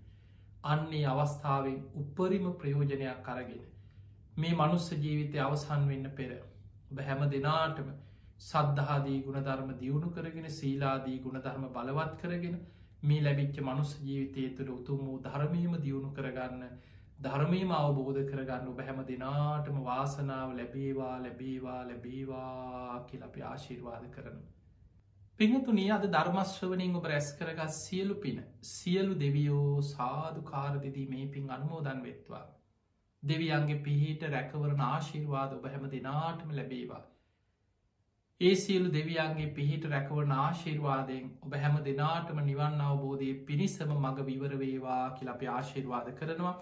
අන්නේ 0.66 1.06
අවස්ථාවෙන් 1.08 1.80
උපරිම 1.96 2.46
ප්‍රයෝජනයක් 2.56 3.22
කරගෙන. 3.24 3.64
මේ 4.36 4.54
මනුස්ස 4.56 4.88
ජීවිතය 4.98 5.38
අවසන් 5.42 5.84
වෙන්න 5.86 6.08
පෙර 6.14 6.32
ඔබ 6.36 6.98
හැම 7.02 7.22
දෙනාටම 7.30 7.92
සද්ධහාදී 8.42 9.20
ගුණධර්ම 9.22 9.70
දියුණු 9.76 10.10
කරගෙන 10.12 10.48
සීලාදී 10.52 11.20
ගුණධර්ම 11.20 11.68
බලවත් 11.70 12.18
කරගෙන 12.22 12.58
මේ 13.04 13.22
ලැබිච්ච 13.22 13.62
මනුස්ස 13.62 13.94
ජීවිතය 14.02 14.44
තුළ 14.52 14.72
උතුම් 14.72 15.00
වූ 15.02 15.18
ධර්මීම 15.22 15.74
දියුණු 15.80 16.10
කරගන්න 16.12 16.64
ධර්මීම 17.18 17.72
අවබෝධ 17.72 18.20
කරගන්න 18.26 18.68
ඔබ 18.68 18.80
හැම 18.82 18.98
දෙනාටම 19.06 19.78
වාසනාව 19.84 20.50
ලැබේවා 20.54 21.14
ලැබේවා 21.20 21.80
ලැබේවා 21.84 23.06
කියලපි 23.08 23.42
ආශිර්වාද 23.44 24.10
කරන. 24.12 24.42
පිහතුනී 25.40 25.88
අද 25.92 26.10
ධර්මශ්‍රවනින් 26.10 26.94
ඔබ 26.96 27.06
රැස් 27.06 27.32
කරගත් 27.34 27.74
සියලු 27.78 28.16
පින 28.18 28.44
සියලු 28.66 29.18
දෙවියෝ 29.18 29.82
සාධු 29.86 30.44
කාරදිදී 30.44 31.08
මේ 31.08 31.26
පින් 31.30 31.50
අනුමෝදන් 31.52 32.04
වෙත්වා. 32.04 32.46
දෙවියන්ගේ 33.24 33.82
පිහිට 33.82 34.30
රැකවරන 34.30 34.86
ආශිර්වාද 34.86 35.54
ඔබ 35.54 35.68
හැම 35.68 35.90
දෙනාටම 35.90 36.54
ලැබේවා. 36.54 37.04
ඒ 38.42 38.56
සියලු 38.58 38.88
දෙවියන්ගේ 38.92 39.52
පිහිට 39.54 39.86
රැකවරන 39.90 40.32
ආශිර්වාදයෙන් 40.38 41.36
ඔබ 41.42 41.54
හැම 41.58 41.84
දෙනාටම 41.84 42.46
නිවන් 42.46 42.82
අවබෝධය 42.84 43.34
පිණිසම 43.46 43.92
මඟ 43.94 44.26
විවරවේවා 44.26 45.04
කියලපි 45.14 45.54
ආශිර්වාද 45.54 46.18
කරනවා. 46.18 46.58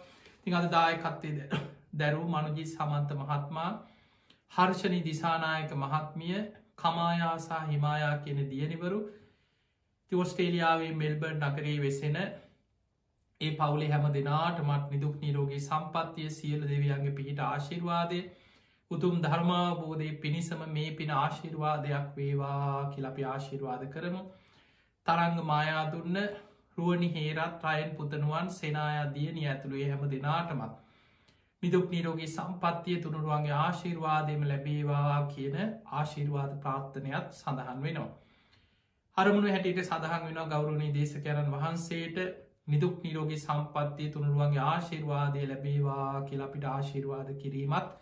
ති 0.46 0.54
අද 0.54 0.68
දායකත්තේ 0.72 1.50
දැරූ 1.96 2.28
මනුජී 2.28 2.68
සමන්ත 2.68 3.16
මහත්මා 3.16 3.72
හර්ෂණි 4.52 5.02
දිසානායක 5.02 5.76
මහත්මිය 5.78 6.40
කමායාසා 6.78 7.64
හිමායා 7.64 8.16
කියන 8.20 8.40
දියනිවරු 8.50 9.02
තිවස්ටේලියාවේ 10.12 10.94
මෙල්බර්් 10.96 11.34
නගරේ 11.42 11.78
වෙසෙන 11.80 12.18
ඒ 13.42 13.52
පවුලේ 13.54 13.90
හැම 13.90 14.08
දෙනාට 14.12 14.60
මත් 14.62 14.86
නිදුක් 14.90 15.16
නිරෝගේ 15.18 15.62
සම්පත්තිය 15.62 16.30
සියල 16.32 16.62
දෙවියන්ගේ 16.64 17.14
පිහිට 17.14 17.40
ආශිර්වාදය 17.42 18.22
උතුම් 18.92 19.22
ධර්මාබෝධය 19.22 20.10
පිණිසම 20.18 20.62
මේ 20.70 20.92
පින 20.94 21.12
ආශිර්වාදයක් 21.14 22.08
වේවා 22.16 22.92
කිලපි 22.92 23.26
ආශිර්වාද 23.26 23.84
කරමු. 23.90 24.22
තරංග 25.08 25.38
මායාදුන්න 25.44 26.18
රුවනි 26.78 27.10
හේරත් 27.10 27.66
රයන් 27.66 27.92
පුතනුවන් 27.96 28.50
සෙනයා 28.52 29.06
දියනි 29.12 29.48
ඇතුළුවේ 29.48 29.90
හැම 29.90 30.04
දෙනාටමත්. 30.10 30.74
මිදුක් 31.64 31.86
නිරෝගේ 31.90 32.30
සම්පත්තිය 32.30 32.98
තුනුරුවන්ගේ 33.00 33.56
ආශිර්වාදයම 33.58 34.42
ලැබේවා 34.46 35.20
කියන 35.28 35.58
ආශිර්වාද 35.94 36.54
ප්‍රාර්ථනයක් 36.60 37.28
සඳහන් 37.34 37.80
වෙනවා. 37.82 38.12
අරමුණු 39.18 39.50
හැටියට 39.50 39.84
සඳහන් 39.84 40.26
වෙන 40.30 40.50
ගෞරුණී 40.50 40.94
දේශකරන් 40.94 41.54
වහන්සේට 41.54 42.18
නිදුක් 42.68 42.96
නිරෝගී 43.04 43.40
සම්පත්තිය 43.40 44.10
තුනුරුවන්ගේ 44.10 44.64
ආශිර්වාදය 44.66 45.46
ලැබේවා 45.48 46.24
කියලාපිට 46.24 46.66
ආශිර්වාද 46.68 47.30
කිරීමත් 47.38 47.94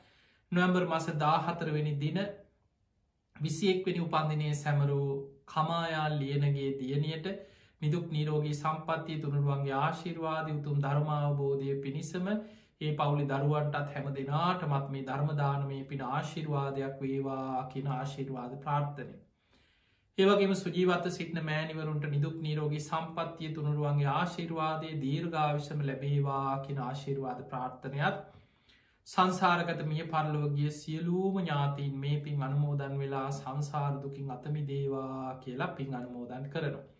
නොවම්බර් 0.51 0.85
මස 0.87 1.07
දාහතරවෙනි 1.17 1.93
දින 1.97 2.19
විසියෙක්වෙනි 3.35 4.01
උපන්දිනය 4.01 4.49
සැමරූ 4.55 5.07
කමායාල් 5.47 6.15
ලියනගේ 6.19 6.69
දියනියට 6.79 7.27
නිදුක් 7.81 8.11
නීරෝගී 8.11 8.55
සම්පත්තිය 8.55 9.19
තුනුරුවන්ගේ 9.19 9.77
ආශිර්වාද 9.79 10.49
උතුම් 10.51 10.81
ධර්මාවබෝධය 10.81 11.77
පිණිසම 11.79 12.27
ඒ 12.81 12.91
පවුලි 12.93 13.25
දරුවන්ටත් 13.27 13.89
හැම 13.91 14.07
දෙනාටමත් 14.11 14.87
මේ 14.89 15.03
ධර්මදානමේ 15.05 15.81
පින 15.85 16.01
ආශිර්වාදයක් 16.07 17.01
වේවා 17.01 17.67
කියන 17.67 17.89
ආශිර්වාද 17.89 18.53
ප්‍රාර්ථනය. 18.59 19.13
ඒවගේම 20.17 20.53
සුජීවත 20.55 21.05
සිටින 21.09 21.41
මෑනිවරුන්ට 21.43 22.07
නිදුක් 22.09 22.37
නීරෝගී 22.39 22.81
සම්පත්තිය 22.81 23.51
තුනුරුවන්ගේ 23.51 24.11
ආශිර්වාදය 24.11 24.93
දීර්ඝාවිශම 24.99 25.83
ලැබේවා 25.83 26.59
කියෙන 26.59 26.81
ආශිර්වාද 26.83 27.43
ප්‍රාර්ථනයක් 27.47 28.23
සංසාරගත 29.07 29.83
මිය 29.85 30.03
පරලෝගිය 30.07 30.71
සියලූම 30.73 31.37
ඥාතීන් 31.39 31.95
මේ 31.97 32.17
පින් 32.21 32.43
අනුමෝදන් 32.43 32.97
වෙලා 32.99 33.27
සංසාරදුකින් 33.33 34.31
අතමි 34.31 34.67
දේවා 34.67 35.37
කියලා 35.37 35.71
පින් 35.73 35.95
අනුමෝදන් 35.95 36.49
කරනවා. 36.49 36.90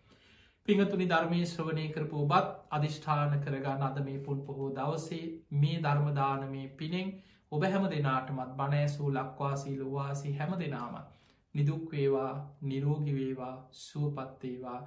පිහතුනි 0.68 1.06
ධර්මය 1.06 1.38
ශ්‍රවණය 1.44 1.84
කරපු 1.90 2.18
ඔබත් 2.24 2.50
අධිෂ්ඨාන 2.72 3.32
කරගන්න 3.40 3.80
අද 3.82 3.96
මේ 4.02 4.20
පුන් 4.20 4.42
පොහෝ 4.42 4.68
දවසේ 4.72 5.24
මේ 5.56 5.80
ධර්මදානමේ 5.80 6.68
පිනෙන් 6.76 7.10
ඔබ 7.52 7.66
හැම 7.66 7.88
දෙනාටමත් 7.88 8.52
බණෑසූ 8.54 9.08
ලක්වාසී 9.12 9.74
ලොවාසි 9.76 10.34
හැම 10.34 10.52
දෙනාමත් 10.56 11.10
නිදුක්වේවා 11.54 12.32
නිරෝගිවේවා 12.64 13.54
සුවපත්තේවා 13.80 14.78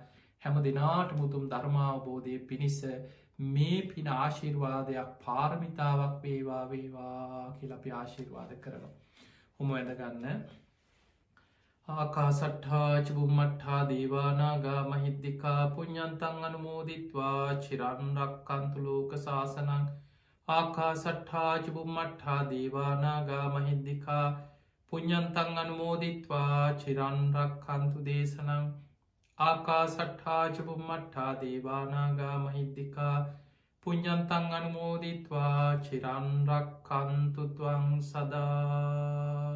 හැම 0.41 0.63
දෙනාට 0.63 1.13
මුතුම් 1.15 1.45
ධර්මාවබෝධය 1.49 2.39
පිණිස 2.45 2.79
මේ 3.51 3.79
පින 3.85 4.07
ආශිර්වාදයක් 4.09 5.09
පාරමිතාවක් 5.21 6.21
වේවා 6.21 6.63
වේවා 6.67 7.55
කියලපි 7.55 7.91
ආශිර්වාද 7.93 8.51
කරනවා. 8.59 8.93
හොම 9.59 9.73
ඇදගන්න 9.73 10.45
ආකාසට්ඨා 11.87 13.01
චබුම්මට්ඨා 13.01 13.81
දේවානාගා 13.89 14.79
මහිද්දිකා 14.85 15.59
පුඥ්ඥන්තං 15.69 16.39
අනුමෝදිත්වා 16.47 17.43
චිරන්රක්කන්තුලෝක 17.59 19.13
ශාසනං 19.19 19.83
ආකාසට්ඨා 20.47 21.51
චබුම්මට්ඨා 21.59 22.39
දේවානාගා 22.47 23.45
මහිද්දිකා 23.55 24.25
පුඥ්ඥන්තං 24.91 25.61
අනුමෝදිත්වා 25.61 26.57
චිරන්රක්කන්තු 26.79 28.03
දේශනං 28.03 28.65
ආකාසට්ඨා 29.37 30.43
චබුම්මට්ඨා 30.51 31.31
දේවානාගා 31.39 32.37
මහිද්දිකා 32.41 33.17
පුඥ්ඥන්තං 33.85 34.49
අනුමෝදිත්වා 34.55 35.63
චිරන්රක්කන්තුතුවං 35.83 37.21
සදා 38.05 39.54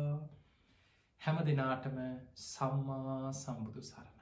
හැම 1.21 1.37
දෙනාටම 1.45 1.97
සම්මා 2.43 3.31
සම්බුදු 3.33 3.81
සරණ 3.81 4.18